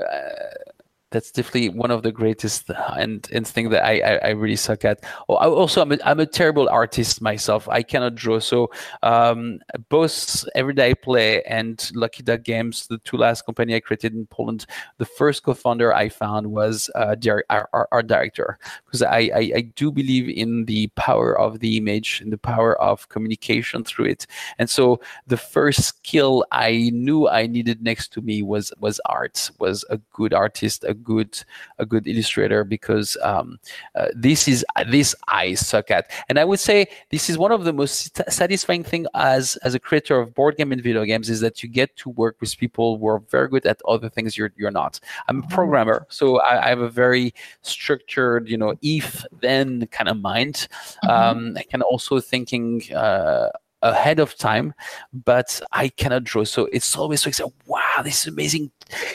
that's 1.17 1.31
definitely 1.31 1.71
one 1.71 1.91
of 1.91 2.03
the 2.03 2.13
greatest 2.13 2.71
and 2.95 3.27
instinct 3.33 3.71
that 3.71 3.83
I, 3.83 4.01
I, 4.01 4.15
I 4.17 4.31
really 4.33 4.55
suck 4.57 4.85
at. 4.85 5.03
Oh, 5.31 5.37
I 5.37 5.47
also 5.47 5.81
I'm 5.81 5.93
a, 5.93 5.99
I'm 6.05 6.21
a 6.21 6.27
terrible 6.27 6.69
artist 6.69 7.23
myself. 7.23 7.67
I 7.71 7.83
cannot 7.83 8.17
draw. 8.17 8.39
So 8.39 8.71
um, 9.03 9.61
both 9.89 10.45
Everyday 10.55 10.95
Play 10.95 11.43
and 11.45 11.91
Lucky 11.95 12.23
Duck 12.23 12.43
Games, 12.43 12.87
the 12.87 12.99
two 12.99 13.17
last 13.17 13.47
company 13.47 13.75
I 13.75 13.81
created 13.81 14.13
in 14.13 14.27
Poland, 14.27 14.67
the 14.99 15.07
first 15.07 15.43
co-founder 15.43 15.95
I 15.95 16.11
found 16.11 16.49
was 16.49 16.91
uh, 16.95 17.17
our, 17.49 17.67
our, 17.73 17.89
our, 17.91 18.03
director 18.03 18.59
because 18.85 19.01
I, 19.01 19.31
I, 19.35 19.53
I 19.57 19.61
do 19.75 19.91
believe 19.91 20.29
in 20.29 20.67
the 20.67 20.89
power 20.97 21.39
of 21.39 21.61
the 21.61 21.79
image 21.79 22.21
and 22.21 22.31
the 22.31 22.37
power 22.39 22.79
of 22.79 23.09
communication 23.09 23.85
through 23.85 24.07
it. 24.07 24.27
And 24.59 24.69
so 24.69 25.01
the 25.27 25.39
first 25.39 25.83
skill 25.83 26.45
I 26.53 26.91
knew 26.93 27.27
I 27.27 27.47
needed 27.47 27.83
next 27.83 28.13
to 28.13 28.21
me 28.21 28.43
was 28.43 28.71
was 28.79 29.01
art, 29.07 29.51
was 29.59 29.83
a 29.89 29.97
good 30.13 30.35
artist, 30.35 30.85
a 30.85 30.93
good 31.07 31.33
a 31.79 31.87
good 31.87 32.07
illustrator 32.07 32.64
because 32.64 33.16
um, 33.23 33.59
uh, 33.95 34.09
this 34.14 34.49
is 34.49 34.64
this 34.90 35.14
I 35.29 35.55
suck 35.55 35.90
at, 35.90 36.11
and 36.29 36.38
I 36.38 36.45
would 36.45 36.61
say 36.61 36.87
this 37.11 37.31
is 37.31 37.38
one 37.38 37.53
of 37.53 37.64
the 37.64 37.73
most 37.73 38.21
satisfying 38.31 38.85
thing 38.85 39.07
as 39.14 39.57
as 39.66 39.75
a 39.75 39.81
creator 39.81 40.19
of 40.21 40.35
board 40.35 40.57
game 40.57 40.73
and 40.73 40.83
video 40.83 41.05
games 41.05 41.31
is 41.31 41.40
that 41.40 41.62
you 41.62 41.69
get 41.69 41.97
to 42.03 42.11
work 42.11 42.37
with 42.40 42.59
people 42.59 42.99
who 42.99 43.07
are 43.09 43.21
very 43.31 43.49
good 43.49 43.64
at 43.66 43.81
other 43.87 44.09
things 44.09 44.37
you're 44.37 44.53
you're 44.57 44.77
not. 44.83 45.01
I'm 45.29 45.42
a 45.45 45.47
programmer, 45.47 46.07
so 46.09 46.40
I, 46.40 46.66
I 46.66 46.69
have 46.69 46.81
a 46.81 46.90
very 46.90 47.33
structured, 47.62 48.49
you 48.49 48.59
know, 48.59 48.75
if 48.83 49.25
then 49.40 49.87
kind 49.88 50.09
of 50.09 50.21
mind. 50.21 50.69
Mm-hmm. 51.05 51.11
Um, 51.11 51.57
I 51.57 51.62
can 51.62 51.83
also 51.83 52.21
thinking. 52.21 52.83
Uh, 52.92 53.51
ahead 53.90 54.18
of 54.18 54.37
time, 54.37 54.75
but 55.12 55.61
I 55.72 55.88
cannot 55.88 56.25
draw. 56.25 56.44
So 56.44 56.66
it's 56.72 56.96
always 56.96 57.27
exciting. 57.27 57.53
Wow, 57.66 58.03
this 58.03 58.22
is 58.22 58.27
amazing. 58.27 58.70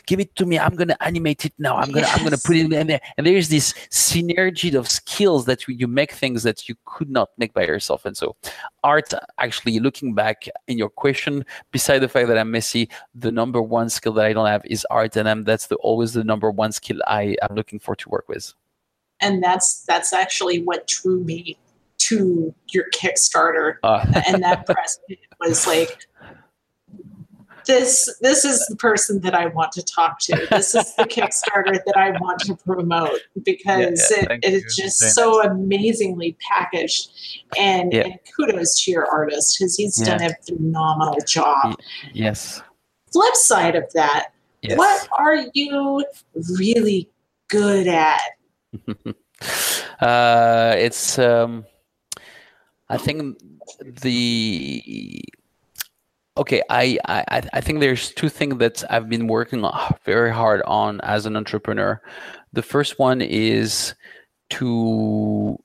Give 0.06 0.20
it 0.20 0.36
to 0.36 0.46
me. 0.46 0.60
I'm 0.60 0.76
gonna 0.76 0.98
animate 1.02 1.46
it 1.46 1.54
now. 1.58 1.78
I'm 1.78 1.92
gonna 1.92 2.08
yes. 2.08 2.18
I'm 2.18 2.24
gonna 2.24 2.38
put 2.38 2.56
it 2.56 2.72
in 2.72 2.88
there. 2.88 3.02
And 3.18 3.26
there's 3.26 3.50
this 3.50 3.74
synergy 3.90 4.74
of 4.74 4.90
skills 4.90 5.46
that 5.46 5.68
you 5.68 5.88
make 5.88 6.12
things 6.12 6.44
that 6.44 6.68
you 6.68 6.76
could 6.86 7.10
not 7.10 7.30
make 7.38 7.54
by 7.54 7.66
yourself. 7.66 8.06
And 8.06 8.16
so 8.16 8.36
art 8.84 9.14
actually 9.38 9.80
looking 9.80 10.14
back 10.14 10.48
in 10.68 10.78
your 10.78 10.90
question, 10.90 11.46
beside 11.72 12.00
the 12.00 12.10
fact 12.10 12.28
that 12.28 12.38
I'm 12.38 12.52
messy, 12.52 12.90
the 13.16 13.32
number 13.32 13.62
one 13.62 13.90
skill 13.90 14.14
that 14.14 14.26
I 14.26 14.34
don't 14.34 14.48
have 14.48 14.66
is 14.66 14.86
art. 14.90 15.16
And 15.16 15.30
I'm 15.30 15.44
that's 15.44 15.68
the 15.68 15.76
always 15.78 16.14
the 16.14 16.24
number 16.24 16.52
one 16.52 16.72
skill 16.72 17.02
I 17.08 17.36
am 17.42 17.56
looking 17.56 17.80
for 17.80 17.96
to 17.96 18.10
work 18.10 18.28
with. 18.28 18.54
And 19.20 19.44
that's 19.44 19.84
that's 19.84 20.14
actually 20.14 20.64
what 20.64 20.88
drew 20.88 21.24
me 21.24 21.58
to 22.12 22.54
your 22.70 22.86
Kickstarter, 22.94 23.76
uh. 23.84 24.06
and 24.28 24.44
that 24.44 24.66
press 24.66 25.00
was 25.40 25.66
like, 25.68 26.08
this 27.66 28.14
this 28.22 28.44
is 28.44 28.66
the 28.68 28.76
person 28.76 29.22
that 29.22 29.34
I 29.34 29.48
want 29.48 29.72
to 29.74 29.84
talk 29.84 30.20
to. 30.22 30.48
This 30.50 30.74
is 30.76 30.96
the 30.96 31.04
Kickstarter 31.04 31.80
that 31.86 31.96
I 31.96 32.12
want 32.20 32.40
to 32.42 32.56
promote 32.56 33.20
because 33.44 34.12
yeah, 34.12 34.18
yeah, 34.18 34.34
it, 34.34 34.40
it 34.44 34.54
is 34.54 34.76
just 34.76 35.00
so 35.16 35.44
amazingly 35.44 36.38
packaged. 36.48 37.12
And, 37.58 37.94
yeah. 37.94 38.02
and, 38.04 38.20
kudos 38.36 38.84
to 38.84 38.92
your 38.92 39.06
artist 39.06 39.58
because 39.58 39.76
he's 39.76 39.98
done 39.98 40.22
a 40.22 40.32
phenomenal 40.48 41.18
job. 41.28 41.76
Yes. 42.14 42.62
Flip 43.12 43.36
side 43.36 43.76
of 43.76 43.92
that, 43.94 44.30
yes. 44.62 44.78
what 44.78 45.08
are 45.20 45.46
you 45.54 46.06
really 46.58 47.10
good 47.50 47.88
at? 47.88 48.22
uh, 50.02 50.76
it's 50.78 51.20
um, 51.20 51.66
I 52.92 52.98
think 52.98 53.40
the 54.02 55.24
okay 56.38 56.62
I, 56.70 56.98
I 57.08 57.42
i 57.54 57.62
think 57.62 57.80
there's 57.80 58.12
two 58.12 58.30
things 58.30 58.58
that 58.60 58.84
i've 58.90 59.10
been 59.10 59.28
working 59.28 59.66
very 60.06 60.32
hard 60.32 60.62
on 60.64 61.02
as 61.02 61.26
an 61.26 61.36
entrepreneur. 61.36 62.02
The 62.54 62.62
first 62.62 63.00
one 63.00 63.22
is 63.22 63.96
to 64.52 65.58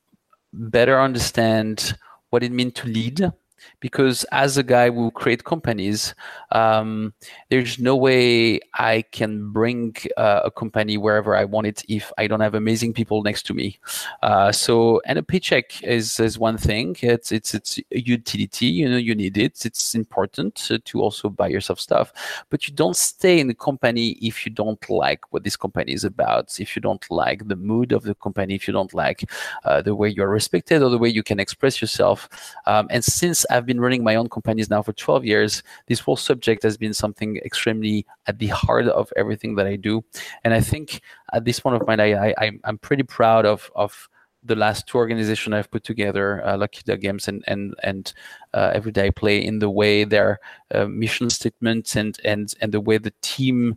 better 0.53 0.99
understand 0.99 1.97
what 2.29 2.43
it 2.43 2.51
means 2.51 2.73
to 2.73 2.87
lead 2.87 3.31
because 3.79 4.23
as 4.31 4.57
a 4.57 4.63
guy 4.63 4.89
who 4.89 5.11
create 5.11 5.43
companies, 5.43 6.13
um, 6.51 7.13
there's 7.49 7.79
no 7.79 7.95
way 7.95 8.59
I 8.73 9.03
can 9.11 9.51
bring 9.51 9.95
uh, 10.17 10.41
a 10.45 10.51
company 10.51 10.97
wherever 10.97 11.35
I 11.35 11.45
want 11.45 11.67
it 11.67 11.83
if 11.87 12.11
I 12.17 12.27
don't 12.27 12.39
have 12.39 12.55
amazing 12.55 12.93
people 12.93 13.23
next 13.23 13.43
to 13.47 13.53
me. 13.53 13.79
Uh, 14.21 14.51
so, 14.51 15.01
and 15.05 15.19
a 15.19 15.23
paycheck 15.23 15.83
is, 15.83 16.19
is 16.19 16.39
one 16.39 16.57
thing. 16.57 16.95
It's 17.01 17.31
it's 17.31 17.53
it's 17.53 17.79
a 17.91 17.99
utility. 17.99 18.67
You 18.67 18.89
know, 18.89 18.97
you 18.97 19.15
need 19.15 19.37
it. 19.37 19.65
It's 19.65 19.95
important 19.95 20.55
to, 20.55 20.79
to 20.79 21.01
also 21.01 21.29
buy 21.29 21.47
yourself 21.47 21.79
stuff, 21.79 22.11
but 22.49 22.67
you 22.67 22.73
don't 22.73 22.95
stay 22.95 23.39
in 23.39 23.47
the 23.47 23.53
company 23.53 24.11
if 24.21 24.45
you 24.45 24.51
don't 24.51 24.89
like 24.89 25.21
what 25.31 25.43
this 25.43 25.57
company 25.57 25.93
is 25.93 26.03
about. 26.03 26.59
If 26.59 26.75
you 26.75 26.81
don't 26.81 27.05
like 27.09 27.47
the 27.47 27.55
mood 27.55 27.91
of 27.91 28.03
the 28.03 28.15
company, 28.15 28.55
if 28.55 28.67
you 28.67 28.73
don't 28.73 28.93
like 28.93 29.29
uh, 29.65 29.81
the 29.81 29.95
way 29.95 30.09
you're 30.09 30.29
respected 30.29 30.81
or 30.81 30.89
the 30.89 30.97
way 30.97 31.09
you 31.09 31.23
can 31.23 31.39
express 31.39 31.81
yourself. 31.81 32.29
Um, 32.65 32.87
and 32.89 33.03
since 33.03 33.45
I've 33.49 33.65
been 33.65 33.79
running 33.79 34.03
my 34.03 34.15
own 34.15 34.29
companies 34.29 34.69
now 34.69 34.81
for 34.81 34.93
12 34.93 35.25
years, 35.25 35.63
this 35.87 35.99
whole 35.99 36.15
subject 36.15 36.63
has 36.63 36.77
been 36.77 36.93
something 36.93 37.37
extremely 37.37 38.05
at 38.27 38.39
the 38.39 38.47
heart 38.47 38.87
of 38.87 39.11
everything 39.15 39.55
that 39.55 39.67
I 39.67 39.75
do. 39.75 40.03
And 40.43 40.53
I 40.53 40.61
think 40.61 41.01
at 41.33 41.45
this 41.45 41.59
point 41.59 41.81
of 41.81 41.87
my 41.87 41.95
life, 41.95 42.17
I, 42.17 42.33
I, 42.37 42.51
am 42.65 42.77
pretty 42.77 43.03
proud 43.03 43.45
of, 43.45 43.71
of 43.75 44.09
the 44.43 44.55
last 44.55 44.87
two 44.87 44.97
organizations 44.97 45.53
I've 45.53 45.69
put 45.69 45.83
together, 45.83 46.45
uh, 46.45 46.57
Lucky 46.57 46.81
Duck 46.85 46.99
Games 46.99 47.27
and 47.27 47.43
and 47.47 47.75
and 47.83 48.13
uh, 48.53 48.71
Everyday 48.73 49.11
Play, 49.11 49.43
in 49.43 49.59
the 49.59 49.69
way 49.69 50.03
their 50.03 50.39
uh, 50.73 50.85
mission 50.85 51.29
statements 51.29 51.95
and 51.95 52.17
and 52.23 52.53
and 52.61 52.71
the 52.71 52.81
way 52.81 52.97
the 52.97 53.13
team 53.21 53.75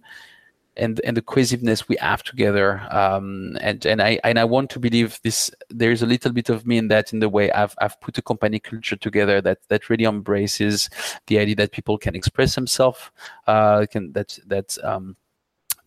and 0.80 1.00
and 1.00 1.16
the 1.16 1.22
cohesiveness 1.22 1.88
we 1.88 1.96
have 2.00 2.22
together. 2.22 2.80
Um, 2.90 3.56
and 3.60 3.84
and 3.86 4.02
I 4.02 4.18
and 4.24 4.38
I 4.38 4.44
want 4.44 4.70
to 4.70 4.80
believe 4.80 5.20
this. 5.22 5.50
There's 5.68 6.02
a 6.02 6.06
little 6.06 6.32
bit 6.32 6.48
of 6.48 6.66
me 6.66 6.78
in 6.78 6.88
that, 6.88 7.12
in 7.12 7.20
the 7.20 7.28
way 7.28 7.52
I've 7.52 7.74
I've 7.78 8.00
put 8.00 8.18
a 8.18 8.22
company 8.22 8.58
culture 8.58 8.96
together 8.96 9.40
that 9.42 9.58
that 9.68 9.88
really 9.90 10.04
embraces 10.04 10.88
the 11.26 11.38
idea 11.38 11.56
that 11.56 11.72
people 11.72 11.98
can 11.98 12.16
express 12.16 12.54
themselves, 12.54 13.10
uh, 13.46 13.86
can 13.90 14.12
that 14.12 14.38
that 14.46 14.76
um, 14.82 15.16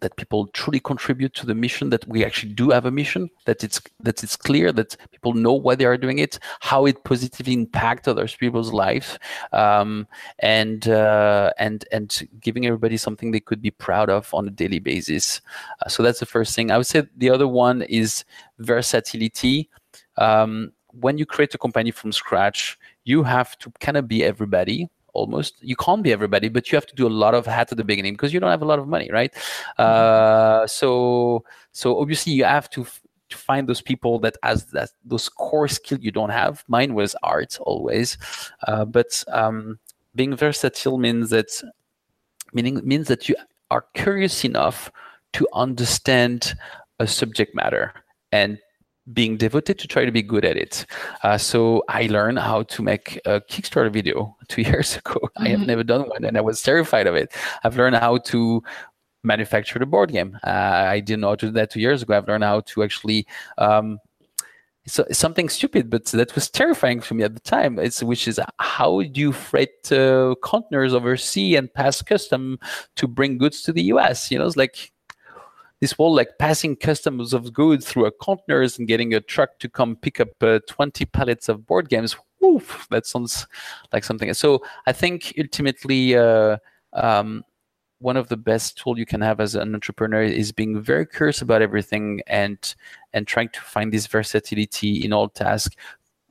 that 0.03 0.17
people 0.17 0.47
truly 0.47 0.79
contribute 0.79 1.33
to 1.33 1.45
the 1.45 1.55
mission 1.55 1.89
that 1.89 2.05
we 2.07 2.25
actually 2.25 2.51
do 2.53 2.69
have 2.69 2.85
a 2.85 2.91
mission 2.91 3.29
that 3.45 3.63
it's 3.63 3.81
that 4.01 4.21
it's 4.21 4.35
clear 4.35 4.71
that 4.71 4.95
people 5.11 5.33
know 5.33 5.53
why 5.53 5.73
they 5.75 5.85
are 5.85 5.97
doing 5.97 6.19
it 6.19 6.37
how 6.59 6.85
it 6.85 7.03
positively 7.05 7.53
impacts 7.53 8.07
other 8.07 8.27
people's 8.27 8.73
life 8.73 9.17
um, 9.53 10.05
and 10.39 10.89
uh, 10.89 11.51
and 11.57 11.85
and 11.91 12.27
giving 12.41 12.65
everybody 12.65 12.97
something 12.97 13.31
they 13.31 13.39
could 13.39 13.61
be 13.61 13.71
proud 13.71 14.09
of 14.09 14.33
on 14.33 14.47
a 14.47 14.51
daily 14.51 14.79
basis. 14.79 15.41
Uh, 15.81 15.89
so 15.89 16.03
that's 16.03 16.19
the 16.19 16.25
first 16.25 16.53
thing. 16.55 16.69
I 16.69 16.77
would 16.77 16.87
say 16.87 17.03
the 17.17 17.29
other 17.29 17.47
one 17.47 17.81
is 17.83 18.25
versatility. 18.59 19.69
Um, 20.17 20.73
when 20.91 21.17
you 21.17 21.25
create 21.25 21.55
a 21.55 21.57
company 21.57 21.91
from 21.91 22.11
scratch 22.11 22.77
you 23.03 23.23
have 23.23 23.57
to 23.59 23.71
kind 23.79 23.97
of 23.97 24.07
be 24.07 24.23
everybody 24.23 24.89
almost 25.13 25.55
you 25.61 25.75
can't 25.75 26.03
be 26.03 26.11
everybody 26.11 26.49
but 26.49 26.71
you 26.71 26.75
have 26.75 26.85
to 26.85 26.95
do 26.95 27.07
a 27.07 27.09
lot 27.09 27.33
of 27.33 27.45
hats 27.45 27.71
at 27.71 27.77
the 27.77 27.83
beginning 27.83 28.13
because 28.13 28.33
you 28.33 28.39
don't 28.39 28.49
have 28.49 28.61
a 28.61 28.65
lot 28.65 28.79
of 28.79 28.87
money 28.87 29.09
right? 29.11 29.33
Mm-hmm. 29.33 29.83
uh, 29.83 30.67
so 30.67 31.43
so 31.71 31.99
obviously 31.99 32.33
you 32.33 32.43
have 32.43 32.69
to, 32.71 32.85
to 33.29 33.37
find 33.37 33.67
those 33.67 33.81
people 33.81 34.19
that 34.19 34.37
has 34.43 34.65
that 34.67 34.91
those 35.03 35.27
core 35.27 35.67
skill 35.67 35.99
you 35.99 36.11
don't 36.11 36.29
have. 36.29 36.63
Mine 36.67 36.93
was 36.93 37.15
art 37.23 37.57
always. 37.61 38.17
Uh, 38.67 38.85
but 38.85 39.23
um, 39.27 39.79
being 40.15 40.35
versatile 40.35 40.97
means 40.97 41.29
that 41.31 41.61
meaning 42.53 42.79
means 42.83 43.07
that 43.07 43.27
you 43.27 43.35
are 43.71 43.85
curious 43.95 44.45
enough 44.45 44.91
to 45.33 45.47
understand 45.53 46.55
a 46.99 47.07
subject 47.07 47.55
matter 47.55 47.91
and 48.31 48.59
being 49.11 49.35
devoted 49.35 49.77
to 49.79 49.87
try 49.87 50.05
to 50.05 50.11
be 50.11 50.21
good 50.21 50.45
at 50.45 50.55
it. 50.55 50.85
Uh, 51.23 51.37
so 51.37 51.83
I 51.89 52.07
learned 52.07 52.39
how 52.39 52.63
to 52.63 52.81
make 52.81 53.19
a 53.25 53.41
Kickstarter 53.41 53.91
video 53.91 54.35
two 54.47 54.61
years 54.61 54.95
ago. 54.97 55.15
Mm-hmm. 55.15 55.43
I 55.43 55.49
have 55.49 55.59
mm-hmm. 55.59 55.67
never 55.67 55.83
done 55.83 56.09
one, 56.09 56.23
and 56.23 56.37
I 56.37 56.41
was 56.41 56.61
terrified 56.61 57.07
of 57.07 57.15
it. 57.15 57.33
I've 57.63 57.77
learned 57.77 57.97
how 57.97 58.17
to 58.17 58.63
manufacture 59.23 59.79
the 59.79 59.85
board 59.85 60.11
game. 60.11 60.37
Uh, 60.45 60.49
I 60.49 60.99
didn't 60.99 61.21
know 61.21 61.29
how 61.29 61.35
to 61.35 61.45
do 61.47 61.51
that 61.53 61.71
two 61.71 61.79
years 61.79 62.01
ago. 62.01 62.15
I've 62.15 62.27
learned 62.27 62.43
how 62.43 62.61
to 62.61 62.83
actually. 62.83 63.27
Um, 63.57 63.99
so 64.85 65.05
something 65.13 65.47
stupid, 65.47 65.89
but 65.89 66.05
that 66.07 66.35
was 66.35 66.49
terrifying 66.49 66.99
for 66.99 67.13
me 67.13 67.23
at 67.23 67.33
the 67.33 67.39
time. 67.39 67.79
It's 67.79 68.03
which 68.03 68.27
is 68.27 68.37
how 68.59 69.01
do 69.01 69.21
you 69.21 69.31
freight 69.31 69.89
uh, 69.93 70.35
containers 70.43 70.93
overseas 70.93 71.57
and 71.57 71.73
pass 71.73 72.01
custom 72.01 72.59
to 72.97 73.07
bring 73.07 73.37
goods 73.37 73.61
to 73.63 73.71
the 73.71 73.83
U.S. 73.83 74.29
You 74.29 74.39
know, 74.39 74.45
it's 74.45 74.57
like 74.57 74.91
this 75.83 75.91
whole 75.91 76.15
like 76.15 76.29
passing 76.39 76.77
customs 76.77 77.33
of 77.33 77.51
goods 77.51 77.85
through 77.85 78.05
a 78.05 78.11
containers 78.11 78.79
and 78.79 78.87
getting 78.87 79.13
a 79.13 79.19
truck 79.19 79.59
to 79.59 79.67
come 79.67 79.97
pick 79.97 80.21
up 80.21 80.29
uh, 80.41 80.59
20 80.69 81.03
pallets 81.07 81.49
of 81.49 81.67
board 81.67 81.89
games. 81.89 82.15
Oof, 82.41 82.87
that 82.89 83.05
sounds 83.05 83.45
like 83.91 84.05
something. 84.05 84.33
So 84.33 84.63
I 84.87 84.93
think 84.93 85.33
ultimately, 85.37 86.15
uh, 86.15 86.55
um, 86.93 87.43
one 87.99 88.15
of 88.15 88.29
the 88.29 88.37
best 88.37 88.77
tools 88.77 88.97
you 88.97 89.05
can 89.05 89.19
have 89.19 89.41
as 89.41 89.55
an 89.55 89.73
entrepreneur 89.73 90.23
is 90.23 90.53
being 90.53 90.81
very 90.81 91.05
curious 91.05 91.41
about 91.41 91.61
everything 91.61 92.21
and 92.27 92.75
and 93.11 93.27
trying 93.27 93.49
to 93.49 93.59
find 93.59 93.91
this 93.91 94.07
versatility 94.07 95.03
in 95.03 95.11
all 95.11 95.27
tasks. 95.27 95.75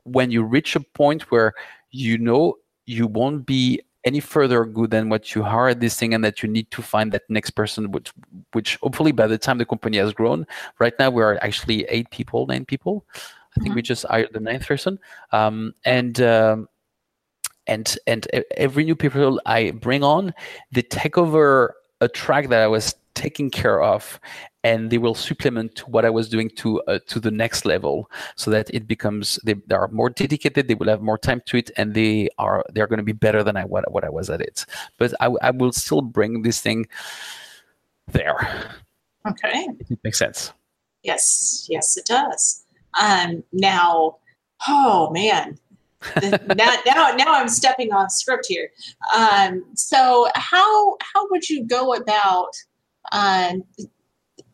When 0.04 0.30
you 0.30 0.44
reach 0.44 0.76
a 0.76 0.80
point 0.80 1.30
where 1.30 1.52
you 1.90 2.16
know 2.16 2.54
you 2.86 3.06
won't 3.06 3.44
be 3.44 3.82
any 4.04 4.20
further 4.20 4.64
good 4.64 4.90
than 4.90 5.08
what 5.08 5.34
you 5.34 5.42
are 5.44 5.68
at 5.68 5.80
this 5.80 5.96
thing 5.96 6.14
and 6.14 6.24
that 6.24 6.42
you 6.42 6.48
need 6.48 6.70
to 6.70 6.82
find 6.82 7.12
that 7.12 7.22
next 7.28 7.50
person 7.50 7.90
which 7.92 8.12
which 8.52 8.76
hopefully 8.76 9.12
by 9.12 9.26
the 9.26 9.38
time 9.38 9.58
the 9.58 9.64
company 9.64 9.96
has 9.96 10.12
grown 10.12 10.46
right 10.78 10.94
now 10.98 11.10
we 11.10 11.22
are 11.22 11.38
actually 11.42 11.84
eight 11.84 12.10
people 12.10 12.46
nine 12.46 12.64
people 12.64 13.04
i 13.14 13.60
think 13.60 13.68
mm-hmm. 13.68 13.76
we 13.76 13.82
just 13.82 14.04
hired 14.06 14.32
the 14.32 14.40
ninth 14.40 14.66
person 14.66 14.98
um, 15.32 15.74
and 15.84 16.20
um, 16.20 16.68
and 17.66 17.96
and 18.06 18.26
every 18.56 18.84
new 18.84 18.96
people 18.96 19.40
i 19.46 19.70
bring 19.70 20.02
on 20.02 20.34
they 20.72 20.82
take 20.82 21.16
over 21.16 21.74
a 22.00 22.08
track 22.08 22.48
that 22.48 22.62
i 22.62 22.66
was 22.66 22.96
taking 23.14 23.50
care 23.50 23.82
of 23.82 24.20
and 24.64 24.90
they 24.90 24.98
will 24.98 25.14
supplement 25.14 25.74
to 25.76 25.86
what 25.86 26.04
I 26.04 26.10
was 26.10 26.28
doing 26.28 26.48
to 26.56 26.80
uh, 26.82 26.98
to 27.08 27.18
the 27.18 27.30
next 27.30 27.64
level, 27.64 28.10
so 28.36 28.50
that 28.50 28.70
it 28.72 28.86
becomes 28.86 29.38
they, 29.44 29.54
they, 29.66 29.74
are 29.74 29.88
more 29.88 30.10
dedicated. 30.10 30.68
They 30.68 30.74
will 30.74 30.88
have 30.88 31.02
more 31.02 31.18
time 31.18 31.42
to 31.46 31.56
it, 31.56 31.70
and 31.76 31.94
they 31.94 32.28
are 32.38 32.64
they're 32.72 32.86
going 32.86 32.98
to 32.98 33.04
be 33.04 33.12
better 33.12 33.42
than 33.42 33.56
I 33.56 33.64
what 33.64 33.90
what 33.92 34.04
I 34.04 34.10
was 34.10 34.30
at 34.30 34.40
it. 34.40 34.64
But 34.98 35.14
I, 35.20 35.26
I 35.42 35.50
will 35.50 35.72
still 35.72 36.02
bring 36.02 36.42
this 36.42 36.60
thing 36.60 36.86
there. 38.08 38.70
Okay, 39.28 39.66
it 39.90 39.98
makes 40.04 40.18
sense. 40.18 40.52
Yes, 41.02 41.66
yes, 41.68 41.96
it 41.96 42.06
does. 42.06 42.64
Um, 43.00 43.42
now, 43.52 44.18
oh 44.68 45.10
man, 45.10 45.58
now, 46.22 46.38
now, 46.86 47.14
now 47.16 47.34
I'm 47.34 47.48
stepping 47.48 47.92
off 47.92 48.10
script 48.10 48.46
here. 48.46 48.70
Um, 49.14 49.64
so 49.74 50.28
how 50.34 50.96
how 51.00 51.28
would 51.30 51.48
you 51.48 51.64
go 51.64 51.94
about 51.94 52.52
um, 53.10 53.64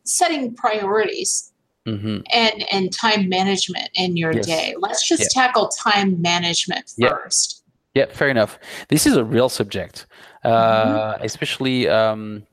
setting 0.03 0.55
priorities 0.55 1.51
mm-hmm. 1.87 2.19
and 2.33 2.65
and 2.71 2.91
time 2.91 3.29
management 3.29 3.89
in 3.95 4.17
your 4.17 4.33
yes. 4.33 4.45
day. 4.45 4.75
Let's 4.79 5.07
just 5.07 5.31
tackle 5.31 5.69
time 5.69 6.21
management 6.21 6.91
first. 7.01 7.63
Yeah. 7.93 8.05
fair 8.05 8.29
enough. 8.29 8.59
This 8.87 9.05
is 9.05 9.17
a 9.17 9.23
real 9.23 9.49
subject, 9.49 10.05
uh, 10.43 10.49
mm-hmm. 10.49 11.23
especially. 11.23 11.87
Um, 11.87 12.43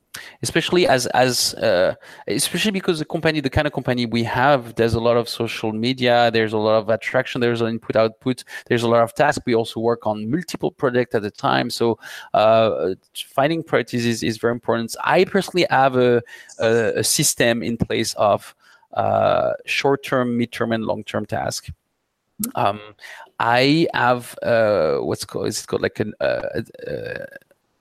especially 0.41 0.87
as 0.87 1.05
as 1.07 1.53
uh, 1.55 1.95
especially 2.27 2.71
because 2.71 2.99
the 2.99 3.05
company 3.05 3.39
the 3.39 3.49
kind 3.49 3.67
of 3.67 3.73
company 3.73 4.05
we 4.05 4.23
have 4.23 4.75
there's 4.75 4.93
a 4.93 4.99
lot 4.99 5.17
of 5.17 5.27
social 5.27 5.71
media 5.71 6.29
there's 6.31 6.53
a 6.53 6.57
lot 6.57 6.77
of 6.77 6.89
attraction 6.89 7.41
there's 7.41 7.61
an 7.61 7.67
input 7.67 7.95
output 7.95 8.43
there's 8.67 8.83
a 8.83 8.87
lot 8.87 9.03
of 9.03 9.13
tasks. 9.13 9.43
We 9.45 9.55
also 9.55 9.79
work 9.79 10.05
on 10.05 10.29
multiple 10.29 10.71
projects 10.71 11.15
at 11.15 11.23
a 11.23 11.31
time. 11.31 11.69
So 11.69 11.99
uh, 12.33 12.95
finding 13.13 13.63
priorities 13.63 14.05
is, 14.05 14.23
is 14.23 14.37
very 14.37 14.53
important. 14.53 14.95
I 15.03 15.25
personally 15.25 15.65
have 15.69 15.95
a, 15.95 16.21
a, 16.59 16.99
a 16.99 17.03
system 17.03 17.63
in 17.63 17.77
place 17.77 18.13
of 18.15 18.55
uh, 18.93 19.53
short-term 19.65 20.37
mid-term 20.37 20.71
and 20.71 20.85
long-term 20.85 21.25
tasks 21.25 21.71
um, 22.55 22.79
I 23.39 23.87
have 23.93 24.37
uh, 24.41 24.97
what's 24.97 25.25
called 25.25 25.47
is 25.47 25.61
it 25.61 25.67
called 25.67 25.81
like 25.81 25.99
an 25.99 26.13
uh, 26.19 26.61
uh, 26.87 27.25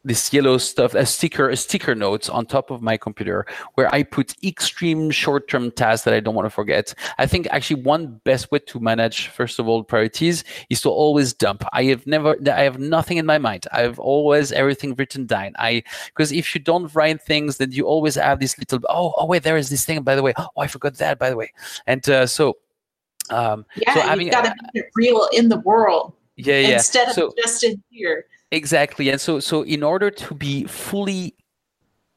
this 0.06 0.32
yellow 0.32 0.56
stuff, 0.56 0.94
a 0.94 1.04
sticker, 1.04 1.50
a 1.50 1.56
sticker 1.56 1.94
notes 1.94 2.28
on 2.28 2.46
top 2.46 2.70
of 2.70 2.80
my 2.80 2.96
computer 2.96 3.44
where 3.74 3.92
I 3.92 4.04
put 4.04 4.34
extreme 4.44 5.10
short-term 5.10 5.72
tasks 5.72 6.04
that 6.04 6.14
I 6.14 6.20
don't 6.20 6.34
want 6.34 6.46
to 6.46 6.50
forget. 6.50 6.94
I 7.18 7.26
think 7.26 7.48
actually 7.50 7.82
one 7.82 8.20
best 8.24 8.50
way 8.52 8.60
to 8.60 8.80
manage, 8.80 9.28
first 9.28 9.58
of 9.58 9.66
all, 9.68 9.82
priorities 9.82 10.44
is 10.70 10.80
to 10.82 10.90
always 10.90 11.32
dump. 11.32 11.64
I 11.72 11.84
have 11.84 12.06
never, 12.06 12.36
I 12.48 12.62
have 12.62 12.78
nothing 12.78 13.16
in 13.16 13.26
my 13.26 13.38
mind. 13.38 13.66
I 13.72 13.80
have 13.80 13.98
always 13.98 14.52
everything 14.52 14.94
written 14.94 15.26
down. 15.26 15.54
I 15.58 15.82
because 16.06 16.30
if 16.30 16.54
you 16.54 16.60
don't 16.60 16.94
write 16.94 17.20
things, 17.20 17.56
then 17.56 17.72
you 17.72 17.86
always 17.86 18.14
have 18.14 18.38
this 18.38 18.56
little. 18.58 18.78
Oh, 18.88 19.12
oh 19.16 19.26
wait, 19.26 19.42
there 19.42 19.56
is 19.56 19.70
this 19.70 19.84
thing. 19.84 20.02
By 20.02 20.14
the 20.14 20.22
way, 20.22 20.34
oh, 20.36 20.48
I 20.56 20.68
forgot 20.68 20.94
that. 20.98 21.18
By 21.18 21.30
the 21.30 21.36
way, 21.36 21.52
and 21.86 22.08
uh, 22.08 22.26
so. 22.26 22.56
Um, 23.28 23.66
yeah, 23.74 23.92
so, 23.92 24.14
you've 24.20 24.30
got 24.30 24.44
to 24.44 24.54
make 24.72 24.84
it 24.84 24.90
real 24.94 25.28
in 25.32 25.48
the 25.48 25.58
world. 25.58 26.12
Yeah, 26.36 26.60
yeah. 26.60 26.74
Instead 26.74 27.10
so, 27.10 27.26
of 27.26 27.36
just 27.36 27.64
in 27.64 27.82
here. 27.90 28.26
Exactly. 28.52 29.10
And 29.10 29.20
so 29.20 29.40
so 29.40 29.62
in 29.62 29.82
order 29.82 30.10
to 30.10 30.34
be 30.34 30.64
fully 30.64 31.34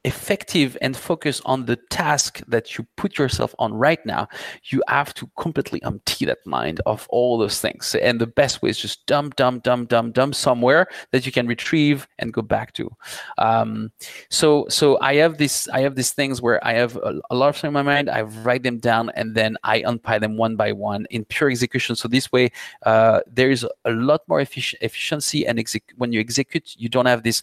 effective 0.06 0.78
and 0.82 0.95
focus 0.95 1.41
on 1.43 1.66
the 1.66 1.76
task 1.89 2.41
that 2.47 2.78
you 2.78 2.88
put 2.95 3.18
yourself 3.18 3.54
on 3.60 3.74
right 3.74 4.04
now, 4.06 4.28
you 4.66 4.82
have 4.88 5.14
to 5.14 5.30
completely 5.38 5.84
empty 5.84 6.26
that 6.26 6.38
mind 6.45 6.80
of 6.86 7.06
all 7.10 7.38
those 7.38 7.60
things. 7.60 7.95
And 7.95 8.20
the 8.20 8.28
best 8.28 8.62
way 8.62 8.70
is 8.70 8.80
just 8.80 9.06
dump, 9.08 9.36
dump, 9.36 9.64
dump, 9.64 9.89
dump, 9.89 10.14
dump 10.14 10.36
somewhere 10.36 10.88
that 11.12 11.26
you 11.26 11.34
can 11.34 11.47
retrieve 11.47 12.08
and 12.18 12.32
go 12.32 12.41
back 12.41 12.74
to. 12.74 12.89
Um, 13.38 13.91
so, 14.30 14.68
so 14.70 14.97
I 15.02 15.16
have 15.16 15.38
this, 15.38 15.68
I 15.70 15.82
have 15.82 15.95
these 15.95 16.14
things 16.14 16.41
where 16.41 16.66
I 16.66 16.74
have 16.74 16.95
a, 16.95 17.20
a 17.30 17.36
lot 17.36 17.50
of 17.50 17.58
things 17.58 17.70
in 17.70 17.74
my 17.74 17.82
mind. 17.82 18.10
I 18.10 18.22
write 18.22 18.64
them 18.64 18.78
down 18.78 19.12
and 19.16 19.36
then 19.36 19.58
I 19.64 19.84
unpile 19.86 20.22
them 20.22 20.38
one 20.38 20.56
by 20.56 20.72
one 20.72 21.08
in 21.10 21.26
pure 21.26 21.52
execution. 21.52 21.97
So 21.97 22.08
this 22.08 22.32
way, 22.32 22.52
uh, 22.86 23.20
there 23.28 23.52
is 23.52 23.68
a 23.84 23.91
lot 23.91 24.22
more 24.30 24.39
effic- 24.39 24.76
efficiency 24.80 25.45
and 25.45 25.60
exec- 25.60 25.93
when 25.97 26.14
you 26.14 26.22
execute, 26.22 26.76
you 26.78 26.88
don't 26.88 27.06
have 27.06 27.24
this 27.24 27.41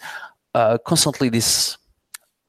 uh, 0.55 0.79
constantly 0.79 1.29
this 1.29 1.77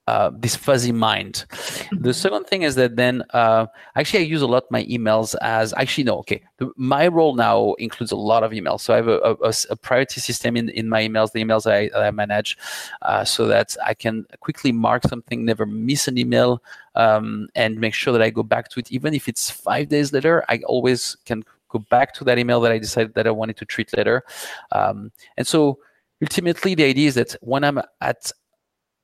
uh, 0.08 0.32
this 0.34 0.56
fuzzy 0.56 0.94
mind. 0.94 1.46
The 1.50 1.56
mm-hmm. 1.56 2.12
second 2.12 2.46
thing 2.46 2.62
is 2.64 2.76
that 2.76 2.96
then 2.96 3.24
uh, 3.32 3.68
actually 3.96 4.22
I 4.22 4.24
use 4.24 4.42
a 4.42 4.48
lot 4.48 4.64
my 4.72 4.86
emails 4.86 5.36
as 5.42 5.74
actually 5.74 6.06
no 6.06 6.18
okay 6.20 6.42
the, 6.58 6.72
my 6.78 7.08
role 7.08 7.36
now 7.36 7.74
includes 7.74 8.12
a 8.12 8.16
lot 8.16 8.44
of 8.44 8.52
emails 8.52 8.82
so 8.82 8.94
I 8.94 8.98
have 8.98 9.08
a, 9.08 9.36
a, 9.44 9.54
a 9.70 9.76
priority 9.76 10.22
system 10.22 10.56
in, 10.56 10.70
in 10.70 10.88
my 10.88 11.08
emails 11.08 11.32
the 11.32 11.44
emails 11.44 11.70
I, 11.70 11.90
I 12.00 12.12
manage 12.12 12.58
uh, 13.02 13.26
so 13.26 13.48
that 13.48 13.76
I 13.86 13.94
can 13.94 14.26
quickly 14.40 14.72
mark 14.72 15.04
something 15.04 15.44
never 15.44 15.66
miss 15.66 16.08
an 16.08 16.18
email 16.18 16.64
um, 16.96 17.50
and 17.56 17.78
make 17.78 17.94
sure 17.94 18.14
that 18.14 18.22
I 18.22 18.30
go 18.30 18.44
back 18.44 18.70
to 18.70 18.80
it 18.80 18.92
even 18.92 19.14
if 19.14 19.28
it's 19.28 19.52
five 19.52 19.90
days 19.90 20.14
later 20.14 20.46
I 20.48 20.62
always 20.66 21.18
can 21.26 21.44
go 21.70 21.80
back 21.80 22.14
to 22.16 22.24
that 22.24 22.40
email 22.40 22.62
that 22.62 22.72
I 22.72 22.78
decided 22.78 23.14
that 23.16 23.28
I 23.28 23.32
wanted 23.32 23.58
to 23.58 23.66
treat 23.66 23.96
later 23.96 24.24
um, 24.72 25.12
and 25.36 25.46
so 25.46 25.80
ultimately 26.22 26.76
the 26.76 26.86
idea 26.86 27.10
is 27.10 27.16
that 27.16 27.36
when 27.42 27.64
I'm 27.64 27.82
at 28.02 28.32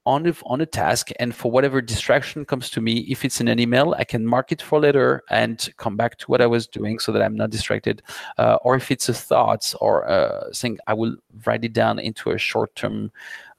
on 0.05 0.27
a, 0.27 0.35
on 0.45 0.59
a 0.59 0.65
task 0.65 1.11
and 1.19 1.33
for 1.33 1.49
whatever 1.51 1.81
distraction 1.81 2.43
comes 2.43 2.69
to 2.69 2.81
me 2.81 2.99
if 3.09 3.23
it's 3.23 3.39
in 3.39 3.47
an 3.47 3.59
email 3.59 3.95
i 3.97 4.03
can 4.03 4.25
mark 4.25 4.51
it 4.51 4.61
for 4.61 4.79
later 4.79 5.23
and 5.29 5.69
come 5.77 5.95
back 5.95 6.17
to 6.17 6.25
what 6.27 6.41
i 6.41 6.45
was 6.45 6.67
doing 6.67 6.99
so 6.99 7.11
that 7.11 7.21
i'm 7.21 7.35
not 7.35 7.49
distracted. 7.49 8.01
Uh, 8.37 8.57
or 8.63 8.75
if 8.75 8.91
it's 8.91 9.07
a 9.07 9.13
thought 9.13 9.73
or 9.79 10.03
a 10.03 10.49
thing 10.53 10.77
i 10.87 10.93
will 10.93 11.15
write 11.45 11.63
it 11.63 11.73
down 11.73 11.99
into 11.99 12.31
a 12.31 12.37
short-term 12.37 13.11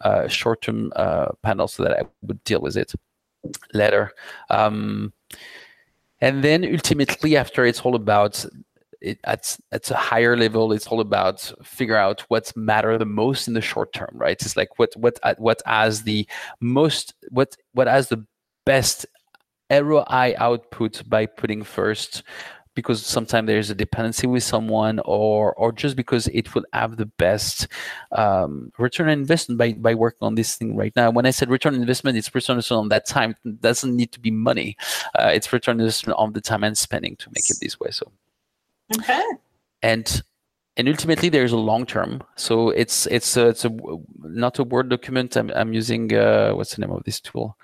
uh, 0.02 0.28
short-term 0.28 0.92
uh, 0.96 1.28
panel 1.42 1.66
so 1.66 1.82
that 1.82 1.98
i 1.98 2.02
would 2.22 2.42
deal 2.44 2.60
with 2.60 2.76
it 2.76 2.92
later. 3.72 4.12
Um, 4.50 5.12
and 6.20 6.42
then 6.42 6.64
ultimately 6.64 7.36
after 7.36 7.66
it's 7.66 7.80
all 7.82 7.94
about 7.94 8.44
it, 9.04 9.18
at 9.24 9.56
at 9.70 9.90
a 9.90 9.94
higher 9.94 10.36
level, 10.36 10.72
it's 10.72 10.86
all 10.86 11.00
about 11.00 11.52
figure 11.62 11.96
out 11.96 12.22
what 12.22 12.54
matter 12.56 12.96
the 12.98 13.04
most 13.04 13.48
in 13.48 13.54
the 13.54 13.60
short 13.60 13.92
term, 13.92 14.10
right? 14.14 14.40
It's 14.40 14.56
like 14.56 14.78
what 14.78 14.94
what 14.96 15.18
uh, 15.22 15.34
what 15.38 15.62
has 15.66 16.02
the 16.02 16.26
most 16.60 17.14
what 17.30 17.56
what 17.72 17.86
has 17.86 18.08
the 18.08 18.24
best 18.64 19.06
ROI 19.70 20.34
output 20.38 21.02
by 21.08 21.26
putting 21.26 21.62
first 21.62 22.22
because 22.74 23.06
sometimes 23.06 23.46
there's 23.46 23.70
a 23.70 23.74
dependency 23.74 24.26
with 24.26 24.42
someone 24.42 25.00
or 25.04 25.54
or 25.54 25.72
just 25.72 25.96
because 25.96 26.26
it 26.28 26.54
will 26.54 26.64
have 26.72 26.96
the 26.96 27.06
best 27.06 27.68
um, 28.12 28.72
return 28.78 29.08
on 29.08 29.12
investment 29.12 29.58
by, 29.58 29.72
by 29.74 29.94
working 29.94 30.26
on 30.26 30.34
this 30.34 30.56
thing 30.56 30.76
right 30.76 30.92
now. 30.96 31.10
When 31.10 31.26
i 31.26 31.30
said 31.30 31.50
return 31.50 31.74
on 31.74 31.80
investment 31.80 32.16
it's 32.16 32.34
return 32.34 32.60
on 32.70 32.88
that 32.88 33.06
time. 33.06 33.36
It 33.44 33.60
doesn't 33.60 33.94
need 33.94 34.12
to 34.12 34.20
be 34.20 34.30
money. 34.30 34.76
Uh, 35.18 35.30
it's 35.32 35.52
return 35.52 35.78
investment 35.78 36.18
on 36.18 36.32
the 36.32 36.40
time 36.40 36.64
and 36.64 36.76
spending 36.76 37.16
to 37.16 37.30
make 37.30 37.48
it 37.50 37.58
this 37.60 37.78
way. 37.78 37.90
So 37.90 38.10
Okay. 38.98 39.22
And 39.82 40.22
and 40.76 40.88
ultimately 40.88 41.28
there's 41.28 41.52
a 41.52 41.56
long 41.56 41.86
term. 41.86 42.22
So 42.36 42.70
it's 42.70 43.06
it's 43.06 43.36
a, 43.36 43.48
it's 43.48 43.64
a 43.64 43.70
not 44.20 44.58
a 44.58 44.64
word 44.64 44.88
document. 44.88 45.36
I'm, 45.36 45.50
I'm 45.54 45.72
using 45.72 46.12
uh, 46.14 46.52
what's 46.52 46.74
the 46.74 46.80
name 46.80 46.90
of 46.90 47.04
this 47.04 47.20
tool? 47.20 47.56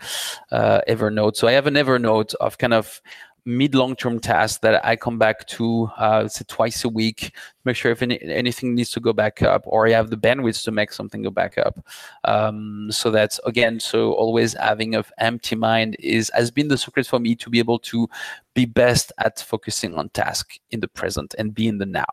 Uh, 0.53 0.81
evernote. 0.89 1.37
So 1.37 1.49
i 1.49 1.53
have 1.53 1.66
an 1.66 1.75
evernote 1.75 2.35
of 2.37 2.59
kind 2.59 2.75
of 2.75 3.01
mid 3.45 3.74
long 3.74 3.97
term 3.97 4.20
tasks 4.20 4.59
that 4.59 4.84
I 4.84 4.97
come 4.97 5.18
back 5.18 5.47
to, 5.49 5.91
uh, 5.97 6.28
say 6.28 6.45
twice 6.49 6.84
a 6.84 6.88
week, 6.88 7.34
make 7.64 7.76
sure 7.76 7.93
if 7.93 8.03
any, 8.03 8.20
anything 8.22 8.74
needs 8.74 8.91
to 8.91 9.01
go 9.01 9.12
back 9.12 9.43
up, 9.43 9.62
or 9.66 9.86
I 9.86 9.91
have 9.93 10.11
the 10.11 10.16
bandwidth 10.16 10.62
to 10.64 10.70
make 10.70 10.93
something 10.93 11.22
go 11.22 11.30
back 11.30 11.59
up. 11.59 11.84
Um, 12.24 12.88
so 12.91 13.11
that's 13.11 13.41
again, 13.47 13.80
so 13.80 14.12
always 14.12 14.55
having 14.55 14.95
an 14.95 15.05
empty 15.18 15.57
mind 15.57 15.97
is 15.99 16.30
has 16.34 16.51
been 16.51 16.68
the 16.68 16.78
secret 16.78 17.07
for 17.07 17.18
me 17.18 17.34
to 17.36 17.51
be 17.51 17.59
able 17.59 17.78
to 17.80 18.09
be 18.55 18.64
best 18.64 19.12
at 19.18 19.41
focusing 19.41 19.95
on 19.95 20.09
task 20.11 20.59
in 20.70 20.80
the 20.80 20.88
present 20.88 21.34
and 21.38 21.55
be 21.55 21.68
in 21.68 21.78
the 21.78 21.86
now. 21.86 22.05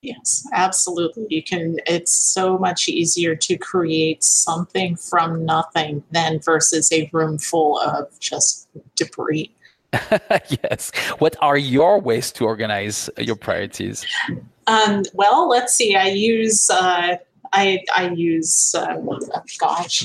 Yes, 0.00 0.46
absolutely. 0.52 1.26
You 1.28 1.42
can, 1.42 1.76
it's 1.86 2.12
so 2.12 2.56
much 2.56 2.88
easier 2.88 3.34
to 3.34 3.58
create 3.58 4.22
something 4.22 4.96
from 4.96 5.44
nothing 5.44 6.04
than 6.12 6.38
versus 6.40 6.92
a 6.92 7.10
room 7.12 7.36
full 7.38 7.80
of 7.80 8.06
just 8.20 8.68
debris. 8.94 9.52
yes. 10.62 10.90
What 11.18 11.36
are 11.40 11.56
your 11.56 12.00
ways 12.00 12.30
to 12.32 12.44
organize 12.44 13.08
your 13.18 13.36
priorities? 13.36 14.04
Um, 14.66 15.02
well, 15.14 15.48
let's 15.48 15.74
see. 15.74 15.96
I 15.96 16.08
use 16.08 16.68
uh, 16.70 17.16
I 17.52 17.82
I 17.96 18.10
use 18.10 18.74
um, 18.74 19.08
gosh 19.58 20.02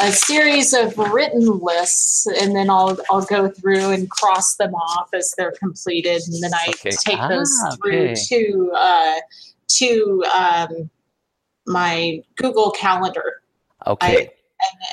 a 0.00 0.12
series 0.12 0.72
of 0.72 0.96
written 0.96 1.58
lists, 1.58 2.26
and 2.26 2.54
then 2.54 2.70
I'll 2.70 2.96
I'll 3.10 3.24
go 3.24 3.48
through 3.50 3.90
and 3.90 4.08
cross 4.08 4.54
them 4.56 4.74
off 4.74 5.08
as 5.12 5.34
they're 5.36 5.52
completed, 5.58 6.22
and 6.28 6.42
then 6.42 6.54
I 6.54 6.66
Okay. 6.68 6.90
take 6.90 7.18
Ah, 7.18 7.28
those 7.28 7.52
through 7.82 8.10
okay. 8.10 8.14
to 8.28 8.72
uh, 8.76 9.16
to 9.78 10.24
um, 10.38 10.90
my 11.66 12.22
Google 12.36 12.70
Calendar. 12.70 13.42
Okay. 13.86 14.16
and, 14.20 14.30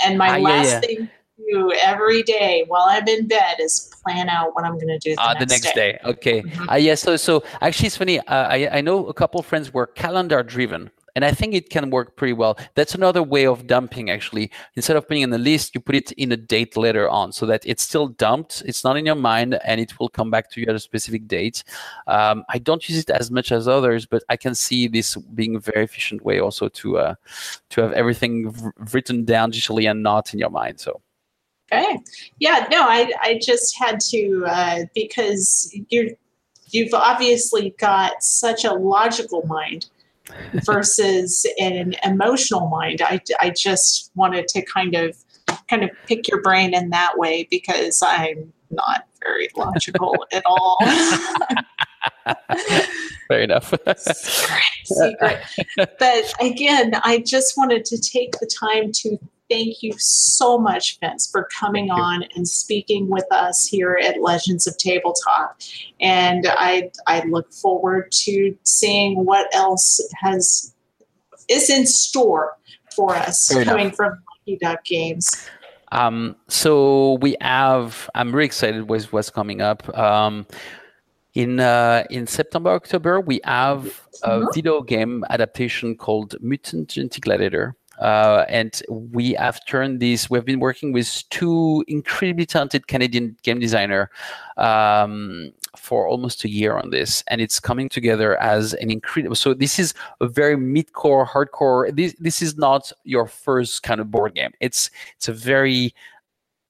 and 0.06 0.18
my 0.18 0.40
Ah, 0.40 0.42
last 0.42 0.68
yeah. 0.70 0.80
thing 0.80 0.98
to 0.98 1.10
do 1.52 1.72
every 1.84 2.24
day 2.24 2.64
while 2.68 2.86
I'm 2.88 3.08
in 3.08 3.28
bed 3.28 3.56
is 3.60 3.92
plan 4.04 4.30
out 4.30 4.54
what 4.56 4.64
I'm 4.66 4.74
going 4.76 4.88
to 4.88 5.00
do 5.00 5.16
the, 5.16 5.22
Ah, 5.22 5.34
next, 5.34 5.40
the 5.40 5.54
next 5.56 5.76
day. 5.76 5.92
day. 5.94 6.00
Okay. 6.06 6.42
Mhm. 6.44 6.72
Uh, 6.72 6.76
yeah. 6.76 6.96
So, 6.96 7.16
so 7.18 7.44
actually, 7.62 7.88
it's 7.88 7.98
funny. 7.98 8.20
Uh, 8.20 8.48
I 8.56 8.70
I 8.78 8.82
know 8.82 9.08
a 9.08 9.14
couple 9.14 9.42
friends 9.44 9.74
were 9.74 9.88
calendar 9.88 10.44
driven, 10.44 10.90
and 11.16 11.26
I 11.26 11.32
think 11.32 11.54
it 11.56 11.70
can 11.70 11.90
work 11.90 12.16
pretty 12.16 12.34
well. 12.34 12.58
That's 12.76 12.96
another 12.96 13.24
way 13.24 13.46
of 13.48 13.66
dumping. 13.68 14.10
Actually, 14.10 14.52
instead 14.76 14.96
of 14.98 15.08
putting 15.08 15.24
in 15.24 15.34
a 15.34 15.38
list, 15.38 15.74
you 15.76 15.82
put 15.82 15.96
it 15.96 16.12
in 16.14 16.32
a 16.32 16.38
date 16.38 16.78
later 16.78 17.10
on, 17.10 17.32
so 17.32 17.46
that 17.48 17.62
it's 17.66 17.84
still 17.84 18.08
dumped. 18.08 18.64
It's 18.66 18.84
not 18.84 18.96
in 18.98 19.06
your 19.06 19.16
mind, 19.32 19.60
and 19.66 19.80
it 19.82 19.92
will 20.00 20.10
come 20.10 20.30
back 20.32 20.50
to 20.52 20.62
you 20.62 20.68
at 20.70 20.76
a 20.76 20.80
specific 20.80 21.28
date. 21.28 21.64
Um, 22.08 22.44
I 22.50 22.58
don't 22.60 22.88
use 22.90 23.00
it 23.00 23.10
as 23.10 23.30
much 23.32 23.52
as 23.52 23.68
others, 23.68 24.06
but 24.06 24.24
I 24.30 24.38
can 24.38 24.54
see 24.56 24.88
this 24.88 25.16
being 25.36 25.56
a 25.56 25.60
very 25.60 25.84
efficient 25.84 26.24
way 26.24 26.40
also 26.40 26.70
to 26.70 26.98
uh, 26.98 27.16
to 27.72 27.82
have 27.82 27.94
everything 27.94 28.52
v- 28.52 28.70
written 28.94 29.26
down 29.26 29.52
digitally 29.52 29.90
and 29.90 30.02
not 30.04 30.34
in 30.34 30.40
your 30.40 30.52
mind. 30.52 30.80
So. 30.80 31.02
Okay. 31.72 32.00
Yeah. 32.40 32.68
No, 32.72 32.84
I 32.84 33.12
I 33.22 33.40
just 33.42 33.78
had 33.78 34.00
to 34.12 34.46
uh, 34.48 34.80
because 34.96 35.74
you're 35.90 36.10
you've 36.70 36.94
obviously 36.94 37.76
got 37.78 38.24
such 38.24 38.64
a 38.64 38.74
logical 38.74 39.46
mind 39.48 39.90
versus 40.66 41.46
an 41.60 41.96
emotional 42.04 42.68
mind. 42.70 43.02
I 43.02 43.20
I 43.42 43.50
just 43.50 44.12
wanted 44.16 44.48
to 44.50 44.62
kind 44.64 44.96
of 44.96 45.18
kind 45.70 45.84
of 45.84 45.90
pick 46.06 46.28
your 46.28 46.42
brain 46.42 46.74
in 46.74 46.90
that 46.92 47.18
way 47.18 47.48
because 47.50 48.02
I'm 48.02 48.54
not 48.70 49.06
very 49.22 49.50
logical 49.56 50.16
at 50.32 50.44
all. 50.46 50.78
Fair 53.28 53.42
enough. 53.42 53.74
secret, 53.98 54.62
secret. 54.86 55.40
But 55.76 56.34
again, 56.40 56.94
I 57.04 57.24
just 57.26 57.58
wanted 57.58 57.84
to 57.86 57.98
take 57.98 58.32
the 58.40 58.48
time 58.48 58.92
to 58.94 59.18
thank 59.50 59.82
you 59.84 59.94
so 59.98 60.58
much, 60.58 61.00
Vince, 61.00 61.30
for 61.30 61.48
coming 61.58 61.88
Thank 61.88 61.98
you. 61.98 62.04
on 62.04 62.24
and 62.36 62.48
speaking 62.48 63.10
with 63.10 63.26
us 63.32 63.66
here 63.66 64.00
at 64.04 64.22
Legends 64.22 64.68
of 64.68 64.78
Tabletop. 64.78 65.60
And 66.02 66.46
I 66.50 66.92
I 67.08 67.24
look 67.26 67.52
forward 67.54 68.12
to 68.24 68.56
seeing 68.64 69.26
what 69.26 69.48
else 69.56 70.02
has 70.22 70.74
is 71.48 71.70
in 71.70 71.86
store 71.86 72.58
for 72.96 73.16
us 73.16 73.48
Fair 73.48 73.62
enough. 73.62 73.72
coming 73.72 73.92
from 73.92 74.18
Lucky 74.42 74.58
Duck 74.58 74.84
Games. 74.84 75.30
Um, 75.94 76.36
so 76.50 77.14
we 77.22 77.38
have. 77.40 78.10
I'm 78.16 78.34
really 78.34 78.46
excited 78.48 78.90
with 78.90 79.14
what's 79.14 79.30
coming 79.30 79.62
up. 79.62 79.88
Um, 79.98 80.46
in 81.34 81.60
uh, 81.62 82.04
in 82.10 82.28
September, 82.28 82.72
October, 82.72 83.22
we 83.22 83.40
have 83.46 83.86
a 84.24 84.40
Mhm. 84.42 84.54
video 84.54 84.82
game 84.82 85.24
adaptation 85.30 85.96
called 85.96 86.36
Mutant 86.42 86.90
Genetic 86.90 87.24
Gladiator. 87.24 87.76
Uh, 88.00 88.46
and 88.48 88.82
we 88.90 89.34
have 89.34 89.66
turned 89.66 90.00
this. 90.00 90.30
We've 90.30 90.46
been 90.46 90.60
working 90.60 90.92
with 90.92 91.24
two 91.30 91.84
incredibly 91.88 92.46
talented 92.46 92.88
Canadian 92.88 93.38
game 93.44 93.60
designer 93.60 94.10
um, 94.58 95.52
for 95.76 96.08
almost 96.08 96.44
a 96.44 96.50
year 96.50 96.78
on 96.78 96.90
this, 96.90 97.24
and 97.28 97.42
it's 97.42 97.60
coming 97.60 97.90
together 97.90 98.40
as 98.42 98.74
an 98.76 98.92
incredible. 98.92 99.36
So 99.36 99.54
this 99.54 99.80
is 99.80 99.94
a 100.22 100.28
very 100.28 100.58
mid-core, 100.58 101.26
hardcore. 101.26 101.96
This 101.96 102.16
this 102.20 102.42
is 102.42 102.58
not 102.58 102.92
your 103.04 103.28
first 103.28 103.84
kind 103.84 104.00
of 104.00 104.12
board 104.12 104.36
game. 104.36 104.52
It's 104.60 104.92
it's 105.16 105.28
a 105.28 105.34
very 105.34 105.94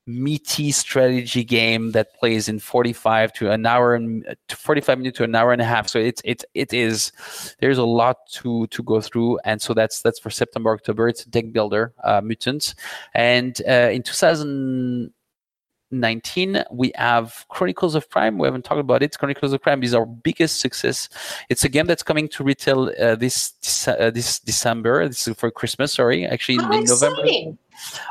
meaty 0.08 0.72
strategy 0.72 1.44
game 1.44 1.92
that 1.92 2.18
plays 2.18 2.48
in 2.48 2.58
45 2.60 3.34
to 3.34 3.52
an 3.52 3.66
hour 3.66 3.94
and 3.94 4.26
to 4.48 4.56
45 4.56 5.00
minutes 5.00 5.18
to 5.18 5.26
an 5.26 5.36
hour 5.36 5.52
and 5.52 5.62
a 5.62 5.66
half. 5.66 5.90
So 5.90 6.00
it's 6.00 6.22
it 6.24 6.46
it 6.54 6.72
is 6.74 7.12
there's 7.60 7.78
a 7.78 7.84
lot 7.84 8.16
to 8.36 8.68
to 8.68 8.84
go 8.84 9.02
through. 9.02 9.40
And 9.44 9.62
so 9.62 9.74
that's 9.74 10.02
that's 10.02 10.20
for 10.20 10.30
september 10.30 10.72
october. 10.72 11.10
It's 11.10 11.26
a 11.26 11.30
deck 11.30 11.52
builder 11.52 11.94
uh, 12.04 12.22
mutants. 12.22 12.74
And 13.14 13.62
uh, 13.68 13.90
in 13.92 14.02
2019 14.02 16.64
we 16.72 16.94
have 16.96 17.46
chronicles 17.50 17.94
of 17.94 18.10
crime. 18.10 18.38
We 18.38 18.48
haven't 18.48 18.64
talked 18.64 18.80
about 18.80 19.04
it. 19.04 19.20
Chronicles 19.20 19.52
of 19.52 19.62
crime 19.62 19.84
is 19.84 19.94
our 19.94 20.06
biggest 20.06 20.62
success. 20.62 21.10
It's 21.50 21.66
a 21.66 21.70
game 21.70 21.86
that's 21.86 22.04
coming 22.04 22.30
to 22.30 22.46
retail 22.46 22.94
uh, 22.98 23.16
this 23.16 23.52
this, 23.62 23.90
uh, 23.90 24.10
this 24.12 24.40
december. 24.40 25.06
This 25.10 25.28
is 25.28 25.36
for 25.36 25.52
christmas 25.52 25.92
sorry. 25.92 26.26
Actually 26.26 26.56
in, 26.56 26.74
in 26.74 26.86
november. 26.86 27.26
exciting! 27.26 27.58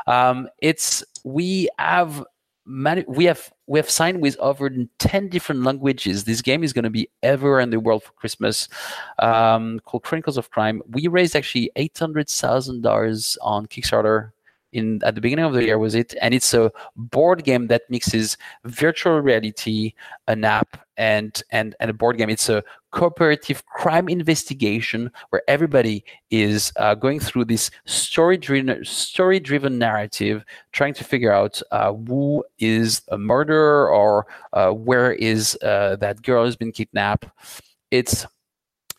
Um, 0.07 0.47
it's 0.61 1.03
we 1.23 1.69
have 1.79 2.23
manu- 2.65 3.05
we 3.07 3.25
have 3.25 3.51
we 3.67 3.79
have 3.79 3.89
signed 3.89 4.21
with 4.21 4.37
over 4.39 4.69
10 4.99 5.29
different 5.29 5.63
languages. 5.63 6.23
This 6.23 6.41
game 6.41 6.63
is 6.63 6.73
going 6.73 6.83
to 6.83 6.89
be 6.89 7.09
everywhere 7.23 7.59
in 7.59 7.69
the 7.69 7.79
world 7.79 8.03
for 8.03 8.13
christmas 8.13 8.69
um, 9.19 9.79
called 9.81 10.03
chronicles 10.03 10.37
of 10.37 10.49
crime. 10.51 10.81
We 10.89 11.07
raised 11.07 11.35
actually 11.35 11.71
$800000 11.75 13.37
on 13.41 13.65
kickstarter 13.67 14.31
in 14.71 15.01
at 15.03 15.15
the 15.15 15.21
beginning 15.21 15.45
of 15.45 15.53
the 15.53 15.63
year 15.63 15.77
was 15.77 15.95
it 15.95 16.13
and 16.21 16.33
it's 16.33 16.53
a 16.53 16.71
board 16.95 17.43
game 17.43 17.67
that 17.67 17.83
mixes 17.89 18.37
virtual 18.65 19.19
reality 19.21 19.93
an 20.27 20.43
app 20.43 20.77
and 20.97 21.43
and 21.51 21.75
and 21.79 21.89
a 21.89 21.93
board 21.93 22.17
game. 22.17 22.29
It's 22.29 22.49
a 22.49 22.63
cooperative 22.91 23.65
crime 23.65 24.09
investigation 24.09 25.11
where 25.29 25.43
everybody 25.47 26.03
is 26.31 26.73
uh, 26.77 26.95
going 26.95 27.19
through 27.19 27.45
this 27.45 27.69
story 27.85 28.37
driven 28.37 28.83
story 28.83 29.39
driven 29.39 29.77
narrative 29.77 30.43
trying 30.71 30.93
to 30.95 31.03
figure 31.03 31.31
out 31.31 31.61
uh, 31.71 31.93
who 31.93 32.43
is 32.59 33.01
a 33.09 33.17
murderer 33.17 33.89
or 33.89 34.27
uh, 34.53 34.71
where 34.71 35.13
is 35.13 35.57
uh, 35.61 35.95
that 35.97 36.21
girl 36.23 36.45
who's 36.45 36.55
been 36.55 36.71
kidnapped. 36.71 37.27
It's 37.91 38.25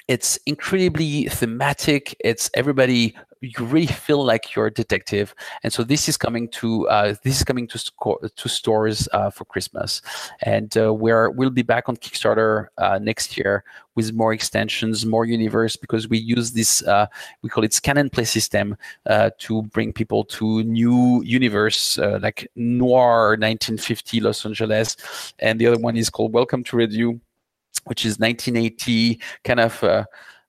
it's 0.06 0.38
incredibly 0.46 1.24
thematic. 1.24 2.16
It's 2.20 2.50
everybody 2.54 3.14
you 3.40 3.64
really 3.64 3.86
feel 3.86 4.24
like 4.24 4.54
you're 4.54 4.66
a 4.66 4.72
detective. 4.72 5.34
And 5.62 5.72
so 5.72 5.84
this 5.84 6.08
is 6.08 6.16
coming 6.16 6.48
to 6.48 6.88
uh, 6.88 7.14
this 7.22 7.38
is 7.38 7.44
coming 7.44 7.66
to 7.68 7.78
sco- 7.78 8.20
to 8.34 8.48
stores 8.48 9.08
uh, 9.12 9.30
for 9.30 9.44
christmas. 9.44 10.02
And 10.42 10.76
uh, 10.76 10.92
we're 10.92 11.30
we'll 11.30 11.50
be 11.50 11.62
back 11.62 11.88
on 11.88 11.96
kickstarter 11.96 12.66
uh, 12.78 12.98
next 13.00 13.36
year 13.36 13.64
with 13.94 14.12
more 14.12 14.32
extensions 14.32 15.04
more 15.04 15.24
universe 15.24 15.76
because 15.76 16.08
we 16.08 16.18
use 16.18 16.52
this 16.52 16.82
uh, 16.82 17.06
we 17.42 17.48
call 17.48 17.64
it 17.64 17.72
scan 17.72 17.98
and 17.98 18.12
play 18.12 18.24
system 18.24 18.76
uh, 19.06 19.30
to 19.38 19.62
bring 19.62 19.92
people 19.92 20.24
to 20.24 20.62
new 20.64 21.22
universe 21.24 21.98
like 22.20 22.48
noir 22.56 23.30
1950 23.30 24.20
los 24.20 24.44
angeles. 24.44 24.96
And 25.38 25.60
the 25.60 25.66
other 25.66 25.78
one 25.80 25.96
is 25.96 26.10
called 26.10 26.32
welcome 26.32 26.64
to 26.64 26.76
Redview 26.76 27.20
which 27.84 28.04
is 28.04 28.18
1980 28.18 29.20
kind 29.44 29.60
of 29.60 30.06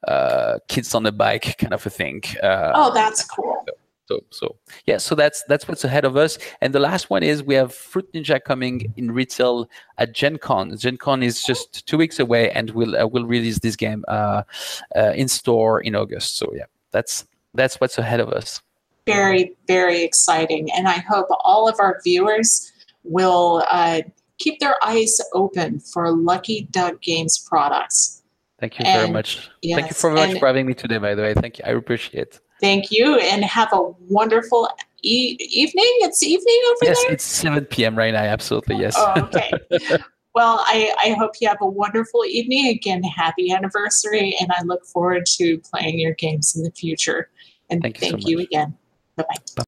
uh, 0.07 0.59
kids 0.67 0.95
on 0.95 1.05
a 1.05 1.11
bike 1.11 1.55
kind 1.57 1.73
of 1.73 1.85
a 1.85 1.89
thing 1.89 2.21
uh, 2.41 2.71
Oh, 2.75 2.93
that's 2.93 3.23
cool. 3.25 3.65
so 4.07 4.19
so 4.31 4.55
yeah 4.87 4.97
so 4.97 5.13
that's 5.15 5.43
that's 5.49 5.67
what's 5.67 5.83
ahead 5.83 6.03
of 6.05 6.15
us 6.17 6.37
and 6.61 6.73
the 6.73 6.79
last 6.79 7.09
one 7.09 7.21
is 7.21 7.43
we 7.43 7.53
have 7.55 7.73
fruit 7.73 8.11
ninja 8.13 8.39
coming 8.43 8.91
in 8.97 9.11
retail 9.11 9.69
at 9.99 10.13
gen 10.13 10.37
con 10.37 10.75
gen 10.77 10.97
con 10.97 11.21
is 11.21 11.43
just 11.43 11.85
two 11.87 11.97
weeks 11.97 12.19
away 12.19 12.49
and 12.51 12.71
we'll 12.71 12.95
uh, 12.97 13.05
we'll 13.05 13.25
release 13.27 13.59
this 13.59 13.75
game 13.75 14.03
uh, 14.07 14.41
uh, 14.95 15.13
in 15.15 15.27
store 15.27 15.79
in 15.81 15.95
august 15.95 16.37
so 16.37 16.51
yeah 16.55 16.65
that's 16.91 17.25
that's 17.53 17.79
what's 17.79 17.97
ahead 17.99 18.19
of 18.19 18.29
us 18.29 18.61
very, 19.05 19.55
very 19.65 20.03
exciting. 20.03 20.71
And 20.71 20.87
I 20.87 20.99
hope 20.99 21.25
all 21.43 21.67
of 21.67 21.79
our 21.79 21.99
viewers 22.03 22.71
will 23.03 23.63
uh, 23.71 24.01
keep 24.37 24.59
their 24.59 24.75
eyes 24.83 25.19
open 25.33 25.79
for 25.79 26.11
Lucky 26.11 26.67
Duck 26.69 27.01
Games 27.01 27.39
products. 27.39 28.18
Thank 28.59 28.77
you 28.79 28.85
very 28.85 29.05
And- 29.05 29.13
much 29.13 29.49
thank 29.63 29.87
you 29.89 29.95
very 29.95 30.13
much 30.13 30.39
for 30.39 30.47
having 30.47 30.65
me 30.65 30.73
today 30.73 30.97
by 30.97 31.15
the 31.15 31.21
way 31.21 31.33
thank 31.33 31.57
you 31.59 31.65
i 31.65 31.71
appreciate 31.71 32.21
it 32.21 32.39
Thank 32.61 32.91
you 32.91 33.15
and 33.19 33.41
have 33.45 33.69
a 33.71 33.81
wonderful 34.09 34.67
e- 35.01 35.37
evening. 35.39 35.85
It's 36.01 36.21
evening 36.21 36.61
over 36.71 36.79
yes 36.91 36.97
there? 37.03 37.13
it's 37.13 37.23
7 37.23 37.63
p.m 37.65 37.97
right 37.97 38.13
now 38.13 38.19
absolutely 38.23 38.75
yes 38.75 38.95
Oh, 38.97 39.13
okay. 39.33 39.51
Well, 40.35 40.59
I, 40.67 40.93
I 41.03 41.13
hope 41.13 41.31
you 41.41 41.47
have 41.49 41.57
a 41.59 41.65
wonderful 41.67 42.23
evening. 42.23 42.67
Again, 42.67 43.01
happy 43.03 43.51
anniversary, 43.51 44.35
and 44.39 44.51
I 44.51 44.61
look 44.63 44.85
forward 44.85 45.25
to 45.37 45.57
playing 45.59 45.99
your 45.99 46.13
games 46.13 46.55
in 46.55 46.61
the 46.63 46.71
future. 46.71 47.31
And 47.71 47.81
Thank 47.81 47.97
you 47.99 48.11
thank 48.11 48.21
so 48.21 48.29
you 48.29 48.37
much. 48.37 48.45
again. 48.45 48.77
Bye 49.17 49.25
bye. 49.27 49.63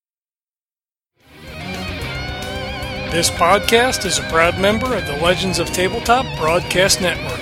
This 3.12 3.32
podcast 3.32 4.06
is 4.06 4.20
a 4.20 4.24
proud 4.30 4.60
member 4.60 4.94
of 4.96 5.06
the 5.08 5.18
Legends 5.18 5.58
of 5.58 5.68
Tabletop 5.74 6.26
Broadcast 6.38 7.02
Network. 7.02 7.42